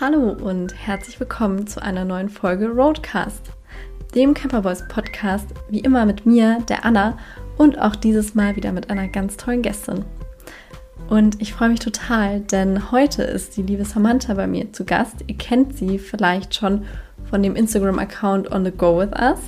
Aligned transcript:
Hallo 0.00 0.30
und 0.30 0.74
herzlich 0.74 1.20
willkommen 1.20 1.66
zu 1.66 1.82
einer 1.82 2.06
neuen 2.06 2.30
Folge 2.30 2.68
Roadcast, 2.68 3.52
dem 4.14 4.32
Camperboys 4.32 4.88
Podcast, 4.88 5.48
wie 5.68 5.80
immer 5.80 6.06
mit 6.06 6.24
mir, 6.24 6.60
der 6.70 6.86
Anna 6.86 7.18
und 7.58 7.78
auch 7.78 7.94
dieses 7.94 8.34
Mal 8.34 8.56
wieder 8.56 8.72
mit 8.72 8.88
einer 8.88 9.08
ganz 9.08 9.36
tollen 9.36 9.60
Gästin. 9.60 10.06
Und 11.10 11.42
ich 11.42 11.52
freue 11.52 11.68
mich 11.68 11.80
total, 11.80 12.40
denn 12.40 12.90
heute 12.90 13.24
ist 13.24 13.58
die 13.58 13.62
liebe 13.62 13.84
Samantha 13.84 14.32
bei 14.32 14.46
mir 14.46 14.72
zu 14.72 14.86
Gast. 14.86 15.16
Ihr 15.26 15.36
kennt 15.36 15.76
sie 15.76 15.98
vielleicht 15.98 16.54
schon 16.54 16.84
von 17.28 17.42
dem 17.42 17.54
Instagram-Account 17.54 18.50
On 18.50 18.64
the 18.64 18.70
Go 18.70 18.98
with 18.98 19.10
Us. 19.20 19.40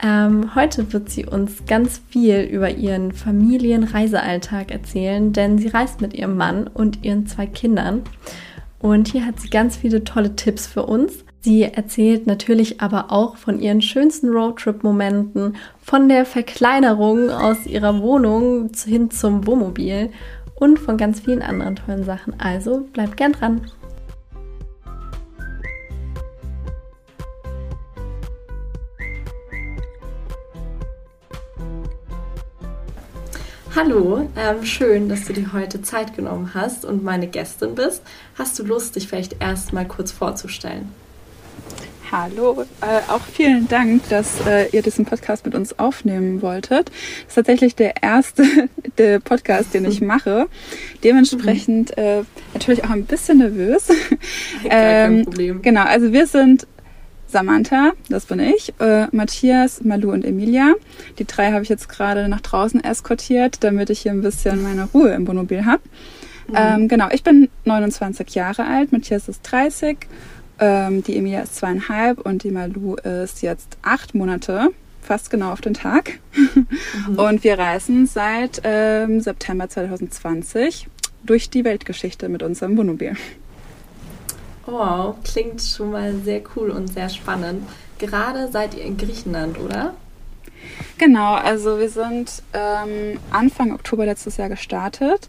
Ähm, 0.00 0.54
heute 0.54 0.92
wird 0.92 1.10
sie 1.10 1.26
uns 1.26 1.64
ganz 1.66 2.00
viel 2.10 2.42
über 2.42 2.70
ihren 2.70 3.10
Familienreisealltag 3.10 4.70
erzählen, 4.70 5.32
denn 5.32 5.58
sie 5.58 5.66
reist 5.66 6.00
mit 6.00 6.14
ihrem 6.14 6.36
Mann 6.36 6.68
und 6.68 7.04
ihren 7.04 7.26
zwei 7.26 7.46
Kindern. 7.46 8.02
Und 8.84 9.08
hier 9.08 9.24
hat 9.24 9.40
sie 9.40 9.48
ganz 9.48 9.78
viele 9.78 10.04
tolle 10.04 10.36
Tipps 10.36 10.66
für 10.66 10.82
uns. 10.82 11.24
Sie 11.40 11.62
erzählt 11.62 12.26
natürlich 12.26 12.82
aber 12.82 13.10
auch 13.10 13.38
von 13.38 13.58
ihren 13.58 13.80
schönsten 13.80 14.28
Roadtrip-Momenten, 14.28 15.56
von 15.80 16.10
der 16.10 16.26
Verkleinerung 16.26 17.30
aus 17.30 17.64
ihrer 17.64 18.02
Wohnung 18.02 18.72
hin 18.84 19.10
zum 19.10 19.46
Wohnmobil 19.46 20.10
und 20.56 20.78
von 20.78 20.98
ganz 20.98 21.20
vielen 21.20 21.40
anderen 21.40 21.76
tollen 21.76 22.04
Sachen. 22.04 22.38
Also 22.38 22.86
bleibt 22.92 23.16
gern 23.16 23.32
dran. 23.32 23.62
Hallo, 33.76 34.30
ähm, 34.36 34.64
schön, 34.64 35.08
dass 35.08 35.24
du 35.24 35.32
dir 35.32 35.52
heute 35.52 35.82
Zeit 35.82 36.14
genommen 36.14 36.52
hast 36.54 36.84
und 36.84 37.02
meine 37.02 37.26
Gästin 37.26 37.74
bist. 37.74 38.02
Hast 38.38 38.56
du 38.56 38.62
Lust, 38.62 38.94
dich 38.94 39.08
vielleicht 39.08 39.42
erst 39.42 39.72
mal 39.72 39.84
kurz 39.84 40.12
vorzustellen? 40.12 40.92
Hallo, 42.12 42.64
äh, 42.80 43.10
auch 43.10 43.22
vielen 43.22 43.66
Dank, 43.66 44.08
dass 44.10 44.46
äh, 44.46 44.68
ihr 44.68 44.82
diesen 44.82 45.06
Podcast 45.06 45.44
mit 45.44 45.56
uns 45.56 45.76
aufnehmen 45.76 46.40
wolltet. 46.40 46.88
Das 46.88 47.28
ist 47.28 47.34
tatsächlich 47.34 47.74
der 47.74 48.00
erste 48.00 48.44
der 48.98 49.18
Podcast, 49.18 49.74
den 49.74 49.86
ich 49.86 50.00
mache. 50.00 50.46
Dementsprechend 51.02 51.98
äh, 51.98 52.22
natürlich 52.52 52.84
auch 52.84 52.90
ein 52.90 53.06
bisschen 53.06 53.38
nervös. 53.38 53.88
Gar 54.62 54.70
kein 54.70 55.14
ähm, 55.16 55.24
Problem. 55.24 55.62
Genau, 55.62 55.82
also 55.82 56.12
wir 56.12 56.28
sind 56.28 56.68
Samantha, 57.34 57.94
das 58.08 58.26
bin 58.26 58.38
ich, 58.38 58.72
äh, 58.78 59.08
Matthias, 59.10 59.82
Malu 59.82 60.12
und 60.12 60.24
Emilia. 60.24 60.74
Die 61.18 61.24
drei 61.24 61.50
habe 61.50 61.64
ich 61.64 61.68
jetzt 61.68 61.88
gerade 61.88 62.28
nach 62.28 62.40
draußen 62.40 62.82
eskortiert, 62.84 63.64
damit 63.64 63.90
ich 63.90 64.02
hier 64.02 64.12
ein 64.12 64.22
bisschen 64.22 64.62
meine 64.62 64.84
Ruhe 64.84 65.10
im 65.10 65.26
Wohnmobil 65.26 65.64
habe. 65.64 65.82
Mhm. 66.46 66.54
Ähm, 66.56 66.88
genau, 66.88 67.08
ich 67.10 67.24
bin 67.24 67.48
29 67.64 68.36
Jahre 68.36 68.66
alt, 68.66 68.92
Matthias 68.92 69.28
ist 69.28 69.42
30, 69.50 70.06
ähm, 70.60 71.02
die 71.02 71.16
Emilia 71.16 71.40
ist 71.40 71.56
zweieinhalb 71.56 72.20
und 72.20 72.44
die 72.44 72.52
Malu 72.52 72.94
ist 72.94 73.42
jetzt 73.42 73.78
acht 73.82 74.14
Monate, 74.14 74.68
fast 75.02 75.28
genau 75.28 75.50
auf 75.50 75.60
den 75.60 75.74
Tag. 75.74 76.20
Mhm. 76.36 77.18
Und 77.18 77.42
wir 77.42 77.58
reisen 77.58 78.06
seit 78.06 78.62
ähm, 78.62 79.20
September 79.20 79.68
2020 79.68 80.86
durch 81.24 81.50
die 81.50 81.64
Weltgeschichte 81.64 82.28
mit 82.28 82.44
unserem 82.44 82.76
Wohnmobil. 82.76 83.16
Wow, 84.66 85.16
klingt 85.24 85.60
schon 85.62 85.90
mal 85.90 86.14
sehr 86.24 86.42
cool 86.56 86.70
und 86.70 86.88
sehr 86.88 87.08
spannend. 87.08 87.68
Gerade 87.98 88.50
seid 88.50 88.74
ihr 88.74 88.82
in 88.82 88.96
Griechenland, 88.96 89.58
oder? 89.58 89.94
Genau, 90.98 91.34
also 91.34 91.78
wir 91.78 91.90
sind 91.90 92.42
ähm, 92.52 93.18
Anfang 93.30 93.72
Oktober 93.72 94.06
letztes 94.06 94.36
Jahr 94.36 94.48
gestartet. 94.48 95.28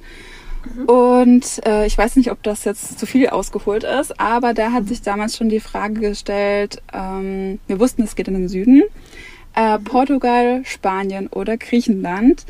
Mhm. 0.73 0.85
Und 0.85 1.65
äh, 1.65 1.85
ich 1.85 1.97
weiß 1.97 2.15
nicht, 2.15 2.31
ob 2.31 2.41
das 2.43 2.63
jetzt 2.63 2.97
zu 2.97 3.05
viel 3.05 3.27
ausgeholt 3.27 3.83
ist, 3.83 4.19
aber 4.19 4.53
da 4.53 4.71
hat 4.71 4.87
sich 4.87 5.01
damals 5.01 5.37
schon 5.37 5.49
die 5.49 5.59
Frage 5.59 5.99
gestellt, 5.99 6.81
ähm, 6.93 7.59
wir 7.67 7.79
wussten, 7.79 8.03
es 8.03 8.15
geht 8.15 8.27
in 8.27 8.35
den 8.35 8.47
Süden, 8.47 8.83
äh, 9.55 9.77
mhm. 9.77 9.83
Portugal, 9.83 10.61
Spanien 10.65 11.27
oder 11.27 11.57
Griechenland. 11.57 12.45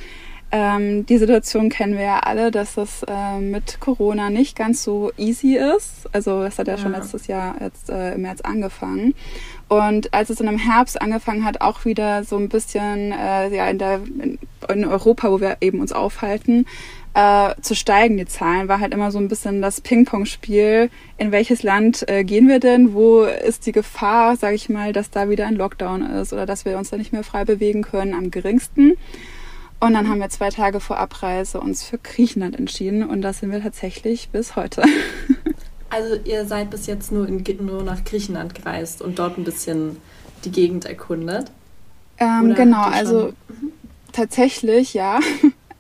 Ähm, 0.52 1.06
die 1.06 1.18
Situation 1.18 1.70
kennen 1.70 1.98
wir 1.98 2.04
ja 2.04 2.20
alle, 2.20 2.52
dass 2.52 2.76
das 2.76 3.04
äh, 3.04 3.40
mit 3.40 3.80
Corona 3.80 4.30
nicht 4.30 4.56
ganz 4.56 4.84
so 4.84 5.12
easy 5.18 5.58
ist. 5.58 6.08
Also 6.14 6.44
das 6.44 6.60
hat 6.60 6.68
ja, 6.68 6.76
ja. 6.76 6.80
schon 6.80 6.92
letztes 6.92 7.28
Jahr 7.28 7.56
jetzt 7.60 7.90
äh, 7.90 8.14
im 8.14 8.22
März 8.22 8.42
angefangen. 8.42 9.16
Und 9.68 10.14
als 10.14 10.30
es 10.30 10.38
dann 10.38 10.48
im 10.48 10.60
Herbst 10.60 11.02
angefangen 11.02 11.44
hat, 11.44 11.62
auch 11.62 11.86
wieder 11.86 12.24
so 12.24 12.38
ein 12.38 12.50
bisschen 12.50 13.12
äh, 13.12 13.54
ja 13.54 13.68
in 13.68 13.80
der 13.80 13.96
in, 13.96 14.38
in 14.70 14.86
Europa, 14.86 15.32
wo 15.32 15.42
wir 15.42 15.58
eben 15.62 15.80
uns 15.80 15.92
aufhalten, 15.92 16.66
äh, 17.16 17.56
zu 17.62 17.76
steigen, 17.76 18.18
die 18.18 18.26
Zahlen, 18.26 18.68
war 18.68 18.80
halt 18.80 18.94
immer 18.94 19.10
so 19.10 19.18
ein 19.20 19.30
bisschen 19.30 19.62
das 19.62 19.82
Ping-Pong-Spiel. 19.82 20.90
In 21.18 21.32
welches 21.32 21.64
Land 21.64 22.08
äh, 22.10 22.24
gehen 22.24 22.48
wir 22.48 22.60
denn? 22.60 22.94
Wo 22.94 23.24
ist 23.24 23.66
die 23.66 23.72
Gefahr, 23.72 24.36
sage 24.36 24.56
ich 24.56 24.70
mal, 24.70 24.94
dass 24.94 25.10
da 25.10 25.30
wieder 25.30 25.48
ein 25.48 25.56
Lockdown 25.56 26.02
ist 26.02 26.34
oder 26.34 26.46
dass 26.46 26.66
wir 26.66 26.78
uns 26.78 26.90
da 26.90 26.98
nicht 26.98 27.14
mehr 27.14 27.24
frei 27.24 27.46
bewegen 27.46 27.84
können? 27.84 28.14
Am 28.14 28.32
geringsten. 28.32 28.98
Und 29.86 29.94
dann 29.94 30.10
haben 30.10 30.20
wir 30.20 30.30
zwei 30.30 30.50
Tage 30.50 30.80
vor 30.80 30.98
Abreise 30.98 31.60
uns 31.60 31.84
für 31.84 32.00
Griechenland 32.00 32.58
entschieden 32.58 33.08
und 33.08 33.22
da 33.22 33.34
sind 33.34 33.52
wir 33.52 33.62
tatsächlich 33.62 34.30
bis 34.30 34.56
heute. 34.56 34.84
Also 35.88 36.16
ihr 36.26 36.46
seid 36.46 36.72
bis 36.72 36.88
jetzt 36.88 37.12
nur, 37.14 37.26
in, 37.26 37.44
nur 37.62 37.84
nach 37.84 38.04
Griechenland 38.04 38.54
gereist 38.54 39.02
und 39.02 39.18
dort 39.18 39.38
ein 39.38 39.46
bisschen 39.46 39.98
die 40.44 40.52
Gegend 40.52 40.84
erkundet? 40.84 41.52
Ähm, 42.18 42.54
genau, 42.54 42.82
also 42.82 43.32
mhm. 43.48 43.72
tatsächlich 44.12 44.94
ja. 44.94 45.20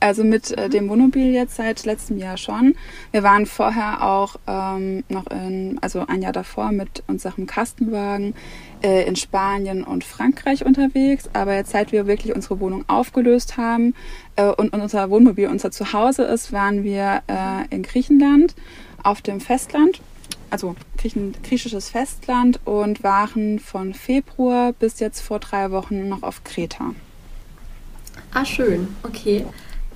Also 0.05 0.23
mit 0.23 0.51
äh, 0.51 0.69
dem 0.69 0.87
Wohnmobil 0.87 1.33
jetzt 1.33 1.55
seit 1.55 1.83
letztem 1.83 2.19
Jahr 2.19 2.37
schon. 2.37 2.75
Wir 3.09 3.23
waren 3.23 3.47
vorher 3.47 4.03
auch 4.03 4.35
ähm, 4.45 5.03
noch 5.09 5.25
in, 5.31 5.79
also 5.81 6.05
ein 6.05 6.21
Jahr 6.21 6.31
davor 6.31 6.71
mit 6.71 7.01
unserem 7.07 7.47
Kastenwagen 7.47 8.35
äh, 8.83 9.07
in 9.07 9.15
Spanien 9.15 9.83
und 9.83 10.03
Frankreich 10.03 10.63
unterwegs. 10.63 11.27
Aber 11.33 11.55
jetzt, 11.55 11.71
seit 11.71 11.91
wir 11.91 12.05
wirklich 12.05 12.35
unsere 12.35 12.59
Wohnung 12.59 12.85
aufgelöst 12.87 13.57
haben 13.57 13.95
äh, 14.35 14.45
und, 14.45 14.75
unser 14.75 15.09
Wohnmobil 15.09 15.47
unser 15.47 15.71
Zuhause 15.71 16.21
ist, 16.21 16.53
waren 16.53 16.83
wir 16.83 17.23
äh, 17.25 17.65
in 17.75 17.81
Griechenland 17.81 18.53
auf 19.01 19.23
dem 19.23 19.41
Festland. 19.41 20.01
Also 20.51 20.75
griechisches 21.41 21.89
Festland 21.89 22.59
und 22.63 23.01
waren 23.01 23.57
von 23.57 23.95
Februar 23.95 24.71
bis 24.73 24.99
jetzt 24.99 25.21
vor 25.21 25.39
drei 25.39 25.71
Wochen 25.71 26.07
noch 26.07 26.21
auf 26.21 26.43
Kreta. 26.43 26.93
Ah, 28.35 28.45
schön. 28.45 28.95
Okay. 29.01 29.43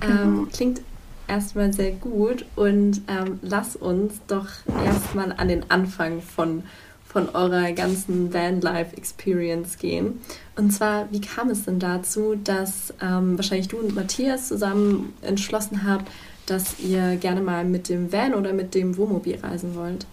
Genau. 0.00 0.22
Ähm, 0.22 0.48
klingt 0.52 0.80
erstmal 1.28 1.72
sehr 1.72 1.92
gut 1.92 2.44
und 2.56 3.02
ähm, 3.08 3.38
lass 3.42 3.76
uns 3.76 4.14
doch 4.26 4.46
erstmal 4.84 5.32
an 5.32 5.48
den 5.48 5.70
Anfang 5.70 6.20
von, 6.20 6.64
von 7.06 7.28
eurer 7.30 7.72
ganzen 7.72 8.34
Vanlife-Experience 8.34 9.78
gehen. 9.78 10.20
Und 10.56 10.72
zwar, 10.72 11.10
wie 11.12 11.20
kam 11.20 11.50
es 11.50 11.64
denn 11.64 11.78
dazu, 11.78 12.34
dass 12.42 12.92
ähm, 13.00 13.38
wahrscheinlich 13.38 13.68
du 13.68 13.78
und 13.78 13.94
Matthias 13.94 14.48
zusammen 14.48 15.14
entschlossen 15.22 15.86
habt, 15.86 16.10
dass 16.46 16.80
ihr 16.80 17.16
gerne 17.16 17.40
mal 17.40 17.64
mit 17.64 17.88
dem 17.88 18.12
Van 18.12 18.34
oder 18.34 18.52
mit 18.52 18.74
dem 18.74 18.96
Wohnmobil 18.96 19.38
reisen 19.40 19.76
wollt? 19.76 20.06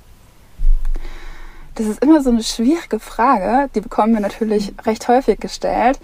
Das 1.76 1.88
ist 1.88 2.02
immer 2.02 2.22
so 2.22 2.32
eine 2.32 2.44
schwierige 2.44 3.00
Frage. 3.00 3.70
Die 3.76 3.82
bekommen 3.82 4.14
wir 4.14 4.20
natürlich 4.20 4.74
recht 4.86 5.08
häufig 5.08 5.40
gestellt. 5.40 6.00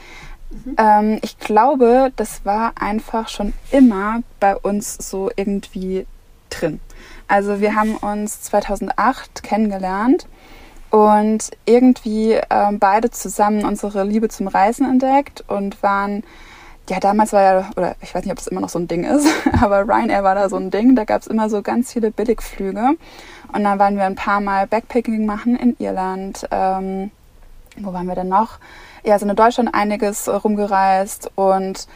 Ähm, 0.77 1.19
ich 1.21 1.37
glaube, 1.39 2.11
das 2.15 2.45
war 2.45 2.73
einfach 2.79 3.29
schon 3.29 3.53
immer 3.71 4.21
bei 4.39 4.55
uns 4.55 4.95
so 4.95 5.29
irgendwie 5.35 6.05
drin. 6.49 6.79
Also 7.27 7.61
wir 7.61 7.75
haben 7.75 7.95
uns 7.97 8.41
2008 8.41 9.43
kennengelernt 9.43 10.27
und 10.89 11.49
irgendwie 11.65 12.39
ähm, 12.49 12.79
beide 12.79 13.09
zusammen 13.09 13.65
unsere 13.65 14.03
Liebe 14.03 14.29
zum 14.29 14.47
Reisen 14.47 14.85
entdeckt 14.85 15.43
und 15.47 15.81
waren, 15.81 16.23
ja 16.89 16.99
damals 16.99 17.33
war 17.33 17.41
ja, 17.41 17.69
oder 17.75 17.95
ich 18.01 18.13
weiß 18.13 18.23
nicht, 18.23 18.31
ob 18.31 18.37
es 18.37 18.47
immer 18.47 18.61
noch 18.61 18.69
so 18.69 18.77
ein 18.77 18.87
Ding 18.87 19.03
ist, 19.03 19.27
aber 19.61 19.87
Ryanair 19.87 20.23
war 20.23 20.35
da 20.35 20.49
so 20.49 20.57
ein 20.57 20.69
Ding, 20.69 20.95
da 20.95 21.05
gab 21.05 21.21
es 21.21 21.27
immer 21.27 21.49
so 21.49 21.61
ganz 21.61 21.93
viele 21.93 22.11
Billigflüge 22.11 22.95
und 23.53 23.63
dann 23.63 23.79
waren 23.79 23.95
wir 23.95 24.05
ein 24.05 24.15
paar 24.15 24.41
Mal 24.41 24.67
Backpacking 24.67 25.25
machen 25.25 25.55
in 25.55 25.75
Irland. 25.79 26.47
Ähm, 26.51 27.11
wo 27.77 27.93
waren 27.93 28.07
wir 28.07 28.15
denn 28.15 28.29
noch? 28.29 28.59
ja, 29.03 29.19
sind 29.19 29.29
in 29.29 29.35
Deutschland 29.35 29.73
einiges 29.73 30.29
rumgereist 30.29 31.31
und 31.35 31.87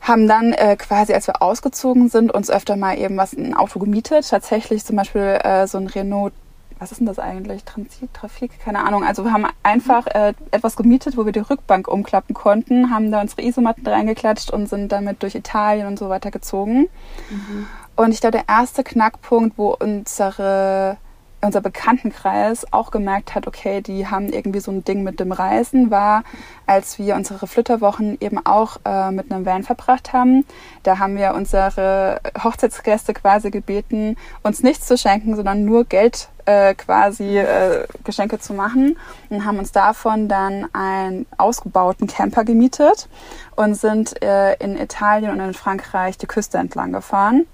haben 0.00 0.26
dann 0.26 0.52
äh, 0.52 0.76
quasi, 0.76 1.12
als 1.12 1.28
wir 1.28 1.42
ausgezogen 1.42 2.08
sind, 2.08 2.32
uns 2.32 2.50
öfter 2.50 2.76
mal 2.76 2.98
eben 2.98 3.16
was 3.16 3.34
ein 3.34 3.54
Auto 3.54 3.78
gemietet. 3.78 4.28
Tatsächlich 4.28 4.84
zum 4.84 4.96
Beispiel 4.96 5.38
äh, 5.44 5.66
so 5.68 5.78
ein 5.78 5.86
Renault, 5.86 6.32
was 6.80 6.90
ist 6.90 6.98
denn 6.98 7.06
das 7.06 7.20
eigentlich? 7.20 7.62
Transit, 7.62 8.12
Trafik, 8.12 8.58
keine 8.64 8.84
Ahnung. 8.84 9.04
Also 9.04 9.24
wir 9.24 9.32
haben 9.32 9.46
einfach 9.62 10.08
äh, 10.08 10.34
etwas 10.50 10.74
gemietet, 10.74 11.16
wo 11.16 11.24
wir 11.24 11.32
die 11.32 11.38
Rückbank 11.38 11.86
umklappen 11.86 12.34
konnten, 12.34 12.90
haben 12.90 13.12
da 13.12 13.20
unsere 13.20 13.42
Isomatten 13.42 13.86
reingeklatscht 13.86 14.50
und 14.50 14.68
sind 14.68 14.90
damit 14.90 15.22
durch 15.22 15.36
Italien 15.36 15.86
und 15.86 15.98
so 15.98 16.08
weiter 16.08 16.32
gezogen. 16.32 16.88
Mhm. 17.30 17.66
Und 17.94 18.10
ich 18.12 18.20
glaube, 18.20 18.38
der 18.38 18.48
erste 18.48 18.82
Knackpunkt, 18.82 19.56
wo 19.56 19.76
unsere 19.78 20.96
unser 21.42 21.60
Bekanntenkreis 21.60 22.66
auch 22.72 22.90
gemerkt 22.90 23.34
hat, 23.34 23.46
okay, 23.46 23.80
die 23.80 24.06
haben 24.06 24.32
irgendwie 24.32 24.60
so 24.60 24.70
ein 24.70 24.84
Ding 24.84 25.02
mit 25.02 25.18
dem 25.20 25.32
Reisen, 25.32 25.90
war, 25.90 26.22
als 26.66 26.98
wir 26.98 27.16
unsere 27.16 27.46
Flitterwochen 27.46 28.16
eben 28.20 28.44
auch 28.46 28.78
äh, 28.84 29.10
mit 29.10 29.30
einem 29.30 29.44
Van 29.44 29.64
verbracht 29.64 30.12
haben. 30.12 30.46
Da 30.84 30.98
haben 30.98 31.16
wir 31.16 31.34
unsere 31.34 32.20
Hochzeitsgäste 32.42 33.12
quasi 33.12 33.50
gebeten, 33.50 34.16
uns 34.42 34.62
nichts 34.62 34.86
zu 34.86 34.96
schenken, 34.96 35.34
sondern 35.34 35.64
nur 35.64 35.84
Geld 35.84 36.28
äh, 36.44 36.74
quasi 36.74 37.38
äh, 37.38 37.86
Geschenke 38.04 38.38
zu 38.38 38.54
machen 38.54 38.96
und 39.28 39.44
haben 39.44 39.58
uns 39.58 39.72
davon 39.72 40.28
dann 40.28 40.68
einen 40.72 41.26
ausgebauten 41.38 42.06
Camper 42.06 42.44
gemietet 42.44 43.08
und 43.56 43.74
sind 43.74 44.22
äh, 44.22 44.54
in 44.54 44.78
Italien 44.78 45.32
und 45.32 45.40
in 45.40 45.54
Frankreich 45.54 46.18
die 46.18 46.26
Küste 46.26 46.58
entlang 46.58 46.92
gefahren. 46.92 47.46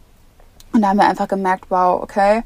Und 0.72 0.82
da 0.82 0.88
haben 0.88 0.98
wir 0.98 1.08
einfach 1.08 1.28
gemerkt, 1.28 1.66
wow, 1.70 2.02
okay, 2.02 2.42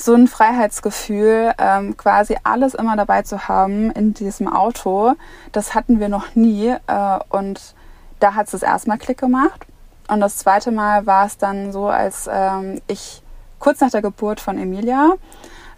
so 0.00 0.14
ein 0.14 0.28
Freiheitsgefühl, 0.28 1.52
ähm, 1.58 1.96
quasi 1.96 2.36
alles 2.44 2.74
immer 2.74 2.96
dabei 2.96 3.22
zu 3.22 3.48
haben 3.48 3.90
in 3.90 4.14
diesem 4.14 4.48
Auto, 4.48 5.14
das 5.52 5.74
hatten 5.74 6.00
wir 6.00 6.08
noch 6.08 6.34
nie. 6.34 6.68
Äh, 6.68 7.18
und 7.28 7.74
da 8.20 8.34
hat 8.34 8.46
es 8.46 8.52
das 8.52 8.62
erstmal 8.62 8.98
Klick 8.98 9.18
gemacht. 9.18 9.66
Und 10.08 10.20
das 10.20 10.38
zweite 10.38 10.70
Mal 10.70 11.06
war 11.06 11.26
es 11.26 11.36
dann 11.36 11.72
so, 11.72 11.88
als 11.88 12.28
ähm, 12.32 12.80
ich 12.86 13.22
kurz 13.58 13.80
nach 13.80 13.90
der 13.90 14.02
Geburt 14.02 14.40
von 14.40 14.56
Emilia 14.56 15.14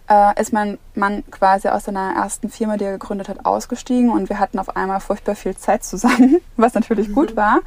äh, 0.09 0.41
ist 0.41 0.53
mein 0.53 0.79
Mann 0.95 1.25
quasi 1.31 1.69
aus 1.69 1.85
seiner 1.85 2.15
ersten 2.15 2.51
Firma, 2.51 2.77
die 2.77 2.85
er 2.85 2.93
gegründet 2.93 3.29
hat, 3.29 3.47
ausgestiegen 3.47 4.11
und 4.11 4.29
wir 4.29 4.39
hatten 4.39 4.59
auf 4.59 4.77
einmal 4.77 5.01
furchtbar 5.01 5.35
viel 5.35 5.57
Zeit 5.57 5.85
zusammen, 5.85 6.41
was 6.57 6.75
natürlich 6.75 7.09
mhm. 7.09 7.15
gut 7.15 7.37
war. 7.37 7.61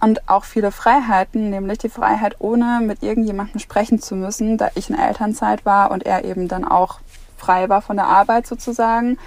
Und 0.00 0.28
auch 0.28 0.44
viele 0.44 0.70
Freiheiten, 0.70 1.50
nämlich 1.50 1.78
die 1.78 1.88
Freiheit, 1.88 2.36
ohne 2.38 2.80
mit 2.82 3.02
irgendjemandem 3.02 3.58
sprechen 3.58 4.00
zu 4.00 4.14
müssen, 4.14 4.56
da 4.56 4.68
ich 4.74 4.90
in 4.90 4.98
Elternzeit 4.98 5.64
war 5.64 5.90
und 5.90 6.06
er 6.06 6.24
eben 6.24 6.46
dann 6.46 6.64
auch 6.64 7.00
frei 7.36 7.68
war 7.68 7.82
von 7.82 7.96
der 7.96 8.06
Arbeit 8.06 8.46
sozusagen, 8.46 9.18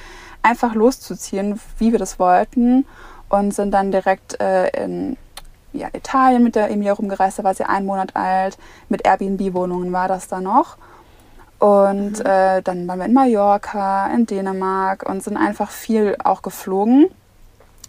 einfach 0.43 0.73
loszuziehen, 0.73 1.59
wie 1.77 1.91
wir 1.91 1.99
das 1.99 2.19
wollten 2.19 2.85
und 3.29 3.53
sind 3.53 3.71
dann 3.71 3.91
direkt 3.91 4.39
äh, 4.39 4.69
in 4.83 5.17
ja, 5.73 5.87
Italien 5.93 6.43
mit 6.43 6.55
der 6.55 6.69
Emilia 6.69 6.93
rumgereist, 6.93 7.39
da 7.39 7.43
war 7.43 7.53
sie 7.53 7.63
einen 7.63 7.85
Monat 7.85 8.15
alt, 8.15 8.57
mit 8.89 9.05
Airbnb-Wohnungen 9.05 9.91
war 9.91 10.07
das 10.07 10.27
da 10.27 10.41
noch. 10.41 10.77
Und 11.59 12.19
mhm. 12.19 12.25
äh, 12.25 12.61
dann 12.61 12.87
waren 12.87 12.99
wir 12.99 13.05
in 13.05 13.13
Mallorca, 13.13 14.07
in 14.07 14.25
Dänemark 14.25 15.07
und 15.07 15.23
sind 15.23 15.37
einfach 15.37 15.69
viel 15.69 16.17
auch 16.23 16.41
geflogen. 16.41 17.07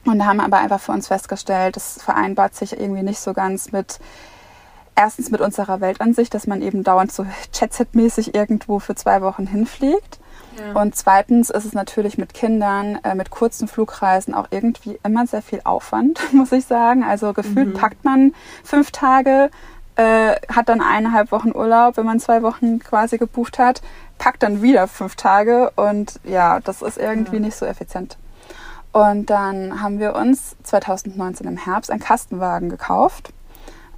Und 0.04 0.18
da 0.18 0.26
haben 0.26 0.38
wir 0.38 0.44
aber 0.44 0.58
einfach 0.58 0.80
für 0.80 0.92
uns 0.92 1.08
festgestellt, 1.08 1.76
das 1.76 2.02
vereinbart 2.02 2.54
sich 2.54 2.78
irgendwie 2.78 3.02
nicht 3.02 3.20
so 3.20 3.32
ganz 3.32 3.70
mit, 3.72 4.00
erstens 4.96 5.30
mit 5.30 5.40
unserer 5.40 5.80
Weltansicht, 5.80 6.34
dass 6.34 6.46
man 6.46 6.60
eben 6.60 6.82
dauernd 6.82 7.12
so 7.12 7.24
Jet-Set-mäßig 7.52 8.34
irgendwo 8.34 8.80
für 8.80 8.94
zwei 8.94 9.22
Wochen 9.22 9.46
hinfliegt. 9.46 10.18
Und 10.74 10.94
zweitens 10.94 11.50
ist 11.50 11.64
es 11.64 11.72
natürlich 11.72 12.18
mit 12.18 12.34
Kindern, 12.34 12.98
äh, 13.04 13.14
mit 13.14 13.30
kurzen 13.30 13.68
Flugreisen 13.68 14.34
auch 14.34 14.48
irgendwie 14.50 14.98
immer 15.02 15.26
sehr 15.26 15.42
viel 15.42 15.60
Aufwand, 15.64 16.20
muss 16.32 16.52
ich 16.52 16.66
sagen. 16.66 17.04
Also 17.04 17.32
gefühlt 17.32 17.68
mhm. 17.68 17.74
packt 17.74 18.04
man 18.04 18.34
fünf 18.62 18.90
Tage, 18.90 19.50
äh, 19.96 20.36
hat 20.48 20.68
dann 20.68 20.80
eineinhalb 20.80 21.32
Wochen 21.32 21.52
Urlaub, 21.52 21.96
wenn 21.96 22.06
man 22.06 22.20
zwei 22.20 22.42
Wochen 22.42 22.78
quasi 22.78 23.18
gebucht 23.18 23.58
hat, 23.58 23.82
packt 24.18 24.42
dann 24.42 24.62
wieder 24.62 24.88
fünf 24.88 25.16
Tage 25.16 25.70
und 25.76 26.20
ja, 26.24 26.60
das 26.60 26.82
ist 26.82 26.98
irgendwie 26.98 27.36
ja. 27.36 27.42
nicht 27.42 27.56
so 27.56 27.66
effizient. 27.66 28.16
Und 28.92 29.30
dann 29.30 29.82
haben 29.82 29.98
wir 29.98 30.14
uns 30.14 30.56
2019 30.62 31.46
im 31.46 31.56
Herbst 31.56 31.90
einen 31.90 32.00
Kastenwagen 32.00 32.68
gekauft. 32.68 33.32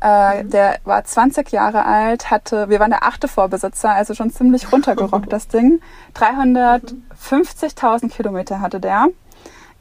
Äh, 0.00 0.44
der 0.44 0.78
war 0.84 1.02
20 1.04 1.50
Jahre 1.50 1.84
alt, 1.84 2.30
hatte, 2.30 2.68
wir 2.68 2.78
waren 2.78 2.90
der 2.90 3.04
achte 3.04 3.26
Vorbesitzer, 3.26 3.90
also 3.90 4.14
schon 4.14 4.30
ziemlich 4.30 4.70
runtergerockt, 4.70 5.32
das 5.32 5.48
Ding. 5.48 5.80
350.000 6.14 8.10
Kilometer 8.10 8.60
hatte 8.60 8.80
der. 8.80 9.08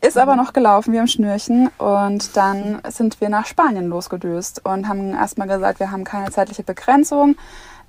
Ist 0.02 0.18
aber 0.18 0.36
noch 0.36 0.52
gelaufen 0.52 0.94
wie 0.94 1.00
am 1.00 1.08
Schnürchen. 1.08 1.70
Und 1.78 2.36
dann 2.36 2.82
sind 2.90 3.22
wir 3.22 3.30
nach 3.30 3.46
Spanien 3.46 3.88
losgedüst 3.88 4.66
und 4.66 4.88
haben 4.88 5.14
erstmal 5.14 5.48
gesagt, 5.48 5.80
wir 5.80 5.92
haben 5.92 6.04
keine 6.04 6.30
zeitliche 6.32 6.64
Begrenzung, 6.64 7.36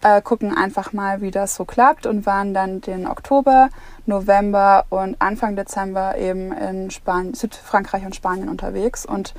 äh, 0.04 0.22
gucken 0.22 0.56
einfach 0.56 0.92
mal, 0.92 1.20
wie 1.20 1.30
das 1.30 1.56
so 1.56 1.64
klappt 1.64 2.06
und 2.06 2.26
waren 2.26 2.54
dann 2.54 2.80
den 2.80 3.06
Oktober, 3.06 3.70
November 4.06 4.84
und 4.90 5.20
Anfang 5.20 5.56
Dezember 5.56 6.16
eben 6.18 6.52
in 6.52 6.90
Spanien, 6.90 7.34
Südfrankreich 7.34 8.04
und 8.04 8.14
Spanien 8.14 8.48
unterwegs 8.48 9.06
und 9.06 9.34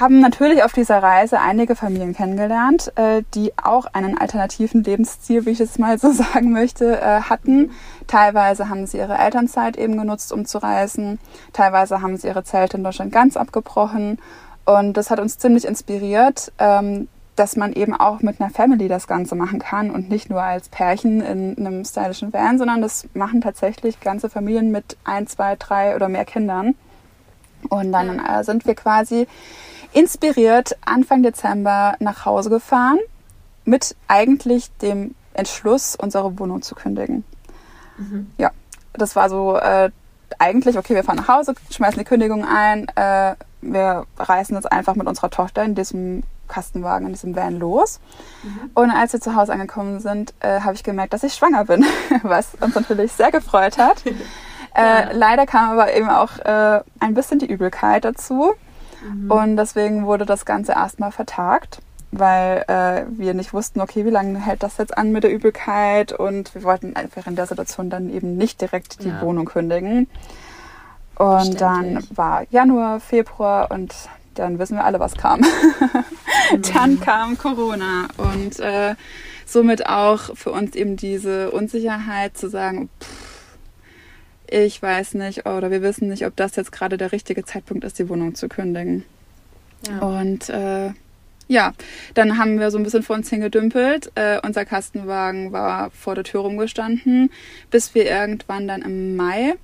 haben 0.00 0.20
natürlich 0.20 0.62
auf 0.62 0.72
dieser 0.72 1.02
Reise 1.02 1.38
einige 1.38 1.76
Familien 1.76 2.14
kennengelernt, 2.14 2.92
äh, 2.96 3.22
die 3.34 3.52
auch 3.62 3.84
einen 3.92 4.16
alternativen 4.16 4.82
Lebensstil, 4.82 5.44
wie 5.44 5.50
ich 5.50 5.60
es 5.60 5.78
mal 5.78 5.98
so 5.98 6.10
sagen 6.12 6.50
möchte, 6.52 6.98
äh, 6.98 7.20
hatten. 7.20 7.72
Teilweise 8.06 8.70
haben 8.70 8.86
sie 8.86 8.96
ihre 8.96 9.18
Elternzeit 9.18 9.76
eben 9.76 9.98
genutzt, 9.98 10.32
um 10.32 10.46
zu 10.46 10.56
reisen. 10.56 11.18
Teilweise 11.52 12.00
haben 12.00 12.16
sie 12.16 12.28
ihre 12.28 12.44
Zelte 12.44 12.78
in 12.78 12.84
Deutschland 12.84 13.12
ganz 13.12 13.36
abgebrochen. 13.36 14.18
Und 14.64 14.96
das 14.96 15.10
hat 15.10 15.20
uns 15.20 15.36
ziemlich 15.36 15.66
inspiriert, 15.66 16.52
ähm, 16.58 17.08
dass 17.36 17.56
man 17.56 17.72
eben 17.72 17.94
auch 17.94 18.20
mit 18.20 18.40
einer 18.40 18.50
Family 18.50 18.88
das 18.88 19.06
Ganze 19.06 19.34
machen 19.34 19.58
kann 19.58 19.90
und 19.90 20.10
nicht 20.10 20.28
nur 20.28 20.42
als 20.42 20.68
Pärchen 20.68 21.20
in 21.20 21.56
einem 21.58 21.84
stylischen 21.84 22.32
Van, 22.32 22.58
sondern 22.58 22.82
das 22.82 23.08
machen 23.14 23.40
tatsächlich 23.40 24.00
ganze 24.00 24.28
Familien 24.28 24.70
mit 24.70 24.96
ein, 25.04 25.26
zwei, 25.26 25.56
drei 25.56 25.96
oder 25.96 26.08
mehr 26.08 26.24
Kindern. 26.24 26.74
Und 27.68 27.92
dann 27.92 28.18
äh, 28.18 28.44
sind 28.44 28.66
wir 28.66 28.74
quasi 28.74 29.26
inspiriert 29.92 30.76
Anfang 30.84 31.22
Dezember 31.22 31.94
nach 32.00 32.26
Hause 32.26 32.50
gefahren 32.50 32.98
mit 33.64 33.94
eigentlich 34.08 34.70
dem 34.78 35.14
Entschluss, 35.34 35.96
unsere 35.96 36.38
Wohnung 36.38 36.62
zu 36.62 36.74
kündigen. 36.74 37.24
Mhm. 37.96 38.30
Ja, 38.36 38.50
das 38.92 39.16
war 39.16 39.30
so 39.30 39.56
äh, 39.56 39.90
eigentlich, 40.40 40.78
okay, 40.78 40.94
wir 40.94 41.04
fahren 41.04 41.16
nach 41.16 41.28
Hause, 41.28 41.54
schmeißen 41.70 41.98
die 41.98 42.04
Kündigung 42.04 42.44
ein, 42.44 42.88
äh, 42.96 43.34
wir 43.60 44.06
reisen 44.18 44.54
jetzt 44.54 44.70
einfach 44.70 44.94
mit 44.94 45.06
unserer 45.06 45.30
Tochter 45.30 45.62
in 45.62 45.74
diesem 45.74 46.22
Kastenwagen, 46.48 47.06
in 47.06 47.12
diesem 47.12 47.34
Van 47.34 47.58
los. 47.58 48.00
Mhm. 48.42 48.70
Und 48.74 48.90
als 48.90 49.12
wir 49.12 49.20
zu 49.20 49.34
Hause 49.34 49.52
angekommen 49.52 50.00
sind, 50.00 50.34
äh, 50.40 50.60
habe 50.60 50.74
ich 50.74 50.84
gemerkt, 50.84 51.12
dass 51.12 51.22
ich 51.22 51.34
schwanger 51.34 51.64
bin, 51.64 51.84
was 52.22 52.54
uns 52.60 52.74
natürlich 52.74 53.12
sehr 53.12 53.30
gefreut 53.30 53.78
hat. 53.78 54.02
Äh, 54.74 55.12
leider 55.12 55.44
kam 55.44 55.68
aber 55.68 55.94
eben 55.94 56.08
auch 56.08 56.38
äh, 56.38 56.80
ein 56.98 57.12
bisschen 57.12 57.38
die 57.38 57.44
Übelkeit 57.44 58.06
dazu. 58.06 58.54
Mhm. 59.06 59.30
Und 59.30 59.56
deswegen 59.58 60.06
wurde 60.06 60.24
das 60.24 60.46
Ganze 60.46 60.72
erstmal 60.72 61.12
vertagt, 61.12 61.82
weil 62.12 62.64
äh, 62.68 63.04
wir 63.18 63.32
nicht 63.34 63.54
wussten, 63.54 63.80
okay, 63.80 64.04
wie 64.04 64.10
lange 64.10 64.38
hält 64.38 64.62
das 64.62 64.76
jetzt 64.76 64.96
an 64.96 65.12
mit 65.12 65.24
der 65.24 65.32
Übelkeit 65.32 66.12
und 66.12 66.54
wir 66.54 66.62
wollten 66.62 66.94
einfach 66.94 67.26
in 67.26 67.36
der 67.36 67.46
Situation 67.46 67.88
dann 67.88 68.10
eben 68.10 68.36
nicht 68.36 68.60
direkt 68.60 69.02
die 69.02 69.08
ja. 69.08 69.22
Wohnung 69.22 69.46
kündigen. 69.46 70.08
Und 71.16 71.60
dann 71.60 72.06
war 72.14 72.44
Januar, 72.50 73.00
Februar 73.00 73.70
und 73.70 73.94
dann 74.34 74.58
wissen 74.58 74.76
wir 74.76 74.84
alle, 74.84 75.00
was 75.00 75.14
kam. 75.14 75.40
Mhm. 75.40 76.62
dann 76.74 77.00
kam 77.00 77.38
Corona 77.38 78.08
und 78.18 78.60
äh, 78.60 78.94
somit 79.46 79.86
auch 79.86 80.36
für 80.36 80.50
uns 80.50 80.74
eben 80.74 80.96
diese 80.96 81.50
Unsicherheit 81.50 82.36
zu 82.36 82.48
sagen, 82.48 82.90
pff, 83.00 83.56
ich 84.48 84.82
weiß 84.82 85.14
nicht 85.14 85.46
oder 85.46 85.70
wir 85.70 85.80
wissen 85.80 86.08
nicht, 86.08 86.26
ob 86.26 86.36
das 86.36 86.56
jetzt 86.56 86.72
gerade 86.72 86.98
der 86.98 87.12
richtige 87.12 87.44
Zeitpunkt 87.44 87.84
ist, 87.84 87.98
die 87.98 88.08
Wohnung 88.08 88.34
zu 88.34 88.48
kündigen. 88.48 89.04
Ja. 89.88 89.98
Und 90.00 90.50
äh, 90.50 90.90
ja, 91.52 91.74
dann 92.14 92.38
haben 92.38 92.58
wir 92.58 92.70
so 92.70 92.78
ein 92.78 92.82
bisschen 92.82 93.02
vor 93.02 93.14
uns 93.14 93.28
hingedümpelt. 93.28 94.10
Äh, 94.14 94.38
unser 94.42 94.64
Kastenwagen 94.64 95.52
war 95.52 95.90
vor 95.90 96.14
der 96.14 96.24
Tür 96.24 96.40
rumgestanden, 96.40 97.30
bis 97.70 97.94
wir 97.94 98.10
irgendwann 98.10 98.66
dann 98.66 98.82
im 98.82 99.16
Mai 99.16 99.54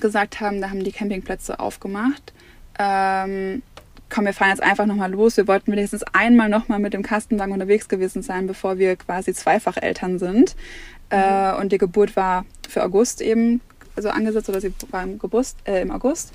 gesagt 0.00 0.40
haben, 0.40 0.60
da 0.60 0.68
haben 0.68 0.84
die 0.84 0.92
Campingplätze 0.92 1.58
aufgemacht. 1.58 2.34
Ähm, 2.78 3.62
komm, 4.10 4.26
wir 4.26 4.34
fahren 4.34 4.50
jetzt 4.50 4.62
einfach 4.62 4.84
nochmal 4.84 5.10
los. 5.10 5.38
Wir 5.38 5.48
wollten 5.48 5.72
wenigstens 5.72 6.02
einmal 6.12 6.50
nochmal 6.50 6.78
mit 6.78 6.92
dem 6.92 7.02
Kastenwagen 7.02 7.54
unterwegs 7.54 7.88
gewesen 7.88 8.22
sein, 8.22 8.46
bevor 8.46 8.78
wir 8.78 8.96
quasi 8.96 9.32
zweifach 9.32 9.78
Eltern 9.78 10.18
sind. 10.18 10.54
Äh, 11.10 11.52
mhm. 11.52 11.60
und 11.60 11.72
die 11.72 11.78
Geburt 11.78 12.16
war 12.16 12.44
für 12.68 12.84
August 12.84 13.22
eben 13.22 13.62
also 13.96 14.10
angesetzt 14.10 14.50
oder 14.50 14.60
sie 14.60 14.74
war 14.90 15.02
im, 15.02 15.18
Gebust, 15.18 15.56
äh, 15.64 15.80
im 15.80 15.90
August. 15.90 16.32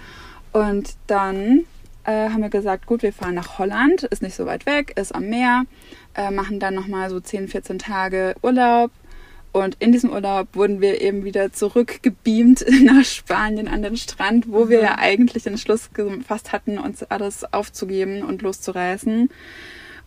Und 0.51 0.95
dann 1.05 1.65
äh, 2.05 2.29
haben 2.29 2.41
wir 2.41 2.49
gesagt, 2.49 2.85
gut, 2.85 3.03
wir 3.03 3.13
fahren 3.13 3.35
nach 3.35 3.57
Holland, 3.59 4.03
ist 4.03 4.21
nicht 4.21 4.35
so 4.35 4.45
weit 4.45 4.65
weg, 4.65 4.93
ist 4.97 5.13
am 5.13 5.29
Meer, 5.29 5.65
äh, 6.15 6.31
machen 6.31 6.59
dann 6.59 6.75
nochmal 6.75 7.09
so 7.09 7.19
10, 7.19 7.47
14 7.47 7.79
Tage 7.79 8.35
Urlaub. 8.41 8.91
Und 9.51 9.77
in 9.79 9.91
diesem 9.91 10.09
Urlaub 10.09 10.47
wurden 10.53 10.81
wir 10.81 10.99
eben 11.01 11.23
wieder 11.23 11.53
zurückgebeamt 11.53 12.65
nach 12.83 13.05
Spanien 13.05 13.67
an 13.67 13.83
den 13.83 13.97
Strand, 13.97 14.51
wo 14.51 14.65
mhm. 14.65 14.69
wir 14.69 14.81
ja 14.81 14.97
eigentlich 14.97 15.43
den 15.43 15.57
Schluss 15.57 15.91
gefasst 15.93 16.51
hatten, 16.51 16.77
uns 16.79 17.03
alles 17.03 17.45
aufzugeben 17.53 18.23
und 18.23 18.41
loszureißen. 18.41 19.29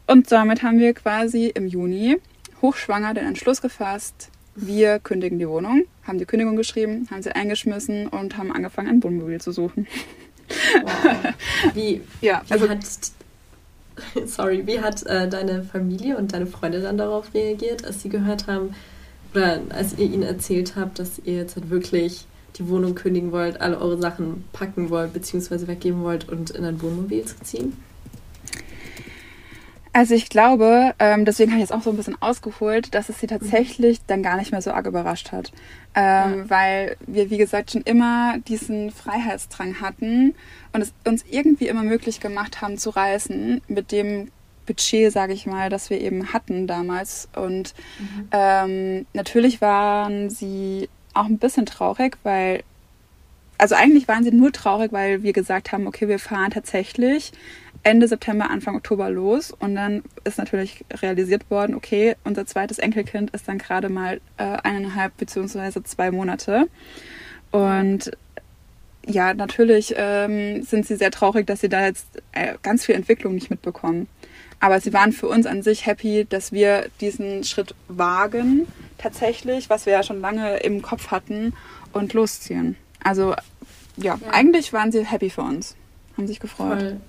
Und 0.09 0.33
damit 0.33 0.63
haben 0.63 0.79
wir 0.79 0.95
quasi 0.95 1.47
im 1.47 1.67
Juni 1.67 2.17
hochschwanger 2.63 3.15
den 3.15 3.27
Entschluss 3.27 3.61
gefasst, 3.63 4.31
wir 4.59 5.01
kündigen 5.01 5.39
die 5.39 5.49
Wohnung, 5.49 5.85
haben 6.05 6.19
die 6.19 6.25
Kündigung 6.25 6.57
geschrieben, 6.57 7.07
haben 7.11 7.23
sie 7.23 7.35
eingeschmissen 7.35 8.07
und 8.07 8.39
haben 8.39 8.53
angefangen, 8.53 8.89
ein 8.89 9.03
Wohnmobil 9.03 9.41
zu 9.41 9.53
suchen. 9.53 9.87
Wow. 10.49 11.35
Wie, 11.75 12.03
ja, 12.21 12.43
wie 12.47 12.53
also, 12.53 12.69
hat, 12.69 12.79
sorry, 14.27 14.67
wie 14.67 14.81
hat 14.81 15.05
äh, 15.07 15.29
deine 15.29 15.63
Familie 15.63 16.17
und 16.17 16.33
deine 16.33 16.47
Freunde 16.47 16.81
dann 16.81 16.99
darauf 16.99 17.33
reagiert, 17.35 17.85
als 17.85 18.03
sie 18.03 18.09
gehört 18.09 18.47
haben, 18.47 18.75
oder 19.35 19.61
als 19.71 19.99
ihr 19.99 20.07
ihnen 20.07 20.23
erzählt 20.23 20.77
habt, 20.77 20.99
dass 20.99 21.21
ihr 21.25 21.35
jetzt 21.35 21.57
halt 21.57 21.71
wirklich 21.71 22.27
die 22.57 22.69
Wohnung 22.69 22.95
kündigen 22.95 23.33
wollt, 23.33 23.61
alle 23.61 23.79
eure 23.79 24.01
Sachen 24.01 24.45
packen 24.53 24.89
wollt, 24.89 25.13
beziehungsweise 25.13 25.69
weggeben 25.69 26.03
wollt 26.03 26.29
und 26.29 26.51
in 26.51 26.65
ein 26.65 26.81
Wohnmobil 26.81 27.25
zu 27.25 27.39
ziehen? 27.41 27.77
Also 29.97 30.15
ich 30.15 30.29
glaube, 30.29 30.95
ähm, 30.99 31.25
deswegen 31.25 31.53
habe 31.53 31.63
ich 31.63 31.71
jetzt 31.71 31.73
auch 31.73 31.83
so 31.83 31.89
ein 31.89 31.97
bisschen 31.97 32.21
ausgeholt, 32.21 32.95
dass 32.95 33.09
es 33.09 33.19
sie 33.19 33.27
tatsächlich 33.27 34.05
dann 34.07 34.23
gar 34.23 34.37
nicht 34.37 34.53
mehr 34.53 34.61
so 34.61 34.71
arg 34.73 34.85
überrascht 34.85 35.33
hat. 35.33 35.53
Ähm, 35.95 36.41
ja. 36.41 36.51
Weil 36.51 36.97
wir, 37.07 37.31
wie 37.31 37.39
gesagt, 37.39 37.71
schon 37.71 37.81
immer 37.81 38.37
diesen 38.47 38.91
Freiheitsdrang 38.91 39.81
hatten 39.81 40.35
und 40.75 40.83
es 40.83 40.93
uns 41.07 41.25
irgendwie 41.31 41.69
immer 41.69 41.83
möglich 41.83 42.21
gemacht 42.21 42.61
haben 42.61 42.77
zu 42.77 42.91
reisen 42.91 43.63
mit 43.69 43.91
dem 43.91 44.31
Budget, 44.67 45.11
sage 45.11 45.33
ich 45.33 45.47
mal, 45.47 45.71
das 45.71 45.89
wir 45.89 45.99
eben 45.99 46.35
hatten 46.35 46.67
damals. 46.67 47.31
Und 47.35 47.73
mhm. 47.99 48.29
ähm, 48.33 49.07
natürlich 49.15 49.63
waren 49.63 50.29
sie 50.29 50.91
auch 51.15 51.25
ein 51.25 51.39
bisschen 51.39 51.65
traurig, 51.65 52.19
weil 52.23 52.65
also 53.59 53.75
eigentlich 53.75 54.09
waren 54.09 54.25
sie 54.25 54.31
nur 54.31 54.53
traurig, 54.53 54.93
weil 54.93 55.23
wir 55.23 55.33
gesagt 55.33 55.73
haben, 55.73 55.87
okay, 55.87 56.07
wir 56.07 56.19
fahren 56.19 56.51
tatsächlich 56.51 57.33
Ende 57.87 58.09
September, 58.09 58.51
Anfang 58.51 58.75
Oktober 58.75 59.09
los. 59.11 59.53
Und 59.53 59.77
dann 59.77 60.03
ist 60.25 60.39
natürlich 60.39 60.85
realisiert 60.93 61.49
worden, 61.51 61.77
okay, 61.77 62.17
unser 62.25 62.45
zweites 62.45 62.81
Enkelkind 62.81 63.31
ist 63.31 63.47
dann 63.47 63.59
gerade 63.59 63.89
mal 63.89 64.21
äh, 64.39 64.43
eineinhalb 64.43 65.17
beziehungsweise 65.17 65.85
zwei 65.85 66.11
Monate. 66.11 66.69
Und 67.53 68.11
ja, 69.07 69.35
natürlich 69.35 69.95
ähm, 69.97 70.65
sind 70.65 70.85
sie 70.85 70.97
sehr 70.97 71.13
traurig, 71.13 71.47
dass 71.47 71.61
sie 71.61 71.69
da 71.69 71.85
jetzt 71.87 72.09
äh, 72.33 72.55
ganz 72.61 72.85
viel 72.85 72.97
Entwicklung 72.97 73.37
nicht 73.37 73.51
mitbekommen. 73.51 74.09
Aber 74.59 74.81
sie 74.81 74.93
waren 74.93 75.13
für 75.13 75.29
uns 75.29 75.47
an 75.47 75.63
sich 75.63 75.87
happy, 75.87 76.27
dass 76.29 76.51
wir 76.51 76.87
diesen 77.01 77.45
Schritt 77.45 77.77
wagen, 77.87 78.67
tatsächlich, 78.99 79.71
was 79.71 79.87
wir 79.87 79.93
ja 79.93 80.03
schon 80.03 80.21
lange 80.21 80.57
im 80.57 80.83
Kopf 80.83 81.13
hatten, 81.13 81.53
und 81.93 82.15
losziehen. 82.15 82.77
Also 83.05 83.37
ja, 83.97 84.19
ja. 84.21 84.33
eigentlich 84.33 84.73
waren 84.73 84.91
sie 84.91 85.05
happy 85.05 85.31
für 85.31 85.43
uns, 85.43 85.77
haben 86.17 86.27
sich 86.27 86.41
gefreut. 86.41 86.81
Voll 86.81 87.01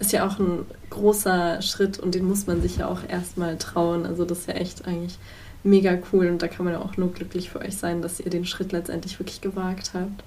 ist 0.00 0.12
ja 0.12 0.26
auch 0.26 0.38
ein 0.38 0.66
großer 0.88 1.62
Schritt 1.62 1.98
und 1.98 2.14
den 2.14 2.24
muss 2.24 2.46
man 2.46 2.60
sich 2.60 2.78
ja 2.78 2.88
auch 2.88 3.00
erstmal 3.08 3.56
trauen. 3.58 4.06
Also 4.06 4.24
das 4.24 4.40
ist 4.40 4.48
ja 4.48 4.54
echt 4.54 4.86
eigentlich 4.86 5.18
mega 5.62 5.98
cool 6.12 6.28
und 6.28 6.42
da 6.42 6.48
kann 6.48 6.64
man 6.64 6.74
ja 6.74 6.80
auch 6.80 6.96
nur 6.96 7.12
glücklich 7.12 7.50
für 7.50 7.60
euch 7.60 7.76
sein, 7.76 8.02
dass 8.02 8.18
ihr 8.18 8.30
den 8.30 8.46
Schritt 8.46 8.72
letztendlich 8.72 9.18
wirklich 9.18 9.40
gewagt 9.40 9.92
habt. 9.94 10.24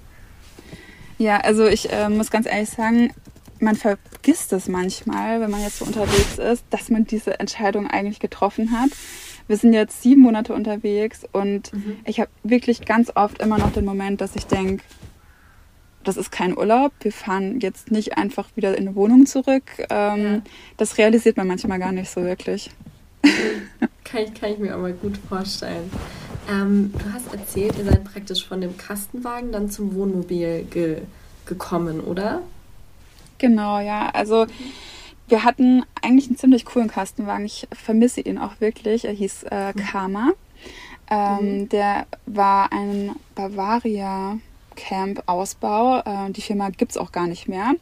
Ja, 1.18 1.38
also 1.40 1.66
ich 1.66 1.92
äh, 1.92 2.08
muss 2.10 2.32
ganz 2.32 2.46
ehrlich 2.46 2.70
sagen, 2.70 3.12
man 3.60 3.76
vergisst 3.76 4.54
es 4.54 4.68
manchmal, 4.68 5.42
wenn 5.42 5.50
man 5.50 5.62
jetzt 5.62 5.80
so 5.80 5.86
unterwegs 5.86 6.38
ist, 6.38 6.66
dass 6.70 6.90
man 6.90 7.06
diese 7.06 7.40
Entscheidung 7.40 7.88
eigentlich 7.88 8.20
getroffen 8.20 8.72
hat. 8.72 8.90
Wir 9.48 9.58
sind 9.58 9.74
jetzt 9.74 10.02
sieben 10.02 10.22
Monate 10.22 10.54
unterwegs 10.54 11.24
und 11.32 11.74
mhm. 11.74 11.98
ich 12.06 12.20
habe 12.20 12.30
wirklich 12.44 12.86
ganz 12.86 13.12
oft 13.16 13.42
immer 13.42 13.58
noch 13.58 13.72
den 13.72 13.86
Moment, 13.86 14.22
dass 14.22 14.36
ich 14.36 14.46
denke, 14.46 14.84
das 16.04 16.18
ist 16.18 16.32
kein 16.32 16.58
Urlaub. 16.58 16.92
Wir 17.02 17.12
fahren 17.12 17.60
jetzt 17.60 17.92
nicht 17.92 18.18
einfach 18.18 18.50
wieder 18.56 18.78
in 18.78 18.88
eine 18.88 18.96
Wohnung 18.96 19.26
zurück. 19.26 19.64
Ähm, 19.90 20.24
ja. 20.24 20.42
Das 20.78 20.98
realisiert 20.98 21.38
man 21.38 21.48
manchmal 21.48 21.80
gar 21.80 21.92
nicht 21.92 22.10
so 22.10 22.24
wirklich. 22.24 22.70
kann, 24.04 24.22
ich, 24.24 24.34
kann 24.34 24.52
ich 24.52 24.60
mir 24.60 24.74
aber 24.74 24.92
gut 24.92 25.18
vorstellen. 25.30 25.90
Ähm, 26.50 26.94
du 26.98 27.14
hast 27.14 27.34
erzählt, 27.34 27.78
ihr 27.78 27.86
seid 27.86 28.04
praktisch 28.04 28.46
von 28.46 28.62
dem 28.62 28.78
Kastenwagen 28.78 29.52
dann 29.52 29.70
zum 29.70 29.96
Wohnmobil 29.96 30.66
ge 30.70 31.02
gekommen, 31.46 32.00
oder? 32.00 32.42
Genau, 33.38 33.80
ja. 33.80 34.10
Also 34.14 34.46
wir 35.28 35.44
hatten 35.44 35.84
eigentlich 36.02 36.28
einen 36.28 36.38
ziemlich 36.38 36.64
coolen 36.64 36.88
Kastenwagen. 36.88 37.46
Ich 37.46 37.68
vermisse 37.74 38.22
ihn 38.22 38.38
auch 38.38 38.62
wirklich. 38.62 39.06
Er 39.06 39.12
hieß 39.12 39.44
äh, 39.44 39.74
Karma. 39.74 40.32
Ähm, 41.10 41.62
mhm. 41.62 41.70
Der 41.70 42.06
war 42.26 42.72
ein 42.72 43.12
Bavaria 43.36 44.40
Camp 44.76 45.24
Ausbau. 45.26 46.00
Äh, 46.00 46.32
die 46.32 46.42
Firma 46.42 46.70
gibt 46.70 46.92
es 46.92 46.98
auch 46.98 47.12
gar 47.12 47.28
nicht 47.28 47.48
mehr. 47.48 47.74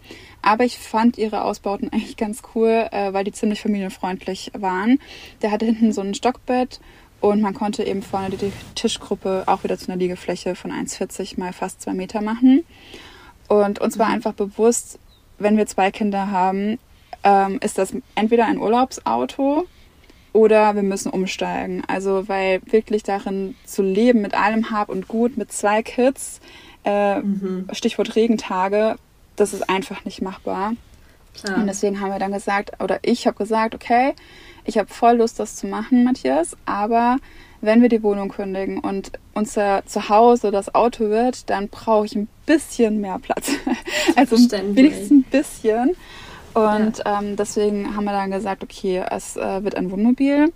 Aber 0.42 0.64
ich 0.64 0.78
fand 0.78 1.18
ihre 1.18 1.44
Ausbauten 1.44 1.90
eigentlich 1.92 2.18
ganz 2.18 2.42
cool, 2.56 2.88
äh, 2.92 3.14
weil 3.14 3.24
die 3.24 3.32
ziemlich 3.32 3.62
familienfreundlich 3.62 4.52
waren. 4.58 5.00
Der 5.42 5.52
hatte 5.52 5.66
hinten 5.66 5.94
so 5.94 6.02
ein 6.02 6.14
Stockbett 6.14 6.80
und 7.22 7.42
man 7.42 7.54
konnte 7.54 7.84
eben 7.84 8.02
vorne 8.02 8.36
die 8.36 8.52
Tischgruppe 8.76 9.44
auch 9.46 9.64
wieder 9.64 9.78
zu 9.78 9.92
einer 9.92 10.00
Liegefläche 10.00 10.56
von 10.56 10.72
1,40 10.72 11.40
mal 11.40 11.54
fast 11.54 11.82
zwei 11.82 11.94
Meter 11.94 12.22
machen. 12.22 12.64
Und 13.48 13.80
uns 13.80 14.00
war 14.00 14.08
mhm. 14.08 14.16
einfach 14.16 14.34
bewusst, 14.34 15.00
wenn 15.38 15.58
wir 15.58 15.68
zwei 15.68 15.92
Kinder 15.92 16.32
haben, 16.32 16.80
ähm, 17.24 17.60
ist 17.62 17.78
das 17.78 17.94
entweder 18.16 18.46
ein 18.46 18.58
Urlaubsauto 18.58 19.68
oder 20.34 20.76
wir 20.76 20.84
müssen 20.84 21.12
umsteigen. 21.12 21.84
Also, 21.88 22.28
weil 22.28 22.62
wirklich 22.66 23.04
darin 23.04 23.56
zu 23.66 23.84
leben 23.84 24.22
mit 24.22 24.34
allem 24.34 24.72
Hab 24.72 24.90
und 24.90 25.08
Gut, 25.08 25.38
mit 25.38 25.52
zwei 25.52 25.84
Kids, 25.84 26.40
äh, 26.84 27.20
mhm. 27.20 27.68
Stichwort 27.72 28.16
Regentage, 28.16 28.96
das 29.36 29.54
ist 29.54 29.70
einfach 29.70 30.06
nicht 30.06 30.22
machbar. 30.22 30.74
Klar. 31.34 31.58
Und 31.58 31.68
deswegen 31.68 32.02
haben 32.02 32.12
wir 32.12 32.20
dann 32.20 32.34
gesagt, 32.34 32.82
oder 32.82 33.00
ich 33.04 33.26
habe 33.28 33.38
gesagt, 33.38 33.74
okay, 33.76 34.14
ich 34.66 34.78
habe 34.78 34.94
voll 34.94 35.18
Lust, 35.18 35.40
das 35.40 35.56
zu 35.56 35.68
machen, 35.68 36.04
Matthias, 36.04 36.58
aber 36.66 37.18
wenn 37.62 37.82
wir 37.82 37.90
die 37.90 38.04
Wohnung 38.04 38.30
kündigen 38.30 38.80
und 38.80 39.12
unser 39.34 39.86
Zuhause 39.86 40.52
das 40.52 40.74
Auto 40.74 41.10
wird, 41.10 41.50
dann 41.50 41.70
brauche 41.70 42.06
ich 42.08 42.16
ein 42.16 42.28
bisschen 42.46 43.00
mehr 43.02 43.20
Platz. 43.20 43.52
also 44.16 44.36
wenigstens 44.36 45.12
ein 45.12 45.24
bisschen. 45.24 45.96
Und 46.54 46.98
ja. 46.98 47.20
ähm, 47.20 47.36
deswegen 47.36 47.96
haben 47.96 48.04
wir 48.04 48.12
dann 48.12 48.32
gesagt, 48.32 48.64
okay, 48.64 49.04
es 49.10 49.38
äh, 49.38 49.64
wird 49.64 49.76
ein 49.76 49.92
Wohnmobil. 49.92 50.52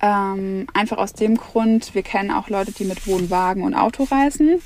Ähm, 0.00 0.66
einfach 0.74 0.98
aus 0.98 1.12
dem 1.12 1.36
Grund, 1.36 1.94
wir 1.94 2.02
kennen 2.02 2.30
auch 2.30 2.48
Leute, 2.48 2.72
die 2.72 2.84
mit 2.84 3.06
Wohnwagen 3.06 3.62
und 3.62 3.74
Auto 3.74 4.04
reisen. 4.04 4.60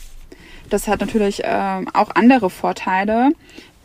Das 0.72 0.88
hat 0.88 1.00
natürlich 1.00 1.44
äh, 1.44 1.84
auch 1.92 2.10
andere 2.14 2.48
Vorteile. 2.48 3.32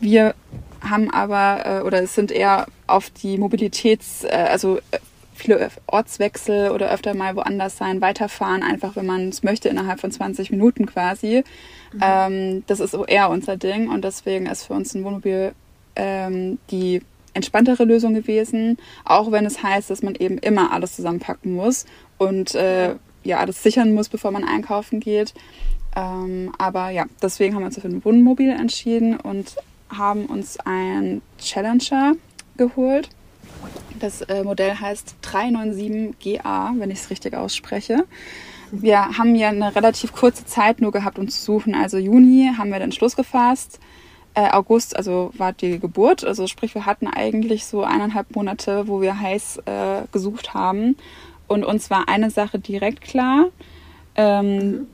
Wir 0.00 0.34
haben 0.80 1.10
aber, 1.10 1.80
äh, 1.80 1.82
oder 1.82 2.02
es 2.02 2.14
sind 2.14 2.30
eher 2.30 2.66
auf 2.86 3.10
die 3.10 3.36
Mobilitäts-, 3.36 4.24
äh, 4.24 4.48
also 4.50 4.78
äh, 4.90 4.98
viele 5.34 5.70
Ortswechsel 5.86 6.70
oder 6.70 6.90
öfter 6.90 7.14
mal 7.14 7.36
woanders 7.36 7.76
sein, 7.76 8.00
weiterfahren, 8.00 8.62
einfach 8.62 8.96
wenn 8.96 9.04
man 9.04 9.28
es 9.28 9.42
möchte, 9.42 9.68
innerhalb 9.68 10.00
von 10.00 10.10
20 10.10 10.50
Minuten 10.50 10.86
quasi. 10.86 11.44
Mhm. 11.92 12.00
Ähm, 12.02 12.64
das 12.66 12.80
ist 12.80 12.96
eher 13.06 13.28
unser 13.28 13.58
Ding 13.58 13.90
und 13.90 14.02
deswegen 14.02 14.46
ist 14.46 14.64
für 14.64 14.72
uns 14.72 14.94
ein 14.94 15.04
Wohnmobil 15.04 15.52
ähm, 15.94 16.58
die 16.70 17.02
entspanntere 17.34 17.84
Lösung 17.84 18.14
gewesen, 18.14 18.78
auch 19.04 19.30
wenn 19.30 19.44
es 19.44 19.62
heißt, 19.62 19.90
dass 19.90 20.02
man 20.02 20.14
eben 20.14 20.38
immer 20.38 20.72
alles 20.72 20.96
zusammenpacken 20.96 21.52
muss 21.52 21.84
und 22.16 22.54
äh, 22.54 22.94
ja, 23.24 23.38
alles 23.38 23.62
sichern 23.62 23.92
muss, 23.92 24.08
bevor 24.08 24.30
man 24.30 24.44
einkaufen 24.44 25.00
geht. 25.00 25.34
Ähm, 25.98 26.52
aber 26.58 26.90
ja, 26.90 27.06
deswegen 27.20 27.54
haben 27.54 27.62
wir 27.62 27.66
uns 27.66 27.80
für 27.80 27.88
ein 27.88 28.04
Wohnmobil 28.04 28.50
entschieden 28.50 29.16
und 29.16 29.56
haben 29.88 30.26
uns 30.26 30.58
ein 30.60 31.22
Challenger 31.38 32.12
geholt. 32.56 33.08
Das 33.98 34.22
äh, 34.22 34.44
Modell 34.44 34.76
heißt 34.76 35.16
397GA, 35.24 36.78
wenn 36.78 36.92
ich 36.92 37.00
es 37.00 37.10
richtig 37.10 37.34
ausspreche. 37.34 38.04
Wir 38.70 39.18
haben 39.18 39.34
ja 39.34 39.48
eine 39.48 39.74
relativ 39.74 40.12
kurze 40.12 40.44
Zeit 40.44 40.80
nur 40.80 40.92
gehabt, 40.92 41.18
um 41.18 41.26
zu 41.28 41.42
suchen. 41.42 41.74
Also 41.74 41.98
Juni 41.98 42.52
haben 42.56 42.70
wir 42.70 42.78
den 42.78 42.92
Schluss 42.92 43.16
gefasst. 43.16 43.80
Äh, 44.34 44.50
August, 44.50 44.94
also 44.94 45.32
war 45.36 45.52
die 45.52 45.80
Geburt. 45.80 46.24
Also 46.24 46.46
sprich, 46.46 46.76
wir 46.76 46.86
hatten 46.86 47.08
eigentlich 47.08 47.66
so 47.66 47.82
eineinhalb 47.82 48.36
Monate, 48.36 48.86
wo 48.86 49.00
wir 49.00 49.18
heiß 49.18 49.62
äh, 49.64 50.02
gesucht 50.12 50.54
haben. 50.54 50.96
Und 51.48 51.64
uns 51.64 51.90
war 51.90 52.08
eine 52.08 52.30
Sache 52.30 52.60
direkt 52.60 53.00
klar. 53.00 53.46
Ähm, 54.14 54.66
mhm 54.66 54.86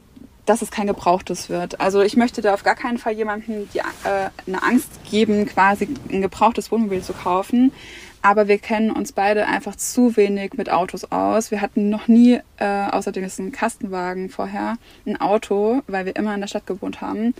dass 0.46 0.62
es 0.62 0.70
kein 0.70 0.86
gebrauchtes 0.86 1.48
wird. 1.48 1.80
Also 1.80 2.02
ich 2.02 2.16
möchte 2.16 2.42
da 2.42 2.54
auf 2.54 2.62
gar 2.62 2.74
keinen 2.74 2.98
Fall 2.98 3.14
jemandem 3.14 3.68
die, 3.72 3.78
äh, 3.78 4.30
eine 4.46 4.62
Angst 4.62 4.90
geben, 5.10 5.46
quasi 5.46 5.88
ein 6.10 6.22
gebrauchtes 6.22 6.70
Wohnmobil 6.70 7.02
zu 7.02 7.12
kaufen. 7.12 7.72
Aber 8.20 8.48
wir 8.48 8.56
kennen 8.56 8.90
uns 8.90 9.12
beide 9.12 9.46
einfach 9.46 9.76
zu 9.76 10.16
wenig 10.16 10.54
mit 10.54 10.70
Autos 10.70 11.12
aus. 11.12 11.50
Wir 11.50 11.60
hatten 11.60 11.90
noch 11.90 12.08
nie, 12.08 12.40
äh, 12.56 12.86
außerdem 12.90 13.22
ist 13.22 13.38
ein 13.38 13.52
Kastenwagen 13.52 14.30
vorher, 14.30 14.76
ein 15.06 15.20
Auto, 15.20 15.82
weil 15.88 16.06
wir 16.06 16.16
immer 16.16 16.34
in 16.34 16.40
der 16.40 16.48
Stadt 16.48 16.66
gewohnt 16.66 17.02
haben. 17.02 17.34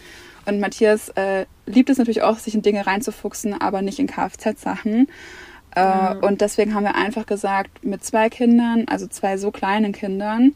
Und 0.45 0.61
Matthias 0.61 1.09
äh, 1.11 1.47
liebt 1.65 1.89
es 1.89 1.97
natürlich 1.97 2.23
auch, 2.23 2.39
sich 2.39 2.55
in 2.55 2.61
Dinge 2.61 2.87
reinzufuchsen, 2.87 3.59
aber 3.59 3.81
nicht 3.81 3.99
in 3.99 4.07
Kfz-Sachen. 4.07 5.09
Äh, 5.75 6.15
mhm. 6.15 6.23
Und 6.23 6.41
deswegen 6.43 6.75
haben 6.75 6.85
wir 6.85 6.95
einfach 6.95 7.25
gesagt, 7.25 7.85
mit 7.85 8.05
zwei 8.05 8.29
Kindern, 8.29 8.85
also 8.87 9.07
zwei 9.07 9.39
so 9.39 9.51
kleinen 9.51 9.93
Kindern, 9.93 10.55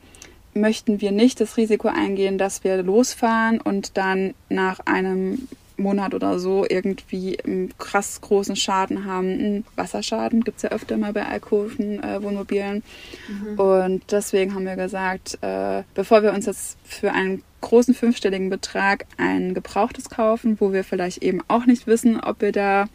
möchten 0.60 1.00
wir 1.00 1.12
nicht 1.12 1.40
das 1.40 1.56
Risiko 1.56 1.88
eingehen, 1.88 2.38
dass 2.38 2.64
wir 2.64 2.82
losfahren 2.82 3.60
und 3.60 3.96
dann 3.96 4.34
nach 4.48 4.80
einem 4.80 5.48
Monat 5.78 6.12
oder 6.14 6.38
so 6.38 6.66
irgendwie 6.68 7.38
einen 7.42 7.72
krass 7.78 8.20
großen 8.20 8.56
Schaden 8.56 9.04
haben. 9.04 9.28
Einen 9.28 9.64
Wasserschaden 9.76 10.42
gibt 10.44 10.58
es 10.58 10.62
ja 10.64 10.70
öfter 10.70 10.96
mal 10.96 11.12
bei 11.12 11.24
Alkoven, 11.24 12.02
äh, 12.02 12.22
Wohnmobilen. 12.22 12.82
Mhm. 13.28 13.58
Und 13.58 14.02
deswegen 14.10 14.54
haben 14.54 14.64
wir 14.64 14.76
gesagt, 14.76 15.38
äh, 15.40 15.82
bevor 15.94 16.22
wir 16.22 16.32
uns 16.32 16.46
jetzt 16.46 16.76
für 16.84 17.12
einen 17.12 17.42
großen 17.60 17.94
fünfstelligen 17.94 18.50
Betrag 18.50 19.06
ein 19.16 19.54
gebrauchtes 19.54 20.10
kaufen, 20.10 20.56
wo 20.60 20.72
wir 20.72 20.84
vielleicht 20.84 21.22
eben 21.22 21.42
auch 21.48 21.66
nicht 21.66 21.86
wissen, 21.86 22.20
ob 22.20 22.40
wir 22.40 22.52
da 22.52 22.86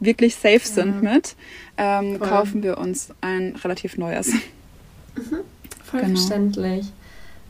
wirklich 0.00 0.36
safe 0.36 0.60
sind 0.60 1.02
ja. 1.02 1.12
mit, 1.14 1.36
ähm, 1.76 2.20
kaufen 2.20 2.62
wir 2.62 2.78
uns 2.78 3.10
ein 3.20 3.56
relativ 3.56 3.96
neues. 3.96 4.28
Mhm. 4.28 5.38
Voll 5.84 6.00
genau. 6.00 6.16
verständlich. 6.16 6.86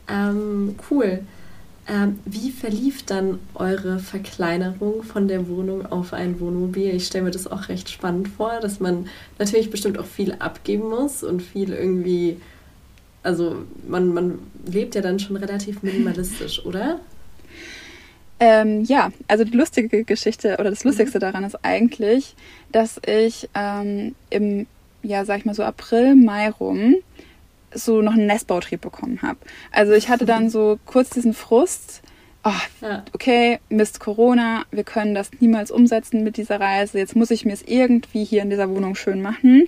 Ähm, 0.09 0.75
cool. 0.89 1.21
Ähm, 1.87 2.19
wie 2.25 2.51
verlief 2.51 3.03
dann 3.03 3.39
eure 3.55 3.97
Verkleinerung 3.97 5.01
von 5.01 5.27
der 5.27 5.47
Wohnung 5.47 5.87
auf 5.87 6.13
ein 6.13 6.39
Wohnmobil? 6.39 6.93
Ich 6.93 7.07
stelle 7.07 7.23
mir 7.23 7.31
das 7.31 7.47
auch 7.47 7.67
recht 7.67 7.89
spannend 7.89 8.27
vor, 8.27 8.59
dass 8.59 8.79
man 8.79 9.07
natürlich 9.39 9.71
bestimmt 9.71 9.97
auch 9.97 10.05
viel 10.05 10.33
abgeben 10.33 10.87
muss 10.87 11.23
und 11.23 11.41
viel 11.41 11.73
irgendwie, 11.73 12.37
also 13.23 13.55
man, 13.87 14.13
man 14.13 14.39
lebt 14.67 14.93
ja 14.93 15.01
dann 15.01 15.19
schon 15.19 15.35
relativ 15.35 15.81
minimalistisch, 15.81 16.63
oder? 16.65 16.99
Ähm, 18.39 18.83
ja, 18.83 19.11
also 19.27 19.43
die 19.43 19.57
lustige 19.57 20.03
Geschichte 20.03 20.57
oder 20.59 20.69
das 20.69 20.83
Lustigste 20.83 21.17
mhm. 21.17 21.21
daran 21.21 21.43
ist 21.43 21.57
eigentlich, 21.63 22.35
dass 22.71 23.01
ich 23.05 23.49
ähm, 23.55 24.13
im, 24.29 24.67
ja, 25.01 25.25
sag 25.25 25.39
ich 25.39 25.45
mal 25.45 25.55
so 25.55 25.63
April, 25.63 26.15
Mai 26.15 26.49
rum 26.49 26.95
so 27.73 28.01
noch 28.01 28.13
einen 28.13 28.27
Nestbautrieb 28.27 28.81
bekommen 28.81 29.21
habe. 29.21 29.39
Also 29.71 29.93
ich 29.93 30.09
hatte 30.09 30.25
dann 30.25 30.49
so 30.49 30.79
kurz 30.85 31.09
diesen 31.09 31.33
Frust, 31.33 32.01
oh, 32.43 32.87
okay, 33.13 33.59
Mist 33.69 33.99
Corona, 33.99 34.63
wir 34.71 34.83
können 34.83 35.15
das 35.15 35.31
niemals 35.39 35.71
umsetzen 35.71 36.23
mit 36.23 36.37
dieser 36.37 36.59
Reise. 36.59 36.97
Jetzt 36.97 37.15
muss 37.15 37.31
ich 37.31 37.45
mir 37.45 37.53
es 37.53 37.61
irgendwie 37.61 38.23
hier 38.23 38.41
in 38.41 38.49
dieser 38.49 38.69
Wohnung 38.69 38.95
schön 38.95 39.21
machen. 39.21 39.67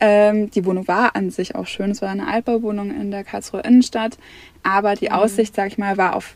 Ähm, 0.00 0.50
die 0.50 0.64
Wohnung 0.64 0.88
war 0.88 1.16
an 1.16 1.30
sich 1.30 1.54
auch 1.54 1.66
schön. 1.66 1.90
Es 1.90 2.02
war 2.02 2.10
eine 2.10 2.26
Altbauwohnung 2.26 2.90
in 2.90 3.10
der 3.10 3.24
Karlsruher 3.24 3.64
Innenstadt. 3.64 4.18
Aber 4.62 4.94
die 4.94 5.08
mhm. 5.08 5.14
Aussicht, 5.14 5.54
sag 5.54 5.68
ich 5.68 5.78
mal, 5.78 5.96
war 5.96 6.16
auf 6.16 6.34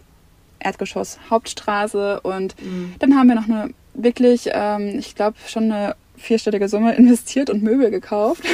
Erdgeschoss 0.60 1.18
Hauptstraße. 1.30 2.20
Und 2.20 2.60
mhm. 2.62 2.94
dann 2.98 3.16
haben 3.16 3.28
wir 3.28 3.34
noch 3.34 3.48
eine 3.48 3.70
wirklich, 3.94 4.50
ähm, 4.52 4.98
ich 4.98 5.14
glaube, 5.14 5.36
schon 5.46 5.64
eine 5.64 5.96
vierstellige 6.18 6.68
Summe 6.68 6.94
investiert 6.96 7.50
und 7.50 7.62
Möbel 7.62 7.90
gekauft. 7.90 8.44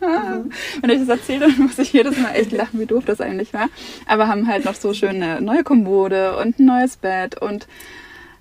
Mhm. 0.00 0.50
Wenn 0.80 0.90
ich 0.90 0.98
das 1.00 1.08
erzähle, 1.08 1.48
muss 1.58 1.78
ich 1.78 1.92
jedes 1.92 2.18
Mal 2.18 2.32
echt 2.32 2.52
lachen, 2.52 2.80
wie 2.80 2.86
doof 2.86 3.04
das 3.06 3.20
eigentlich 3.20 3.54
war. 3.54 3.68
Aber 4.06 4.28
haben 4.28 4.48
halt 4.48 4.64
noch 4.64 4.74
so 4.74 4.92
schöne 4.94 5.40
neue 5.40 5.62
Kommode 5.62 6.36
und 6.36 6.58
ein 6.58 6.66
neues 6.66 6.96
Bett 6.96 7.40
und 7.40 7.68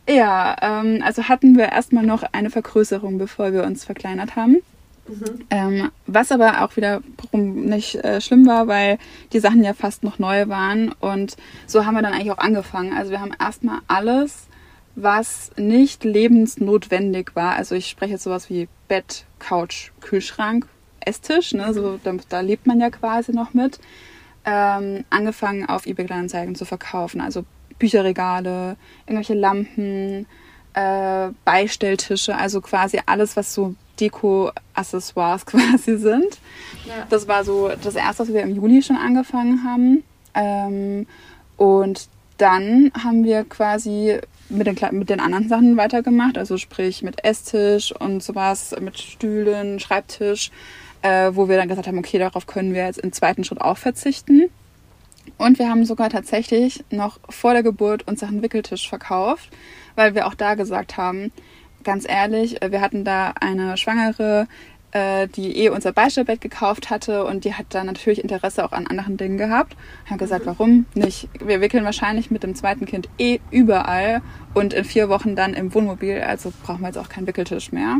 ja, 0.09 0.55
ähm, 0.61 1.03
also 1.05 1.29
hatten 1.29 1.57
wir 1.57 1.71
erstmal 1.71 2.03
noch 2.03 2.23
eine 2.31 2.49
Vergrößerung, 2.49 3.17
bevor 3.17 3.53
wir 3.53 3.63
uns 3.63 3.85
verkleinert 3.85 4.35
haben. 4.35 4.57
Mhm. 5.07 5.45
Ähm, 5.49 5.91
was 6.07 6.31
aber 6.31 6.63
auch 6.63 6.75
wiederum 6.75 7.65
nicht 7.65 7.95
äh, 7.95 8.21
schlimm 8.21 8.45
war, 8.45 8.67
weil 8.67 8.97
die 9.33 9.39
Sachen 9.39 9.63
ja 9.63 9.73
fast 9.73 10.03
noch 10.03 10.19
neu 10.19 10.47
waren. 10.47 10.91
Und 10.99 11.37
so 11.67 11.85
haben 11.85 11.95
wir 11.95 12.01
dann 12.01 12.13
eigentlich 12.13 12.31
auch 12.31 12.37
angefangen. 12.37 12.93
Also 12.93 13.11
wir 13.11 13.21
haben 13.21 13.33
erstmal 13.39 13.79
alles 13.87 14.47
was 14.95 15.51
nicht 15.57 16.03
lebensnotwendig 16.03 17.35
war. 17.35 17.55
Also 17.55 17.75
ich 17.75 17.87
spreche 17.87 18.13
jetzt 18.13 18.23
sowas 18.23 18.49
wie 18.49 18.67
Bett, 18.87 19.25
Couch, 19.39 19.91
Kühlschrank, 20.01 20.67
Esstisch, 20.99 21.53
ne? 21.53 21.73
so, 21.73 21.99
da, 22.03 22.13
da 22.29 22.41
lebt 22.41 22.67
man 22.67 22.79
ja 22.79 22.89
quasi 22.89 23.31
noch 23.31 23.53
mit. 23.53 23.79
Ähm, 24.43 25.05
angefangen 25.09 25.67
auf 25.67 25.85
eBay 25.85 26.05
Kleinanzeigen 26.05 26.55
zu 26.55 26.65
verkaufen. 26.65 27.21
Also 27.21 27.45
Bücherregale, 27.79 28.75
irgendwelche 29.05 29.33
Lampen, 29.33 30.25
äh, 30.73 31.29
Beistelltische, 31.45 32.35
also 32.35 32.61
quasi 32.61 32.99
alles, 33.05 33.35
was 33.35 33.53
so 33.53 33.75
Deko-Accessoires 33.99 35.45
quasi 35.45 35.97
sind. 35.97 36.39
Ja. 36.85 37.05
Das 37.09 37.27
war 37.27 37.43
so 37.43 37.69
das 37.83 37.95
erste, 37.95 38.23
was 38.23 38.33
wir 38.33 38.41
im 38.41 38.55
Juni 38.55 38.81
schon 38.81 38.97
angefangen 38.97 39.63
haben. 39.63 40.03
Ähm, 40.33 41.07
und 41.57 42.07
dann 42.37 42.91
haben 43.03 43.23
wir 43.23 43.43
quasi 43.43 44.19
mit 44.51 44.67
den, 44.67 44.77
mit 44.97 45.09
den 45.09 45.19
anderen 45.19 45.47
Sachen 45.47 45.77
weitergemacht, 45.77 46.37
also 46.37 46.57
sprich 46.57 47.01
mit 47.01 47.23
Esstisch 47.23 47.91
und 47.91 48.21
sowas, 48.21 48.75
mit 48.79 48.99
Stühlen, 48.99 49.79
Schreibtisch, 49.79 50.51
äh, 51.01 51.31
wo 51.33 51.49
wir 51.49 51.57
dann 51.57 51.67
gesagt 51.67 51.87
haben, 51.87 51.97
okay, 51.97 52.19
darauf 52.19 52.47
können 52.47 52.73
wir 52.73 52.85
jetzt 52.85 52.99
im 52.99 53.11
zweiten 53.11 53.43
Schritt 53.43 53.61
auch 53.61 53.77
verzichten. 53.77 54.49
Und 55.37 55.59
wir 55.59 55.69
haben 55.69 55.85
sogar 55.85 56.09
tatsächlich 56.09 56.83
noch 56.91 57.19
vor 57.29 57.53
der 57.53 57.63
Geburt 57.63 58.07
unseren 58.07 58.41
Wickeltisch 58.41 58.89
verkauft, 58.89 59.49
weil 59.95 60.15
wir 60.15 60.27
auch 60.27 60.35
da 60.35 60.55
gesagt 60.55 60.97
haben, 60.97 61.31
ganz 61.83 62.07
ehrlich, 62.07 62.61
äh, 62.61 62.71
wir 62.71 62.81
hatten 62.81 63.03
da 63.03 63.33
eine 63.39 63.77
Schwangere, 63.77 64.47
äh, 64.91 65.27
die 65.27 65.57
eh 65.57 65.69
unser 65.69 65.91
Beistellbett 65.91 66.41
gekauft 66.41 66.89
hatte 66.89 67.25
und 67.25 67.45
die 67.45 67.53
hat 67.53 67.67
dann 67.69 67.85
natürlich 67.85 68.23
Interesse 68.23 68.63
auch 68.65 68.71
an 68.71 68.87
anderen 68.87 69.17
Dingen 69.17 69.37
gehabt. 69.37 69.75
Haben 70.09 70.17
gesagt, 70.17 70.45
warum 70.45 70.85
nicht? 70.93 71.29
Wir 71.43 71.61
wickeln 71.61 71.85
wahrscheinlich 71.85 72.31
mit 72.31 72.43
dem 72.43 72.55
zweiten 72.55 72.85
Kind 72.85 73.09
eh 73.17 73.39
überall 73.51 74.21
und 74.53 74.73
in 74.73 74.83
vier 74.83 75.09
Wochen 75.09 75.35
dann 75.35 75.53
im 75.53 75.73
Wohnmobil, 75.73 76.21
also 76.21 76.51
brauchen 76.63 76.81
wir 76.81 76.87
jetzt 76.87 76.97
auch 76.97 77.09
keinen 77.09 77.27
Wickeltisch 77.27 77.71
mehr. 77.71 77.97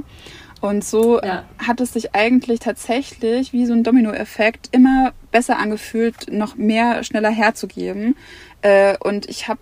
Und 0.61 0.83
so 0.83 1.19
ja. 1.21 1.43
hat 1.57 1.81
es 1.81 1.93
sich 1.93 2.13
eigentlich 2.13 2.59
tatsächlich 2.59 3.51
wie 3.51 3.65
so 3.65 3.73
ein 3.73 3.83
Dominoeffekt 3.83 4.69
immer 4.71 5.11
besser 5.31 5.57
angefühlt, 5.57 6.31
noch 6.31 6.55
mehr 6.55 7.03
schneller 7.03 7.31
herzugeben. 7.31 8.15
Äh, 8.61 8.95
und 8.99 9.27
ich 9.27 9.47
habe 9.47 9.59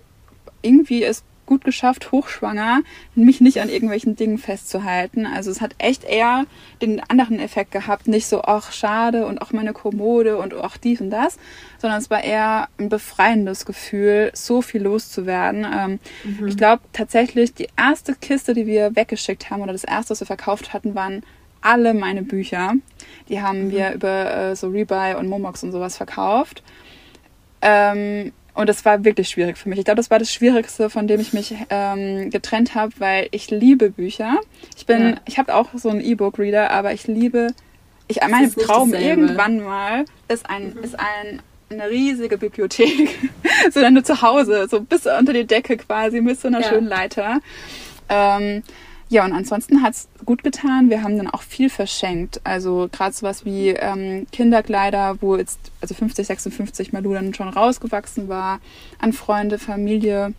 irgendwie 0.62 1.04
es 1.04 1.24
gut 1.50 1.64
geschafft, 1.64 2.12
hochschwanger, 2.12 2.82
mich 3.16 3.42
nicht 3.42 3.60
an 3.60 3.70
irgendwelchen 3.70 4.16
Dingen 4.16 4.38
festzuhalten. 4.38 5.26
Also 5.26 5.50
es 5.50 5.62
hat 5.62 5.74
echt 5.80 6.04
eher 6.04 6.46
den 6.80 7.02
anderen 7.10 7.40
Effekt 7.40 7.72
gehabt, 7.72 8.08
nicht 8.08 8.28
so, 8.28 8.44
ach 8.44 8.72
schade 8.72 9.26
und 9.26 9.42
auch 9.42 9.52
meine 9.52 9.74
Kommode 9.74 10.38
und 10.38 10.54
auch 10.54 10.78
dies 10.78 11.02
und 11.02 11.10
das, 11.10 11.40
sondern 11.80 12.00
es 12.00 12.12
war 12.12 12.24
eher 12.24 12.70
ein 12.78 12.90
befreiendes 12.90 13.66
Gefühl, 13.66 14.30
so 14.34 14.62
viel 14.62 14.84
loszuwerden. 14.84 15.66
Ähm, 15.66 16.00
mhm. 16.24 16.48
Ich 16.48 16.56
glaube 16.56 16.84
tatsächlich, 16.94 17.56
die 17.56 17.68
erste 17.76 18.14
Kiste, 18.14 18.54
die 18.54 18.68
wir 18.68 18.96
weggeschickt 18.96 19.50
haben 19.50 19.64
oder 19.64 19.74
das 19.74 19.84
erste, 19.84 20.12
was 20.12 20.20
wir 20.20 20.28
verkauft 20.28 20.72
hatten, 20.72 20.94
waren 20.94 21.24
alle 21.62 21.96
meine 21.96 22.22
Bücher. 22.22 22.74
Die 23.28 23.42
haben 23.42 23.66
mhm. 23.66 23.72
wir 23.72 23.94
über 23.94 24.32
äh, 24.32 24.56
so 24.56 24.70
Rebuy 24.70 25.16
und 25.16 25.28
Momox 25.28 25.64
und 25.64 25.72
sowas 25.72 25.98
verkauft. 25.98 26.62
Ähm, 27.64 28.34
und 28.54 28.68
das 28.68 28.86
war 28.86 29.04
wirklich 29.06 29.30
schwierig 29.30 29.58
für 29.58 29.70
mich. 29.70 29.80
Ich 29.80 29.86
glaube, 29.86 29.98
das 29.98 30.12
war 30.12 30.20
das 30.20 30.34
Schwierigste, 30.34 30.90
von 30.90 31.08
dem 31.08 31.20
ich 31.20 31.34
mich 31.34 31.56
ähm, 31.70 32.30
getrennt 32.30 32.76
habe, 32.76 32.94
weil 33.00 33.28
ich 33.32 33.52
liebe 33.52 33.90
Bücher. 33.90 34.38
Ich 34.78 34.86
bin, 34.86 35.10
ja. 35.10 35.16
ich 35.26 35.38
habe 35.38 35.56
auch 35.56 35.70
so 35.76 35.90
einen 35.90 36.02
E-Book-Reader, 36.02 36.72
aber 36.72 36.94
ich 36.94 37.08
liebe, 37.08 37.48
ich 38.08 38.20
mein 38.28 38.52
Traum 38.52 38.94
irgendwann 38.94 39.62
mal 39.62 40.06
ist 40.28 40.50
ein, 40.50 40.74
mhm. 40.74 40.84
ist 40.84 41.00
ein 41.00 41.42
eine 41.72 41.90
riesige 41.90 42.38
Bibliothek, 42.38 43.30
so 43.72 43.80
dann 43.80 43.94
nur 43.94 44.04
zu 44.04 44.22
Hause, 44.22 44.68
so 44.68 44.82
bis 44.82 45.06
unter 45.06 45.34
die 45.34 45.46
Decke 45.46 45.78
quasi, 45.78 46.20
mit 46.22 46.40
so 46.40 46.48
einer 46.48 46.62
ja. 46.62 46.70
schönen 46.70 46.88
Leiter. 46.88 47.42
Ähm, 48.10 48.64
ja, 49.12 49.26
und 49.26 49.34
ansonsten 49.34 49.82
hat's 49.82 50.08
gut 50.24 50.44
getan. 50.44 50.92
Wir 50.92 51.02
haben 51.02 51.18
dann 51.18 51.28
auch 51.28 51.42
viel 51.42 51.72
verschenkt. 51.72 52.42
Also 52.44 52.88
gerade 52.92 53.14
sowas 53.14 53.44
wie 53.44 53.70
ähm, 53.70 54.28
Kinderkleider, 54.32 55.18
wo 55.20 55.36
jetzt 55.36 55.60
also 55.82 55.96
50, 55.96 56.28
56 56.28 56.94
Malu 56.94 57.16
dann 57.16 57.34
schon 57.34 57.50
rausgewachsen 57.50 58.30
war, 58.30 58.60
an 59.00 59.12
Freunde, 59.12 59.58
Familie. 59.58 60.36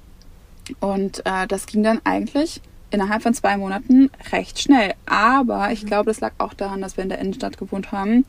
Und 0.79 1.27
äh, 1.27 1.49
das 1.49 1.67
ging 1.67 1.83
dann 1.83 2.01
eigentlich 2.05 2.61
innerhalb 2.93 3.23
von 3.23 3.35
zwei 3.35 3.57
Monaten 3.57 4.09
recht 4.31 4.61
schnell. 4.61 4.95
Aber 5.05 5.73
ich 5.73 5.85
glaube, 5.85 6.07
das 6.07 6.21
lag 6.21 6.33
auch 6.39 6.55
daran, 6.55 6.81
dass 6.81 6.97
wir 6.97 7.03
in 7.03 7.11
der 7.11 7.19
Innenstadt 7.19 7.59
gewohnt 7.59 7.91
haben. 7.91 8.25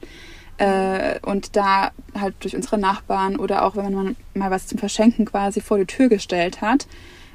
Äh, 0.58 1.20
und 1.24 1.56
da 1.56 1.92
halt 2.20 2.34
durch 2.40 2.56
unsere 2.56 2.80
Nachbarn 2.80 3.36
oder 3.36 3.64
auch 3.64 3.76
wenn 3.76 3.94
man 3.94 4.16
mal 4.34 4.50
was 4.50 4.66
zum 4.66 4.80
Verschenken 4.80 5.26
quasi 5.26 5.62
vor 5.62 5.78
die 5.78 5.86
Tür 5.86 6.10
gestellt 6.10 6.62
hat, 6.62 6.88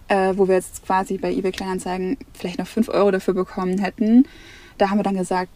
äh, 0.08 0.34
wo 0.36 0.48
wir 0.48 0.56
jetzt 0.56 0.84
quasi 0.84 1.18
bei 1.18 1.32
eBay 1.32 1.52
Kleinanzeigen 1.52 2.16
vielleicht 2.32 2.58
noch 2.58 2.66
5 2.66 2.88
Euro 2.88 3.10
dafür 3.10 3.34
bekommen 3.34 3.78
hätten. 3.78 4.26
Da 4.78 4.90
haben 4.90 4.98
wir 4.98 5.04
dann 5.04 5.16
gesagt, 5.16 5.50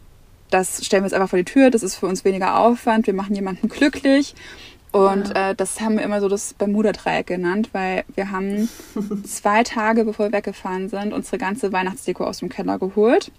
das 0.49 0.85
stellen 0.85 1.03
wir 1.03 1.07
jetzt 1.07 1.13
einfach 1.13 1.29
vor 1.29 1.39
die 1.39 1.45
Tür, 1.45 1.69
das 1.69 1.83
ist 1.83 1.95
für 1.95 2.07
uns 2.07 2.25
weniger 2.25 2.59
Aufwand, 2.59 3.07
wir 3.07 3.13
machen 3.13 3.35
jemanden 3.35 3.69
glücklich. 3.69 4.35
Und 4.91 5.29
ja. 5.29 5.51
äh, 5.51 5.55
das 5.55 5.79
haben 5.79 5.97
wir 5.97 6.03
immer 6.03 6.19
so 6.19 6.27
das 6.27 6.53
Bermuda-Dreieck 6.53 7.27
genannt, 7.27 7.69
weil 7.71 8.03
wir 8.15 8.31
haben 8.31 8.69
zwei 9.23 9.63
Tage, 9.63 10.03
bevor 10.03 10.27
wir 10.27 10.37
weggefahren 10.37 10.89
sind, 10.89 11.13
unsere 11.13 11.37
ganze 11.37 11.71
Weihnachtsdeko 11.71 12.25
aus 12.25 12.39
dem 12.39 12.49
Keller 12.49 12.77
geholt, 12.77 13.31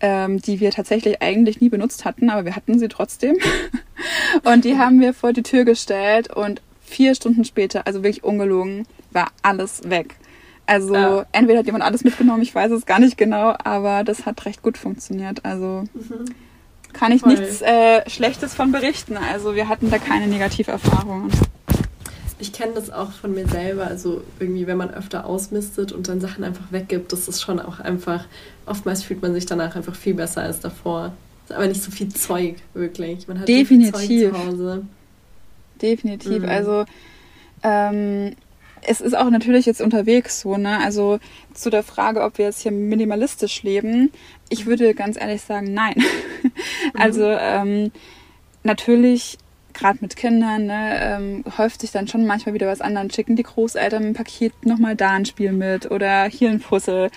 ähm, 0.00 0.40
die 0.40 0.60
wir 0.60 0.70
tatsächlich 0.70 1.20
eigentlich 1.20 1.60
nie 1.60 1.68
benutzt 1.68 2.06
hatten, 2.06 2.30
aber 2.30 2.46
wir 2.46 2.56
hatten 2.56 2.78
sie 2.78 2.88
trotzdem. 2.88 3.36
und 4.44 4.64
die 4.64 4.76
haben 4.78 5.00
wir 5.00 5.12
vor 5.12 5.34
die 5.34 5.42
Tür 5.42 5.64
gestellt 5.64 6.34
und 6.34 6.62
vier 6.82 7.14
Stunden 7.14 7.44
später, 7.44 7.86
also 7.86 8.02
wirklich 8.02 8.24
ungelogen, 8.24 8.86
war 9.10 9.28
alles 9.42 9.90
weg. 9.90 10.16
Also 10.66 10.94
ja. 10.94 11.26
entweder 11.32 11.60
hat 11.60 11.66
jemand 11.66 11.84
alles 11.84 12.02
mitgenommen, 12.02 12.42
ich 12.42 12.54
weiß 12.54 12.72
es 12.72 12.86
gar 12.86 12.98
nicht 12.98 13.16
genau, 13.16 13.54
aber 13.62 14.02
das 14.02 14.26
hat 14.26 14.44
recht 14.46 14.62
gut 14.62 14.76
funktioniert. 14.76 15.44
Also 15.44 15.84
mhm. 15.94 16.24
kann 16.92 17.12
ich 17.12 17.22
Voll. 17.22 17.34
nichts 17.34 17.62
äh, 17.62 18.08
Schlechtes 18.10 18.54
von 18.54 18.72
berichten. 18.72 19.16
Also 19.16 19.54
wir 19.54 19.68
hatten 19.68 19.90
da 19.90 19.98
keine 19.98 20.26
Negativerfahrungen. 20.26 21.30
Ich 22.38 22.52
kenne 22.52 22.72
das 22.74 22.90
auch 22.90 23.12
von 23.12 23.32
mir 23.32 23.48
selber. 23.48 23.86
Also 23.86 24.22
irgendwie, 24.40 24.66
wenn 24.66 24.76
man 24.76 24.90
öfter 24.90 25.24
ausmistet 25.24 25.92
und 25.92 26.08
dann 26.08 26.20
Sachen 26.20 26.44
einfach 26.44 26.70
weggibt, 26.70 27.12
das 27.12 27.28
ist 27.28 27.40
schon 27.40 27.60
auch 27.60 27.80
einfach, 27.80 28.26
oftmals 28.66 29.04
fühlt 29.04 29.22
man 29.22 29.32
sich 29.34 29.46
danach 29.46 29.76
einfach 29.76 29.94
viel 29.94 30.14
besser 30.14 30.42
als 30.42 30.60
davor. 30.60 31.12
Aber 31.48 31.66
nicht 31.68 31.82
so 31.82 31.92
viel 31.92 32.08
Zeug, 32.08 32.56
wirklich. 32.74 33.28
Man 33.28 33.38
hat 33.40 33.48
Definitiv. 33.48 34.00
Viel 34.00 34.30
Zeug 34.30 34.40
zu 34.40 34.46
Hause. 34.46 34.82
Definitiv. 35.80 36.42
Mhm. 36.42 36.48
Also 36.48 36.84
ähm, 37.62 38.36
es 38.86 39.00
ist 39.00 39.16
auch 39.16 39.30
natürlich 39.30 39.66
jetzt 39.66 39.80
unterwegs 39.80 40.40
so, 40.40 40.56
ne? 40.56 40.78
Also 40.82 41.18
zu 41.54 41.70
der 41.70 41.82
Frage, 41.82 42.22
ob 42.22 42.38
wir 42.38 42.46
jetzt 42.46 42.62
hier 42.62 42.72
minimalistisch 42.72 43.62
leben, 43.62 44.10
ich 44.48 44.66
würde 44.66 44.94
ganz 44.94 45.20
ehrlich 45.20 45.42
sagen, 45.42 45.72
nein. 45.74 45.94
also 46.98 47.24
ähm, 47.26 47.92
natürlich 48.62 49.38
gerade 49.76 49.98
mit 50.00 50.16
Kindern, 50.16 50.66
ne, 50.66 50.98
ähm, 51.00 51.44
häuft 51.58 51.82
sich 51.82 51.92
dann 51.92 52.08
schon 52.08 52.26
manchmal 52.26 52.54
wieder 52.54 52.66
was 52.66 52.80
an. 52.80 52.94
Dann 52.94 53.10
schicken 53.10 53.36
die 53.36 53.42
Großeltern 53.42 54.02
im 54.02 54.14
Paket 54.14 54.52
nochmal 54.64 54.96
da 54.96 55.10
ein 55.10 55.26
Spiel 55.26 55.52
mit 55.52 55.90
oder 55.90 56.24
hier 56.24 56.50
ein 56.50 56.60
Puzzle. 56.60 57.10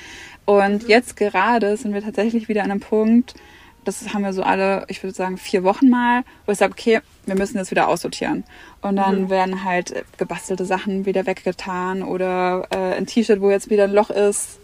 Und 0.46 0.84
mhm. 0.84 0.90
jetzt 0.90 1.16
gerade 1.16 1.78
sind 1.78 1.94
wir 1.94 2.02
tatsächlich 2.02 2.50
wieder 2.50 2.64
an 2.64 2.72
einem 2.72 2.80
Punkt, 2.82 3.36
das 3.84 4.13
haben 4.13 4.24
wir 4.24 4.34
so 4.34 4.44
alle, 4.44 4.86
ich 4.88 5.02
würde 5.04 5.15
sagen, 5.15 5.38
vier 5.38 5.63
Wochen 5.63 5.89
mal, 5.89 6.24
wo 6.46 6.52
ich 6.52 6.58
sage, 6.58 6.74
okay, 6.74 7.00
wir 7.26 7.36
müssen 7.36 7.58
das 7.58 7.72
wieder 7.72 7.88
aussortieren. 7.88 8.44
Und 8.82 8.98
dann 8.98 9.24
mhm. 9.24 9.30
werden 9.30 9.63
halt 9.63 10.06
gebastelte 10.18 10.65
Sachen 10.65 11.06
wieder 11.06 11.26
weggetan 11.26 12.04
oder 12.04 12.68
äh, 12.72 12.96
ein 12.96 13.06
T-Shirt, 13.06 13.42
wo 13.42 13.50
jetzt 13.50 13.70
wieder 13.70 13.86
ein 13.86 13.94
Loch 13.94 14.10
ist, 14.10 14.60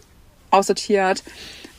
aussortiert. 0.50 1.22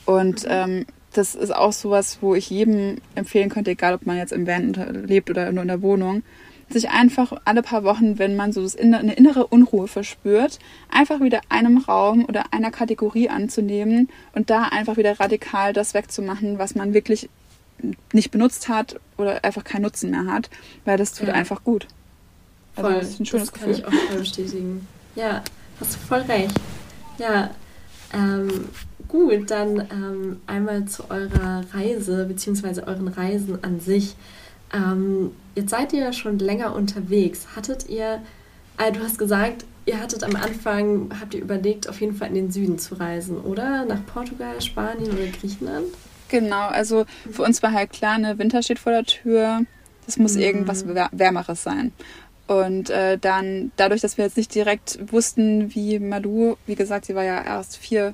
Und 0.06 0.44
mhm. 0.44 0.50
ähm, 0.50 0.86
das 1.14 1.36
ist 1.36 1.56
auch 1.56 1.74
sowas, 1.74 2.20
wo 2.22 2.36
ich 2.36 2.50
jedem 2.50 2.98
empfehlen 3.16 3.50
könnte, 3.50 3.72
egal 3.72 3.94
ob 3.94 4.06
man 4.06 4.18
jetzt 4.18 4.34
im 4.34 4.46
Van 4.46 4.74
lebt 5.08 5.30
oder 5.30 5.52
nur 5.52 5.64
in 5.64 5.68
der 5.68 5.82
Wohnung, 5.82 6.24
sich 6.70 6.90
einfach 6.90 7.34
alle 7.46 7.62
paar 7.62 7.84
Wochen, 7.84 8.20
wenn 8.20 8.36
man 8.36 8.52
so 8.52 8.68
eine 8.78 9.14
innere 9.14 9.48
Unruhe 9.48 9.88
verspürt, 9.88 10.60
einfach 10.90 11.22
wieder 11.22 11.42
einem 11.50 11.78
Raum 11.78 12.26
oder 12.26 12.54
einer 12.54 12.72
Kategorie 12.72 13.30
anzunehmen 13.30 14.10
und 14.34 14.50
da 14.50 14.64
einfach 14.64 14.98
wieder 14.98 15.20
radikal 15.20 15.74
das 15.74 15.94
wegzumachen, 15.94 16.60
was 16.60 16.76
man 16.76 16.94
wirklich 16.94 17.30
nicht 18.12 18.32
benutzt 18.32 18.70
hat 18.70 19.00
oder 19.18 19.44
einfach 19.44 19.64
keinen 19.64 19.84
Nutzen 19.84 20.12
mehr 20.12 20.26
hat, 20.26 20.50
weil 20.86 20.98
das 20.98 21.14
tut 21.14 21.28
ja. 21.28 21.34
einfach 21.34 21.64
gut. 21.64 21.88
Also 22.76 22.90
voll. 22.90 23.00
das 23.00 23.10
ist 23.10 23.20
ein 23.20 23.26
schönes 23.26 23.52
das 23.52 23.60
kann 23.60 23.70
Gefühl. 23.70 23.86
ich 23.88 23.88
auch 23.88 24.08
voll 24.08 24.20
bestätigen. 24.20 24.88
Ja, 25.16 25.44
hast 25.80 25.96
du 25.96 26.00
voll 26.00 26.22
recht. 26.22 26.54
Ja, 27.18 27.52
ähm, 28.14 28.70
gut, 29.08 29.50
dann 29.50 29.80
ähm, 29.92 30.42
einmal 30.48 30.86
zu 30.86 31.10
eurer 31.10 31.64
Reise 31.74 32.26
beziehungsweise 32.26 32.86
euren 32.86 33.08
Reisen 33.08 33.64
an 33.64 33.80
sich. 33.80 34.16
Ähm, 34.74 35.32
jetzt 35.56 35.70
seid 35.70 35.94
ihr 35.94 36.02
ja 36.02 36.14
schon 36.14 36.40
länger 36.40 36.76
unterwegs. 36.76 37.48
Hattet 37.56 37.90
ihr, 37.90 38.22
äh, 38.78 38.92
du 38.92 39.02
hast 39.02 39.18
gesagt, 39.18 39.66
ihr 39.86 40.00
hattet 40.00 40.24
am 40.24 40.36
Anfang, 40.36 41.10
habt 41.20 41.34
ihr 41.34 41.42
überlegt, 41.42 41.88
auf 41.90 42.02
jeden 42.02 42.16
Fall 42.16 42.30
in 42.30 42.36
den 42.36 42.52
Süden 42.52 42.78
zu 42.78 42.96
reisen, 42.96 43.40
oder? 43.40 43.86
Nach 43.86 44.06
Portugal, 44.06 44.62
Spanien 44.62 45.12
oder 45.12 45.28
Griechenland? 45.28 45.88
Genau, 46.30 46.68
also 46.68 47.06
für 47.32 47.44
uns 47.44 47.64
war 47.64 47.72
halt 47.72 47.92
klar, 47.92 48.18
ne, 48.18 48.38
Winter 48.38 48.62
steht 48.62 48.80
vor 48.80 48.92
der 48.92 49.06
Tür. 49.06 49.62
Das 50.06 50.18
muss 50.18 50.36
mhm. 50.36 50.42
irgendwas 50.42 50.86
Wärmeres 50.88 51.64
sein. 51.64 51.92
Und 52.48 52.90
äh, 52.90 53.18
dann, 53.18 53.72
dadurch, 53.76 54.02
dass 54.02 54.18
wir 54.18 54.26
jetzt 54.26 54.38
nicht 54.38 54.56
direkt 54.56 55.00
wussten, 55.12 55.74
wie 55.76 56.00
Malu, 56.00 56.56
wie 56.66 56.76
gesagt, 56.76 57.06
sie 57.06 57.16
war 57.16 57.24
ja 57.24 57.44
erst 57.44 57.78
vier 57.78 58.14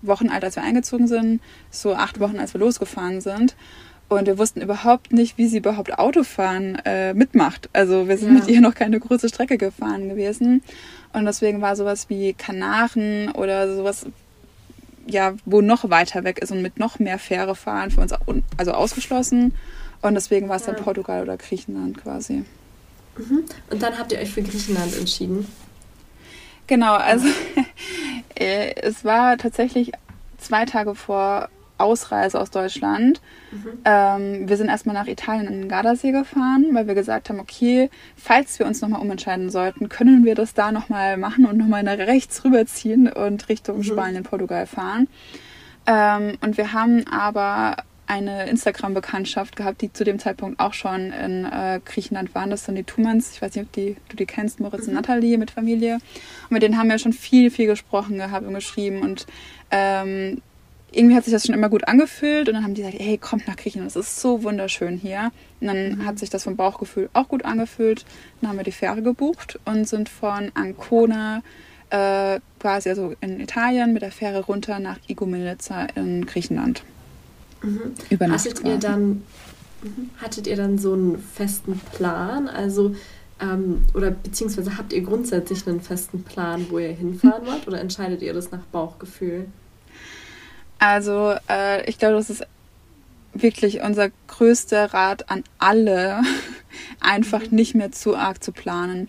Wochen 0.00 0.28
alt, 0.28 0.44
als 0.44 0.56
wir 0.56 0.62
eingezogen 0.62 1.08
sind, 1.08 1.40
so 1.70 1.94
acht 1.94 2.20
Wochen, 2.20 2.38
als 2.38 2.54
wir 2.54 2.60
losgefahren 2.60 3.20
sind. 3.20 3.56
Und 4.08 4.26
wir 4.26 4.38
wussten 4.38 4.60
überhaupt 4.60 5.12
nicht, 5.12 5.38
wie 5.38 5.46
sie 5.46 5.58
überhaupt 5.58 5.98
Autofahren 5.98 6.76
äh, 6.84 7.14
mitmacht. 7.14 7.70
Also 7.72 8.06
wir 8.06 8.18
sind 8.18 8.34
ja. 8.34 8.40
mit 8.40 8.48
ihr 8.48 8.60
noch 8.60 8.74
keine 8.74 9.00
große 9.00 9.28
Strecke 9.28 9.58
gefahren 9.58 10.08
gewesen. 10.08 10.62
Und 11.12 11.24
deswegen 11.24 11.62
war 11.62 11.74
sowas 11.74 12.08
wie 12.10 12.34
Kanaren 12.34 13.30
oder 13.30 13.74
sowas, 13.74 14.06
ja, 15.06 15.34
wo 15.44 15.60
noch 15.60 15.88
weiter 15.90 16.24
weg 16.24 16.38
ist 16.38 16.52
und 16.52 16.60
mit 16.60 16.78
noch 16.78 16.98
mehr 16.98 17.18
Fähre 17.18 17.54
fahren 17.54 17.90
für 17.90 18.00
uns 18.00 18.12
also 18.56 18.72
ausgeschlossen. 18.72 19.54
Und 20.02 20.14
deswegen 20.14 20.48
war 20.48 20.56
es 20.56 20.66
ja. 20.66 20.72
dann 20.72 20.82
Portugal 20.82 21.22
oder 21.22 21.36
Griechenland 21.36 22.02
quasi. 22.02 22.44
Mhm. 23.16 23.44
Und 23.70 23.82
dann 23.82 23.98
habt 23.98 24.12
ihr 24.12 24.18
euch 24.18 24.32
für 24.32 24.42
Griechenland 24.42 24.96
entschieden? 24.96 25.46
Genau, 26.66 26.94
also 26.94 27.26
äh, 28.34 28.74
es 28.76 29.04
war 29.04 29.38
tatsächlich 29.38 29.92
zwei 30.38 30.64
Tage 30.64 30.94
vor 30.94 31.48
Ausreise 31.78 32.40
aus 32.40 32.50
Deutschland. 32.50 33.20
Mhm. 33.50 33.78
Ähm, 33.84 34.48
wir 34.48 34.56
sind 34.56 34.68
erstmal 34.68 34.94
nach 34.94 35.06
Italien 35.06 35.46
in 35.46 35.60
den 35.62 35.68
Gardasee 35.68 36.12
gefahren, 36.12 36.66
weil 36.72 36.86
wir 36.86 36.94
gesagt 36.94 37.28
haben, 37.28 37.40
okay, 37.40 37.90
falls 38.16 38.58
wir 38.58 38.66
uns 38.66 38.80
nochmal 38.80 39.00
umentscheiden 39.00 39.50
sollten, 39.50 39.88
können 39.88 40.24
wir 40.24 40.34
das 40.34 40.54
da 40.54 40.72
nochmal 40.72 41.16
machen 41.16 41.46
und 41.46 41.56
nochmal 41.56 41.82
nach 41.82 41.98
rechts 41.98 42.44
rüberziehen 42.44 43.08
und 43.10 43.48
Richtung 43.48 43.78
mhm. 43.78 43.84
Spanien, 43.84 44.22
Portugal 44.22 44.66
fahren. 44.66 45.08
Ähm, 45.86 46.38
und 46.40 46.56
wir 46.56 46.72
haben 46.72 47.06
aber 47.08 47.76
eine 48.06 48.48
Instagram-Bekanntschaft 48.48 49.56
gehabt, 49.56 49.80
die 49.80 49.92
zu 49.92 50.04
dem 50.04 50.18
Zeitpunkt 50.18 50.60
auch 50.60 50.74
schon 50.74 51.12
in 51.12 51.46
äh, 51.46 51.80
Griechenland 51.84 52.34
waren. 52.34 52.50
Das 52.50 52.64
sind 52.64 52.74
die 52.74 52.84
Tumans. 52.84 53.32
Ich 53.32 53.42
weiß 53.42 53.54
nicht, 53.54 53.64
ob 53.64 53.72
die, 53.72 53.96
du 54.08 54.16
die 54.16 54.26
kennst, 54.26 54.60
Moritz 54.60 54.82
mhm. 54.82 54.88
und 54.88 54.94
Nathalie 54.94 55.38
mit 55.38 55.50
Familie. 55.50 55.94
Und 55.94 56.50
mit 56.50 56.62
denen 56.62 56.78
haben 56.78 56.88
wir 56.88 56.98
schon 56.98 57.12
viel, 57.12 57.50
viel 57.50 57.66
gesprochen 57.66 58.18
gehabt 58.18 58.46
und 58.46 58.54
geschrieben. 58.54 59.00
Und 59.00 59.26
ähm, 59.70 60.42
irgendwie 60.96 61.16
hat 61.16 61.24
sich 61.24 61.32
das 61.32 61.46
schon 61.46 61.54
immer 61.54 61.68
gut 61.68 61.86
angefühlt. 61.88 62.48
Und 62.48 62.54
dann 62.54 62.64
haben 62.64 62.74
die 62.74 62.82
gesagt, 62.82 63.00
hey, 63.00 63.18
kommt 63.18 63.46
nach 63.46 63.56
Griechenland, 63.56 63.90
es 63.90 63.96
ist 63.96 64.20
so 64.20 64.42
wunderschön 64.42 64.96
hier. 64.96 65.32
Und 65.60 65.68
dann 65.68 65.98
mhm. 65.98 66.04
hat 66.06 66.18
sich 66.18 66.30
das 66.30 66.44
vom 66.44 66.56
Bauchgefühl 66.56 67.08
auch 67.12 67.28
gut 67.28 67.44
angefühlt. 67.44 68.04
Dann 68.40 68.50
haben 68.50 68.56
wir 68.56 68.64
die 68.64 68.72
Fähre 68.72 69.02
gebucht 69.02 69.58
und 69.64 69.88
sind 69.88 70.08
von 70.08 70.50
Ancona 70.54 71.42
äh, 71.90 72.40
quasi 72.58 72.88
also 72.88 73.14
in 73.20 73.40
Italien 73.40 73.92
mit 73.92 74.02
der 74.02 74.12
Fähre 74.12 74.44
runter 74.44 74.78
nach 74.78 74.98
Igoumenitsa 75.06 75.86
in 75.94 76.26
Griechenland. 76.26 76.82
Mhm. 77.62 77.94
Über 78.10 78.26
Nacht 78.26 78.40
hattet 78.40 78.64
ihr 78.64 78.78
dann 78.78 79.22
mhm. 79.82 80.10
hattet 80.20 80.46
ihr 80.46 80.56
dann 80.56 80.78
so 80.78 80.94
einen 80.94 81.18
festen 81.18 81.80
Plan? 81.92 82.48
Also 82.48 82.94
ähm, 83.40 83.84
oder 83.94 84.10
beziehungsweise 84.10 84.76
habt 84.78 84.92
ihr 84.92 85.02
grundsätzlich 85.02 85.66
einen 85.66 85.80
festen 85.80 86.22
Plan, 86.22 86.66
wo 86.70 86.78
ihr 86.78 86.92
hinfahren 86.92 87.46
wollt, 87.46 87.66
oder 87.66 87.80
entscheidet 87.80 88.22
ihr 88.22 88.32
das 88.32 88.50
nach 88.50 88.64
Bauchgefühl? 88.72 89.46
Also 90.84 91.34
äh, 91.48 91.88
ich 91.88 91.98
glaube, 91.98 92.16
das 92.16 92.28
ist 92.28 92.46
wirklich 93.32 93.80
unser 93.80 94.10
größter 94.28 94.92
Rat 94.92 95.30
an 95.30 95.42
alle, 95.58 96.20
einfach 97.00 97.40
mhm. 97.40 97.56
nicht 97.56 97.74
mehr 97.74 97.90
zu 97.90 98.14
arg 98.14 98.44
zu 98.44 98.52
planen. 98.52 99.08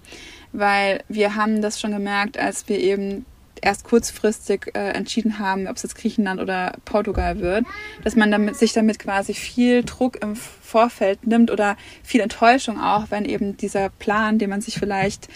Weil 0.53 1.03
wir 1.09 1.35
haben 1.35 1.61
das 1.61 1.81
schon 1.81 1.91
gemerkt, 1.91 2.37
als 2.37 2.69
wir 2.69 2.79
eben 2.79 3.25
erst 3.61 3.83
kurzfristig 3.83 4.71
äh, 4.73 4.91
entschieden 4.91 5.37
haben, 5.39 5.67
ob 5.67 5.75
es 5.75 5.83
jetzt 5.83 5.97
Griechenland 5.97 6.39
oder 6.39 6.77
Portugal 6.85 7.39
wird, 7.39 7.65
dass 8.05 8.15
man 8.15 8.31
damit, 8.31 8.55
sich 8.55 8.71
damit 8.71 8.97
quasi 8.97 9.33
viel 9.33 9.83
Druck 9.83 10.21
im 10.21 10.37
Vorfeld 10.37 11.27
nimmt 11.27 11.51
oder 11.51 11.75
viel 12.03 12.21
Enttäuschung 12.21 12.79
auch, 12.79 13.07
wenn 13.09 13.25
eben 13.25 13.57
dieser 13.57 13.89
Plan, 13.89 14.39
den 14.39 14.49
man 14.49 14.61
sich 14.61 14.75
vielleicht 14.75 15.27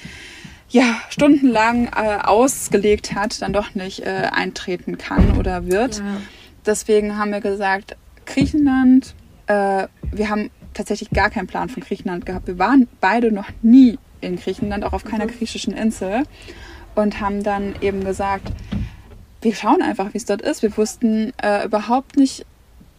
ja, 0.69 1.01
stundenlang 1.09 1.87
äh, 1.87 2.17
ausgelegt 2.21 3.15
hat, 3.15 3.41
dann 3.41 3.53
doch 3.53 3.75
nicht 3.75 4.01
äh, 4.01 4.29
eintreten 4.31 4.97
kann 4.97 5.37
oder 5.37 5.67
wird. 5.67 5.99
Ja. 5.99 6.21
Deswegen 6.65 7.17
haben 7.17 7.31
wir 7.31 7.41
gesagt, 7.41 7.95
Griechenland, 8.25 9.15
äh, 9.47 9.87
wir 10.11 10.29
haben 10.29 10.51
tatsächlich 10.73 11.09
gar 11.09 11.29
keinen 11.29 11.47
Plan 11.47 11.69
von 11.69 11.81
Griechenland 11.81 12.25
gehabt. 12.25 12.47
Wir 12.47 12.59
waren 12.59 12.87
beide 13.01 13.31
noch 13.31 13.49
nie 13.61 13.97
in 14.21 14.35
Griechenland, 14.35 14.83
auch 14.83 14.93
auf 14.93 15.03
keiner 15.03 15.25
mhm. 15.25 15.31
griechischen 15.31 15.73
Insel 15.73 16.23
und 16.95 17.19
haben 17.19 17.43
dann 17.43 17.75
eben 17.81 18.03
gesagt, 18.03 18.51
wir 19.41 19.55
schauen 19.55 19.81
einfach, 19.81 20.13
wie 20.13 20.17
es 20.17 20.25
dort 20.25 20.41
ist. 20.41 20.61
Wir 20.61 20.75
wussten 20.77 21.31
äh, 21.41 21.65
überhaupt 21.65 22.17
nicht, 22.17 22.45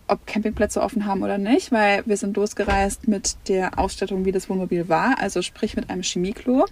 ob 0.09 0.27
Campingplätze 0.27 0.81
offen 0.81 1.07
haben 1.07 1.23
oder 1.23 1.39
nicht, 1.39 1.71
weil 1.71 2.03
wir 2.07 2.17
sind 2.17 2.37
losgereist 2.37 3.07
mit 3.07 3.37
der 3.49 3.79
Ausstattung, 3.79 4.25
wie 4.25 4.33
das 4.33 4.49
Wohnmobil 4.49 4.89
war, 4.89 5.21
also 5.21 5.43
sprich 5.43 5.77
mit 5.77 5.89
einem 5.91 6.03
Chemieklo. 6.03 6.67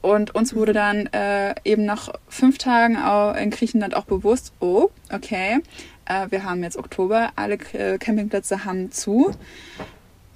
Und 0.00 0.34
uns 0.34 0.54
wurde 0.54 0.72
dann 0.72 1.06
äh, 1.06 1.54
eben 1.64 1.84
nach 1.84 2.10
fünf 2.28 2.58
Tagen 2.58 2.96
in 3.36 3.50
Griechenland 3.50 3.96
auch 3.96 4.04
bewusst, 4.04 4.52
oh, 4.60 4.90
okay, 5.12 5.58
äh, 6.06 6.26
wir 6.30 6.44
haben 6.44 6.62
jetzt 6.62 6.76
Oktober, 6.76 7.30
alle 7.36 7.58
äh, 7.72 7.98
Campingplätze 7.98 8.64
haben 8.64 8.92
zu 8.92 9.34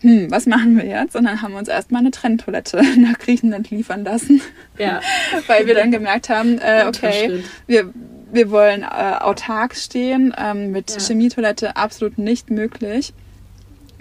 hm, 0.03 0.31
was 0.31 0.47
machen 0.47 0.77
wir 0.77 0.85
jetzt? 0.85 1.15
Und 1.17 1.25
dann 1.25 1.43
haben 1.43 1.53
wir 1.53 1.59
uns 1.59 1.69
erstmal 1.69 2.01
eine 2.01 2.11
Trenntoilette 2.11 2.83
nach 2.99 3.19
Griechenland 3.19 3.71
liefern 3.71 4.05
lassen. 4.05 4.41
Ja. 4.79 5.01
Weil 5.47 5.67
wir 5.67 5.75
dann 5.75 5.91
gemerkt 5.91 6.29
haben, 6.29 6.59
äh, 6.59 6.85
okay, 6.87 7.43
wir, 7.67 7.91
wir 8.33 8.51
wollen 8.51 8.83
äh, 8.83 8.87
autark 8.87 9.77
stehen, 9.77 10.35
ähm, 10.37 10.73
mit 10.73 10.91
ja. 10.91 10.99
Chemietoilette 10.99 11.77
absolut 11.77 12.19
nicht 12.19 12.51
möglich. 12.51 13.15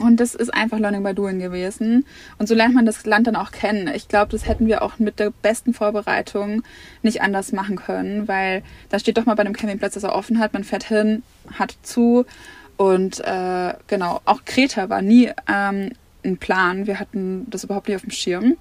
Und 0.01 0.19
das 0.19 0.35
ist 0.35 0.53
einfach 0.53 0.79
Learning 0.79 1.03
by 1.03 1.13
Doing 1.13 1.39
gewesen. 1.39 2.05
Und 2.37 2.47
so 2.47 2.55
lernt 2.55 2.73
man 2.73 2.85
das 2.85 3.05
Land 3.05 3.27
dann 3.27 3.35
auch 3.35 3.51
kennen. 3.51 3.89
Ich 3.93 4.07
glaube, 4.07 4.31
das 4.31 4.47
hätten 4.47 4.67
wir 4.67 4.81
auch 4.81 4.99
mit 4.99 5.19
der 5.19 5.31
besten 5.31 5.73
Vorbereitung 5.73 6.63
nicht 7.01 7.21
anders 7.21 7.51
machen 7.51 7.77
können, 7.77 8.27
weil 8.27 8.63
da 8.89 8.99
steht 8.99 9.17
doch 9.17 9.25
mal 9.25 9.35
bei 9.35 9.41
einem 9.41 9.55
Campingplatz, 9.55 9.93
dass 9.93 10.03
er 10.03 10.15
offen 10.15 10.39
hat. 10.39 10.53
Man 10.53 10.63
fährt 10.63 10.83
hin, 10.83 11.23
hat 11.57 11.75
zu 11.83 12.25
und 12.81 13.19
äh, 13.19 13.73
genau, 13.85 14.21
auch 14.25 14.43
Kreta 14.43 14.89
war 14.89 15.03
nie 15.03 15.29
ähm, 15.47 15.91
ein 16.25 16.37
Plan. 16.37 16.87
Wir 16.87 16.99
hatten 16.99 17.47
das 17.47 17.63
überhaupt 17.63 17.87
nicht 17.87 17.95
auf 17.95 18.01
dem 18.01 18.09
Schirm. 18.09 18.57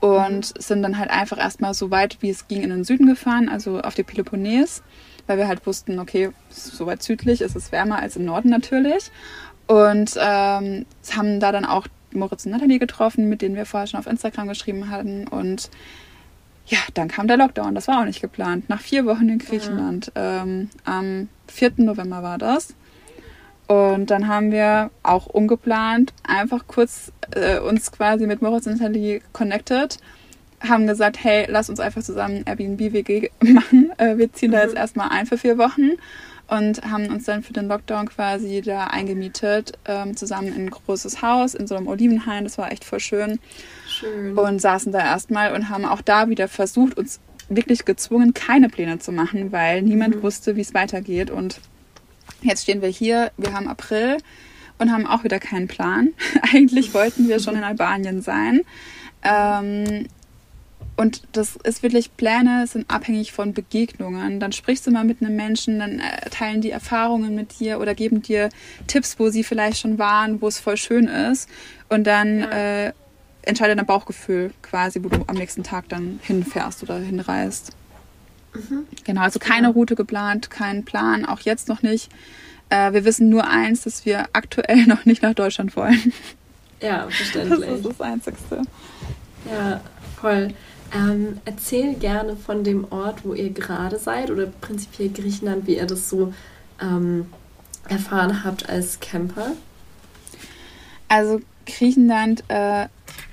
Und 0.00 0.54
mhm. 0.54 0.60
sind 0.60 0.82
dann 0.82 0.98
halt 0.98 1.08
einfach 1.08 1.38
erstmal 1.38 1.72
so 1.72 1.90
weit, 1.90 2.18
wie 2.20 2.28
es 2.28 2.46
ging, 2.46 2.60
in 2.60 2.68
den 2.68 2.84
Süden 2.84 3.06
gefahren, 3.06 3.48
also 3.48 3.80
auf 3.80 3.94
die 3.94 4.02
Peloponnes, 4.02 4.82
weil 5.26 5.38
wir 5.38 5.48
halt 5.48 5.66
wussten, 5.66 5.98
okay, 5.98 6.28
so 6.50 6.84
weit 6.84 7.02
südlich 7.02 7.40
ist 7.40 7.56
es 7.56 7.72
wärmer 7.72 8.00
als 8.00 8.16
im 8.16 8.26
Norden 8.26 8.50
natürlich. 8.50 9.10
Und 9.66 10.14
ähm, 10.20 10.86
haben 11.16 11.40
da 11.40 11.52
dann 11.52 11.64
auch 11.64 11.86
Moritz 12.12 12.44
und 12.44 12.52
Nathalie 12.52 12.78
getroffen, 12.78 13.28
mit 13.28 13.42
denen 13.42 13.56
wir 13.56 13.66
vorher 13.66 13.86
schon 13.86 14.00
auf 14.00 14.06
Instagram 14.06 14.48
geschrieben 14.48 14.90
hatten. 14.90 15.26
Und 15.26 15.70
ja, 16.66 16.78
dann 16.94 17.08
kam 17.08 17.28
der 17.28 17.36
Lockdown. 17.36 17.74
Das 17.74 17.88
war 17.88 18.00
auch 18.00 18.04
nicht 18.04 18.20
geplant. 18.20 18.68
Nach 18.68 18.80
vier 18.80 19.06
Wochen 19.06 19.28
in 19.28 19.38
Griechenland. 19.38 20.12
Ja. 20.14 20.42
Ähm, 20.42 20.70
am 20.84 21.28
4. 21.48 21.72
November 21.78 22.22
war 22.22 22.38
das. 22.38 22.74
Und 23.66 24.10
dann 24.10 24.28
haben 24.28 24.52
wir 24.52 24.90
auch 25.02 25.26
ungeplant 25.26 26.12
einfach 26.22 26.66
kurz 26.66 27.12
äh, 27.34 27.58
uns 27.58 27.90
quasi 27.92 28.26
mit 28.26 28.42
Moritz 28.42 28.66
und 28.66 28.76
Sally 28.76 29.22
connected, 29.32 29.98
haben 30.60 30.86
gesagt, 30.86 31.22
hey, 31.22 31.46
lass 31.48 31.70
uns 31.70 31.80
einfach 31.80 32.02
zusammen 32.02 32.44
Airbnb-WG 32.44 33.30
machen. 33.40 33.90
Äh, 33.96 34.18
wir 34.18 34.32
ziehen 34.32 34.50
mhm. 34.50 34.54
da 34.54 34.62
jetzt 34.62 34.76
erstmal 34.76 35.08
ein 35.10 35.26
für 35.26 35.38
vier 35.38 35.56
Wochen 35.56 35.92
und 36.48 36.82
haben 36.82 37.06
uns 37.06 37.24
dann 37.24 37.42
für 37.42 37.52
den 37.52 37.68
Lockdown 37.68 38.08
quasi 38.08 38.60
da 38.60 38.84
eingemietet, 38.84 39.78
ähm, 39.86 40.16
zusammen 40.16 40.48
in 40.48 40.66
ein 40.66 40.70
großes 40.70 41.22
Haus 41.22 41.54
in 41.54 41.66
so 41.66 41.74
einem 41.74 41.88
Olivenhain. 41.88 42.44
Das 42.44 42.58
war 42.58 42.70
echt 42.70 42.84
voll 42.84 43.00
schön. 43.00 43.38
Schön. 43.88 44.36
Und 44.36 44.60
saßen 44.60 44.92
da 44.92 45.00
erstmal 45.00 45.54
und 45.54 45.70
haben 45.70 45.84
auch 45.84 46.02
da 46.02 46.28
wieder 46.28 46.48
versucht, 46.48 46.96
uns 46.96 47.20
wirklich 47.48 47.84
gezwungen, 47.84 48.34
keine 48.34 48.68
Pläne 48.68 48.98
zu 48.98 49.12
machen, 49.12 49.52
weil 49.52 49.82
niemand 49.82 50.16
mhm. 50.16 50.22
wusste, 50.22 50.56
wie 50.56 50.60
es 50.60 50.74
weitergeht. 50.74 51.30
Und 51.30 51.60
jetzt 52.42 52.62
stehen 52.62 52.82
wir 52.82 52.88
hier, 52.88 53.32
wir 53.36 53.52
haben 53.52 53.68
April 53.68 54.18
und 54.78 54.92
haben 54.92 55.06
auch 55.06 55.24
wieder 55.24 55.38
keinen 55.38 55.68
Plan. 55.68 56.10
Eigentlich 56.52 56.94
wollten 56.94 57.28
wir 57.28 57.40
schon 57.40 57.56
in 57.56 57.64
Albanien 57.64 58.22
sein. 58.22 58.62
Ähm, 59.22 60.06
und 60.96 61.22
das 61.32 61.56
ist 61.56 61.82
wirklich, 61.82 62.16
Pläne 62.16 62.66
sind 62.66 62.88
abhängig 62.88 63.32
von 63.32 63.52
Begegnungen. 63.52 64.38
Dann 64.38 64.52
sprichst 64.52 64.86
du 64.86 64.90
mal 64.90 65.04
mit 65.04 65.20
einem 65.20 65.34
Menschen, 65.34 65.80
dann 65.80 65.98
äh, 65.98 66.30
teilen 66.30 66.60
die 66.60 66.70
Erfahrungen 66.70 67.34
mit 67.34 67.58
dir 67.58 67.80
oder 67.80 67.94
geben 67.94 68.22
dir 68.22 68.48
Tipps, 68.86 69.18
wo 69.18 69.28
sie 69.30 69.42
vielleicht 69.42 69.78
schon 69.78 69.98
waren, 69.98 70.40
wo 70.40 70.46
es 70.46 70.60
voll 70.60 70.76
schön 70.76 71.08
ist. 71.08 71.48
Und 71.88 72.04
dann 72.04 72.40
ja. 72.40 72.86
äh, 72.86 72.92
entscheidet 73.42 73.78
dein 73.78 73.86
Bauchgefühl 73.86 74.52
quasi, 74.62 75.02
wo 75.02 75.08
du 75.08 75.24
am 75.26 75.36
nächsten 75.36 75.64
Tag 75.64 75.88
dann 75.88 76.20
hinfährst 76.22 76.82
oder 76.82 76.98
hinreist. 76.98 77.72
Mhm. 78.54 78.86
Genau, 79.04 79.22
also 79.22 79.38
keine. 79.38 79.68
Route 79.70 79.96
geplant, 79.96 80.50
kein 80.50 80.84
Plan, 80.84 81.24
auch 81.24 81.40
jetzt 81.40 81.68
noch 81.68 81.82
nicht. 81.82 82.10
Äh, 82.70 82.92
wir 82.92 83.04
wissen 83.04 83.28
nur 83.28 83.48
eins, 83.48 83.82
dass 83.82 84.06
wir 84.06 84.28
aktuell 84.32 84.86
noch 84.86 85.04
nicht 85.04 85.22
nach 85.22 85.34
Deutschland 85.34 85.74
wollen. 85.76 86.12
Ja, 86.80 87.08
verständlich. 87.08 87.60
Das 87.68 87.78
ist 87.78 87.86
das 87.86 88.00
Einzigste. 88.00 88.62
Ja, 89.50 89.80
voll. 90.20 90.54
Ähm, 90.94 91.38
erzähl 91.44 91.94
gerne 91.94 92.36
von 92.36 92.62
dem 92.62 92.86
Ort, 92.90 93.24
wo 93.24 93.34
ihr 93.34 93.50
gerade 93.50 93.98
seid 93.98 94.30
oder 94.30 94.46
prinzipiell 94.46 95.08
Griechenland, 95.08 95.66
wie 95.66 95.76
ihr 95.76 95.86
das 95.86 96.08
so 96.08 96.32
ähm, 96.80 97.26
erfahren 97.88 98.44
habt 98.44 98.68
als 98.68 99.00
Camper. 99.00 99.52
Also 101.08 101.40
Griechenland, 101.66 102.44
äh, 102.48 102.86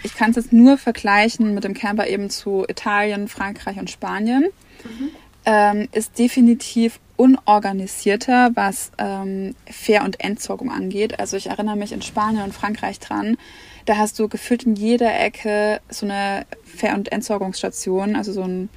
ich 0.04 0.16
kann 0.16 0.32
es 0.32 0.38
jetzt 0.38 0.54
nur 0.54 0.78
vergleichen 0.78 1.54
mit 1.54 1.64
dem 1.64 1.74
Camper 1.74 2.08
eben 2.08 2.30
zu 2.30 2.66
Italien, 2.68 3.28
Frankreich 3.28 3.78
und 3.78 3.90
Spanien. 3.90 4.46
Mhm. 4.84 5.10
Ähm, 5.46 5.88
ist 5.92 6.18
definitiv 6.18 7.00
unorganisierter, 7.16 8.52
was 8.56 8.92
ähm, 8.98 9.56
Fair- 9.70 10.04
und 10.04 10.20
Entsorgung 10.20 10.72
angeht. 10.72 11.20
Also 11.20 11.38
ich 11.38 11.48
erinnere 11.48 11.76
mich 11.76 11.92
in 11.92 12.02
Spanien 12.02 12.44
und 12.44 12.54
Frankreich 12.54 13.00
dran. 13.00 13.38
Da 13.86 13.98
hast 13.98 14.20
du 14.20 14.28
gefühlt 14.28 14.64
in 14.64 14.76
jeder 14.76 15.20
Ecke 15.20 15.82
so 15.90 16.06
eine 16.06 16.46
Fair- 16.64 16.96
und 16.96 17.12
Entsorgungsstation, 17.12 18.16
also 18.16 18.32
so 18.32 18.44
ein 18.44 18.70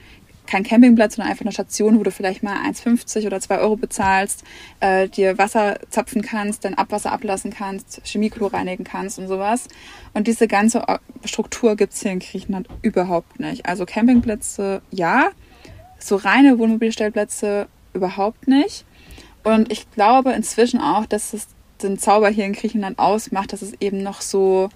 kein 0.47 0.63
Campingplatz, 0.63 1.17
sondern 1.17 1.31
einfach 1.31 1.45
eine 1.45 1.53
Station, 1.53 1.99
wo 1.99 2.03
du 2.03 2.11
vielleicht 2.11 2.43
mal 2.43 2.57
1,50 2.69 3.27
oder 3.27 3.41
2 3.41 3.59
Euro 3.59 3.77
bezahlst, 3.77 4.45
äh, 4.81 5.09
dir 5.09 5.39
Wasser 5.39 5.79
zapfen 5.89 6.23
kannst, 6.23 6.65
dein 6.65 6.77
Abwasser 6.77 7.13
ablassen 7.13 7.51
kannst, 7.51 8.03
Chemieklo 8.05 8.49
reinigen 8.49 8.85
kannst 8.85 9.19
und 9.19 9.29
sowas. 9.29 9.69
Und 10.13 10.27
diese 10.27 10.47
ganze 10.47 10.85
Struktur 11.25 11.77
gibt 11.77 11.95
es 11.95 12.03
hier 12.03 12.13
in 12.13 12.19
Griechenland 12.19 12.69
überhaupt 12.83 13.41
nicht. 13.41 13.67
Also 13.67 13.87
Campingplätze 13.87 14.83
ja, 14.91 15.31
so 15.99 16.17
reine 16.17 16.59
Wohnmobilstellplätze 16.59 17.67
überhaupt 17.95 18.47
nicht. 18.47 18.85
Und 19.45 19.73
ich 19.73 19.91
glaube 19.93 20.33
inzwischen 20.33 20.81
auch, 20.81 21.07
dass 21.07 21.33
es 21.33 21.49
den 21.83 21.99
Zauber 21.99 22.29
hier 22.29 22.45
in 22.45 22.53
Griechenland 22.53 22.99
ausmacht, 22.99 23.53
dass 23.53 23.63
es 23.63 23.73
eben 23.81 24.03
noch 24.03 24.21
so 24.21 24.69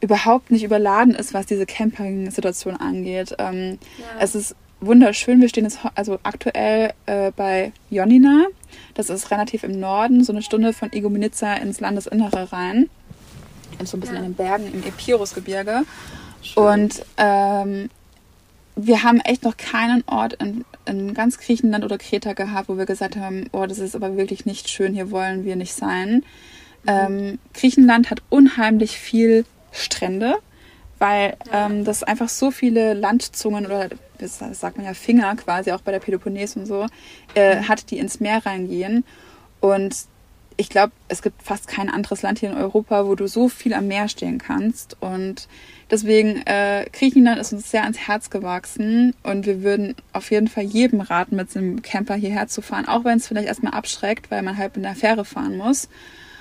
überhaupt 0.00 0.50
nicht 0.50 0.62
überladen 0.62 1.14
ist, 1.14 1.34
was 1.34 1.46
diese 1.46 1.66
Camping-Situation 1.66 2.76
angeht. 2.76 3.34
Ähm, 3.38 3.78
ja. 3.98 4.04
Es 4.20 4.34
ist 4.34 4.54
wunderschön. 4.80 5.40
Wir 5.40 5.48
stehen 5.48 5.64
jetzt 5.64 5.80
also 5.94 6.18
aktuell 6.22 6.92
äh, 7.06 7.32
bei 7.34 7.72
Ionina. 7.90 8.46
Das 8.94 9.10
ist 9.10 9.30
relativ 9.30 9.64
im 9.64 9.78
Norden, 9.80 10.22
so 10.22 10.32
eine 10.32 10.42
Stunde 10.42 10.72
von 10.72 10.90
Igoumenitsa 10.92 11.54
ins 11.54 11.80
Landesinnere 11.80 12.52
rein. 12.52 12.88
So 13.84 13.96
ein 13.96 14.00
bisschen 14.00 14.16
ja. 14.16 14.22
in 14.22 14.28
den 14.28 14.34
Bergen 14.34 14.72
im 14.72 14.82
Epirusgebirge. 14.82 15.82
Und 16.54 17.04
ähm, 17.16 17.90
wir 18.76 19.02
haben 19.02 19.20
echt 19.20 19.42
noch 19.42 19.56
keinen 19.56 20.04
Ort 20.06 20.34
in, 20.34 20.64
in 20.84 21.14
ganz 21.14 21.38
Griechenland 21.38 21.84
oder 21.84 21.98
Kreta 21.98 22.34
gehabt, 22.34 22.68
wo 22.68 22.76
wir 22.76 22.86
gesagt 22.86 23.16
haben, 23.16 23.48
oh, 23.52 23.66
das 23.66 23.78
ist 23.78 23.96
aber 23.96 24.16
wirklich 24.16 24.46
nicht 24.46 24.68
schön, 24.68 24.94
hier 24.94 25.10
wollen 25.10 25.44
wir 25.44 25.56
nicht 25.56 25.74
sein. 25.74 26.22
Mhm. 26.84 26.88
Ähm, 26.88 27.38
Griechenland 27.54 28.10
hat 28.10 28.22
unheimlich 28.28 28.98
viel 28.98 29.44
Strände, 29.76 30.36
weil 30.98 31.36
ähm, 31.52 31.84
das 31.84 32.02
einfach 32.02 32.28
so 32.28 32.50
viele 32.50 32.94
Landzungen 32.94 33.66
oder 33.66 33.88
das 34.18 34.38
sagt 34.38 34.76
man 34.76 34.86
ja 34.86 34.94
Finger 34.94 35.36
quasi 35.36 35.72
auch 35.72 35.82
bei 35.82 35.92
der 35.92 35.98
Peloponnes 35.98 36.56
und 36.56 36.66
so 36.66 36.86
äh, 37.34 37.56
mhm. 37.56 37.68
hat, 37.68 37.90
die 37.90 37.98
ins 37.98 38.20
Meer 38.20 38.44
reingehen. 38.44 39.04
Und 39.60 39.94
ich 40.56 40.70
glaube, 40.70 40.92
es 41.08 41.22
gibt 41.22 41.42
fast 41.42 41.68
kein 41.68 41.90
anderes 41.90 42.22
Land 42.22 42.38
hier 42.38 42.50
in 42.50 42.56
Europa, 42.56 43.06
wo 43.06 43.14
du 43.14 43.26
so 43.26 43.48
viel 43.48 43.74
am 43.74 43.88
Meer 43.88 44.08
stehen 44.08 44.38
kannst. 44.38 44.96
Und 45.00 45.48
deswegen, 45.90 46.46
äh, 46.46 46.86
Griechenland 46.92 47.38
ist 47.38 47.52
uns 47.52 47.70
sehr 47.70 47.82
ans 47.82 47.98
Herz 47.98 48.30
gewachsen 48.30 49.14
und 49.22 49.44
wir 49.46 49.62
würden 49.62 49.94
auf 50.12 50.30
jeden 50.30 50.48
Fall 50.48 50.64
jedem 50.64 51.00
raten, 51.00 51.36
mit 51.36 51.54
einem 51.56 51.82
Camper 51.82 52.14
hierher 52.14 52.48
zu 52.48 52.62
fahren, 52.62 52.88
auch 52.88 53.04
wenn 53.04 53.18
es 53.18 53.28
vielleicht 53.28 53.48
erstmal 53.48 53.74
abschreckt, 53.74 54.30
weil 54.30 54.42
man 54.42 54.56
halt 54.56 54.76
mit 54.76 54.86
einer 54.86 54.96
Fähre 54.96 55.24
fahren 55.24 55.56
muss. 55.56 55.88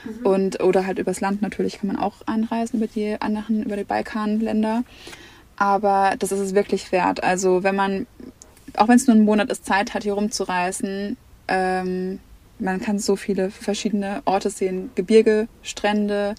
Mhm. 0.06 0.26
Und, 0.26 0.64
oder 0.64 0.86
halt 0.86 1.00
übers 1.00 1.22
Land 1.22 1.42
natürlich 1.42 1.80
kann 1.80 1.88
man 1.88 1.98
auch 1.98 2.16
anreisen 2.26 2.78
über 2.78 2.88
die 2.88 3.20
anderen, 3.20 3.64
über 3.64 3.78
die 3.78 3.84
Balkanländer. 3.84 4.84
Aber 5.58 6.16
das 6.20 6.32
ist 6.32 6.40
es 6.40 6.56
wirklich 6.56 6.92
wert. 6.92 7.24
Also 7.24 7.64
wenn 7.64 7.76
man, 7.76 8.08
auch 8.76 8.88
wenn 8.88 8.98
es 8.98 9.08
nur 9.08 9.16
ein 9.16 9.24
Monat 9.24 9.50
ist, 9.50 9.66
Zeit 9.66 9.94
hat, 9.94 10.04
hier 10.04 10.14
rumzureisen, 10.14 11.18
ähm, 11.48 12.20
man 12.60 12.82
kann 12.82 13.00
so 13.00 13.16
viele 13.16 13.52
verschiedene 13.52 14.22
Orte 14.26 14.50
sehen. 14.50 14.92
Gebirge, 14.96 15.48
Strände, 15.62 16.36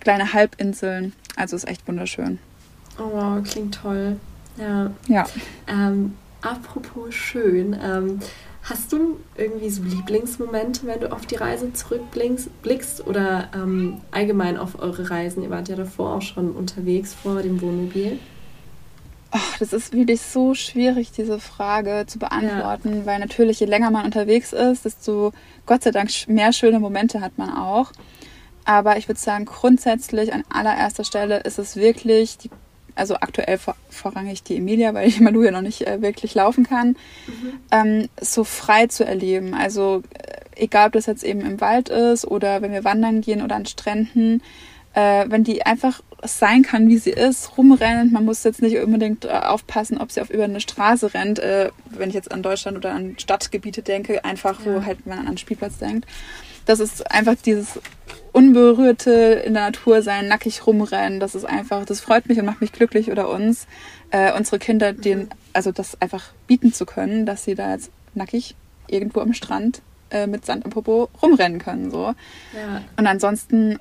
kleine 0.00 0.32
Halbinseln. 0.32 1.12
Also 1.36 1.56
ist 1.56 1.68
echt 1.68 1.86
wunderschön. 1.86 2.38
Oh 2.98 3.10
wow, 3.12 3.42
klingt 3.42 3.74
toll. 3.74 4.16
Ja. 4.58 4.90
Ja. 5.08 5.26
Ähm, 5.66 6.14
apropos 6.42 7.14
schön, 7.14 7.76
ähm, 7.82 8.20
Hast 8.62 8.92
du 8.92 9.18
irgendwie 9.36 9.70
so 9.70 9.82
Lieblingsmomente, 9.82 10.86
wenn 10.86 11.00
du 11.00 11.12
auf 11.12 11.26
die 11.26 11.34
Reise 11.34 11.72
zurückblickst 11.72 13.06
oder 13.06 13.48
ähm, 13.54 14.00
allgemein 14.12 14.56
auf 14.56 14.80
eure 14.80 15.10
Reisen? 15.10 15.42
Ihr 15.42 15.50
wart 15.50 15.68
ja 15.68 15.74
davor 15.74 16.14
auch 16.14 16.22
schon 16.22 16.52
unterwegs 16.52 17.12
vor 17.12 17.42
dem 17.42 17.60
Wohnmobil. 17.60 18.20
Ach, 19.32 19.58
das 19.58 19.72
ist 19.72 19.92
wirklich 19.92 20.20
so 20.20 20.54
schwierig, 20.54 21.10
diese 21.10 21.40
Frage 21.40 22.04
zu 22.06 22.18
beantworten, 22.18 22.98
ja. 22.98 23.06
weil 23.06 23.18
natürlich, 23.18 23.58
je 23.58 23.66
länger 23.66 23.90
man 23.90 24.04
unterwegs 24.04 24.52
ist, 24.52 24.84
desto 24.84 25.32
Gott 25.66 25.82
sei 25.82 25.90
Dank 25.90 26.10
mehr 26.28 26.52
schöne 26.52 26.78
Momente 26.78 27.20
hat 27.20 27.38
man 27.38 27.50
auch. 27.50 27.92
Aber 28.64 28.96
ich 28.96 29.08
würde 29.08 29.18
sagen, 29.18 29.46
grundsätzlich 29.46 30.32
an 30.32 30.44
allererster 30.50 31.04
Stelle 31.04 31.40
ist 31.40 31.58
es 31.58 31.76
wirklich 31.76 32.38
die 32.38 32.50
also 32.94 33.14
aktuell 33.16 33.58
vor, 33.58 33.76
vorrangig 33.90 34.42
die 34.42 34.56
Emilia, 34.56 34.94
weil 34.94 35.08
ich 35.08 35.20
Malu 35.20 35.42
ja 35.42 35.50
noch 35.50 35.62
nicht 35.62 35.86
äh, 35.86 36.02
wirklich 36.02 36.34
laufen 36.34 36.64
kann, 36.64 36.96
mhm. 37.26 37.52
ähm, 37.70 38.08
so 38.20 38.44
frei 38.44 38.86
zu 38.86 39.04
erleben. 39.04 39.54
Also 39.54 40.02
äh, 40.14 40.64
egal, 40.64 40.88
ob 40.88 40.92
das 40.92 41.06
jetzt 41.06 41.24
eben 41.24 41.40
im 41.40 41.60
Wald 41.60 41.88
ist 41.88 42.26
oder 42.26 42.62
wenn 42.62 42.72
wir 42.72 42.84
wandern 42.84 43.20
gehen 43.20 43.42
oder 43.42 43.56
an 43.56 43.66
Stränden, 43.66 44.42
äh, 44.94 45.24
wenn 45.28 45.44
die 45.44 45.64
einfach 45.64 46.02
sein 46.24 46.62
kann, 46.62 46.88
wie 46.88 46.98
sie 46.98 47.10
ist, 47.10 47.56
rumrennt. 47.58 48.12
Man 48.12 48.24
muss 48.24 48.44
jetzt 48.44 48.62
nicht 48.62 48.78
unbedingt 48.78 49.24
äh, 49.24 49.28
aufpassen, 49.28 49.98
ob 49.98 50.12
sie 50.12 50.20
auf 50.20 50.30
über 50.30 50.44
eine 50.44 50.60
Straße 50.60 51.14
rennt, 51.14 51.38
äh, 51.38 51.70
wenn 51.90 52.10
ich 52.10 52.14
jetzt 52.14 52.30
an 52.30 52.42
Deutschland 52.42 52.76
oder 52.76 52.92
an 52.92 53.16
Stadtgebiete 53.18 53.82
denke, 53.82 54.24
einfach 54.24 54.64
ja. 54.64 54.74
wo 54.74 54.84
halt 54.84 55.04
man 55.06 55.18
an 55.18 55.26
einen 55.26 55.38
Spielplatz 55.38 55.78
denkt. 55.78 56.06
Das 56.64 56.78
ist 56.78 57.10
einfach 57.10 57.34
dieses 57.44 57.80
unberührte 58.32 59.12
in 59.44 59.54
der 59.54 59.64
Natur 59.64 60.02
sein, 60.02 60.28
nackig 60.28 60.66
rumrennen. 60.66 61.20
Das 61.20 61.34
ist 61.34 61.44
einfach, 61.44 61.84
das 61.84 62.00
freut 62.00 62.28
mich 62.28 62.38
und 62.38 62.46
macht 62.46 62.60
mich 62.60 62.72
glücklich 62.72 63.10
oder 63.10 63.28
uns, 63.28 63.66
äh, 64.10 64.32
unsere 64.32 64.58
Kinder 64.58 64.92
den, 64.92 65.28
also 65.52 65.70
das 65.70 66.00
einfach 66.00 66.24
bieten 66.46 66.72
zu 66.72 66.86
können, 66.86 67.26
dass 67.26 67.44
sie 67.44 67.54
da 67.54 67.72
jetzt 67.72 67.90
nackig 68.14 68.54
irgendwo 68.88 69.20
am 69.20 69.34
Strand 69.34 69.82
äh, 70.10 70.26
mit 70.26 70.46
Sand 70.46 70.64
im 70.64 70.70
Popo 70.70 71.08
rumrennen 71.22 71.58
können. 71.58 71.90
So. 71.90 72.14
Ja. 72.54 72.82
Und 72.96 73.06
ansonsten 73.06 73.78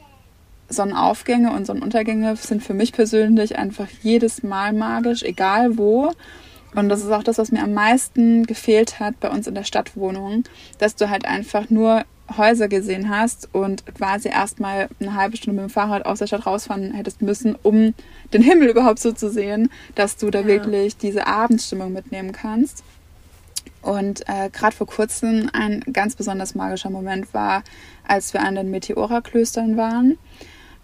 Sonnenaufgänge 0.70 1.52
und 1.52 1.66
Sonnenuntergänge 1.66 2.36
sind 2.36 2.64
für 2.64 2.74
mich 2.74 2.94
persönlich 2.94 3.58
einfach 3.58 3.88
jedes 4.02 4.44
Mal 4.44 4.74
magisch, 4.74 5.24
egal 5.24 5.78
wo. 5.78 6.14
Und 6.74 6.90
das 6.90 7.02
ist 7.02 7.12
auch 7.12 7.24
das, 7.24 7.38
was 7.38 7.52
mir 7.52 7.64
am 7.64 7.74
meisten 7.74 8.46
gefehlt 8.46 9.00
hat 9.00 9.20
bei 9.20 9.30
uns 9.30 9.48
in 9.48 9.56
der 9.56 9.64
Stadtwohnung, 9.64 10.44
dass 10.78 10.96
du 10.96 11.10
halt 11.10 11.26
einfach 11.26 11.70
nur 11.70 12.06
Häuser 12.38 12.70
gesehen 12.70 13.10
hast 13.10 13.50
und 13.54 13.86
quasi 13.94 14.30
erstmal 14.30 14.88
eine 15.00 15.16
halbe 15.16 15.36
Stunde 15.36 15.62
mit 15.62 15.70
dem 15.70 15.74
Fahrrad 15.74 16.06
aus 16.06 16.20
der 16.20 16.28
Stadt 16.28 16.46
rausfahren 16.46 16.94
hättest 16.94 17.22
müssen, 17.22 17.56
um 17.62 17.94
den 18.34 18.42
Himmel 18.42 18.70
überhaupt 18.70 19.00
so 19.00 19.12
zu 19.12 19.30
sehen, 19.30 19.70
dass 19.96 20.16
du 20.18 20.30
da 20.30 20.40
ja. 20.42 20.48
wirklich 20.48 20.98
diese 20.98 21.28
Abendstimmung 21.28 21.92
mitnehmen 21.92 22.32
kannst. 22.32 22.84
Und 23.82 24.22
äh, 24.30 24.50
gerade 24.52 24.76
vor 24.76 24.88
kurzem 24.88 25.50
ein 25.54 25.82
ganz 25.92 26.16
besonders 26.16 26.56
magischer 26.56 26.90
Moment 26.90 27.34
war, 27.34 27.64
als 28.08 28.34
wir 28.34 28.42
an 28.42 28.56
den 28.56 28.70
Meteora-Klöstern 28.70 29.76
waren. 29.76 30.18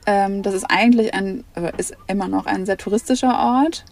Ähm, 0.05 0.41
das 0.41 0.53
ist 0.53 0.65
eigentlich 0.65 1.13
ein, 1.13 1.43
ist 1.77 1.95
immer 2.07 2.27
noch 2.27 2.45
ein 2.45 2.65
sehr 2.65 2.77
touristischer 2.77 3.37
Ort. 3.37 3.85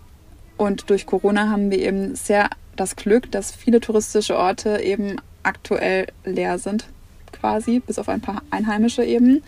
Und 0.57 0.89
durch 0.89 1.05
Corona 1.05 1.49
haben 1.49 1.71
wir 1.71 1.79
eben 1.79 2.15
sehr 2.15 2.49
das 2.75 2.95
Glück, 2.95 3.31
dass 3.31 3.51
viele 3.51 3.79
touristische 3.79 4.37
Orte 4.37 4.81
eben 4.81 5.17
aktuell 5.43 6.07
leer 6.23 6.57
sind, 6.57 6.87
quasi, 7.31 7.79
bis 7.79 7.99
auf 7.99 8.09
ein 8.09 8.21
paar 8.21 8.41
Einheimische 8.49 9.03
eben. 9.03 9.43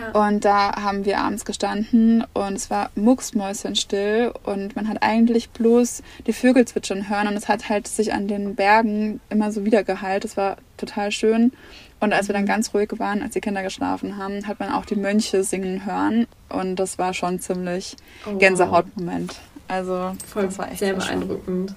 Ja. 0.00 0.26
Und 0.26 0.44
da 0.44 0.82
haben 0.82 1.04
wir 1.04 1.18
abends 1.18 1.44
gestanden 1.44 2.24
und 2.32 2.54
es 2.54 2.70
war 2.70 2.90
mucksmäuschenstill 2.94 4.32
und 4.42 4.74
man 4.74 4.88
hat 4.88 5.02
eigentlich 5.02 5.50
bloß 5.50 6.02
die 6.26 6.32
Vögel 6.32 6.66
zwitschern 6.66 7.08
hören 7.08 7.28
und 7.28 7.34
es 7.34 7.48
hat 7.48 7.68
halt 7.68 7.86
sich 7.86 8.12
an 8.12 8.26
den 8.26 8.54
Bergen 8.54 9.20
immer 9.30 9.52
so 9.52 9.64
wiedergeheilt. 9.64 10.24
Es 10.24 10.36
war 10.36 10.56
total 10.78 11.12
schön. 11.12 11.52
Und 12.00 12.12
als 12.12 12.28
wir 12.28 12.32
dann 12.32 12.42
mhm. 12.42 12.48
ganz 12.48 12.74
ruhig 12.74 12.90
waren, 12.98 13.22
als 13.22 13.34
die 13.34 13.40
Kinder 13.40 13.62
geschlafen 13.62 14.16
haben, 14.16 14.46
hat 14.46 14.58
man 14.58 14.72
auch 14.72 14.84
die 14.84 14.96
Mönche 14.96 15.44
singen 15.44 15.86
hören 15.86 16.26
und 16.48 16.76
das 16.76 16.98
war 16.98 17.14
schon 17.14 17.38
ziemlich 17.38 17.96
oh, 18.26 18.36
Gänsehautmoment. 18.36 19.36
Also 19.68 20.16
Voll 20.26 20.46
das 20.46 20.58
war 20.58 20.70
echt 20.70 20.78
sehr 20.78 20.94
beeindruckend. 20.94 21.74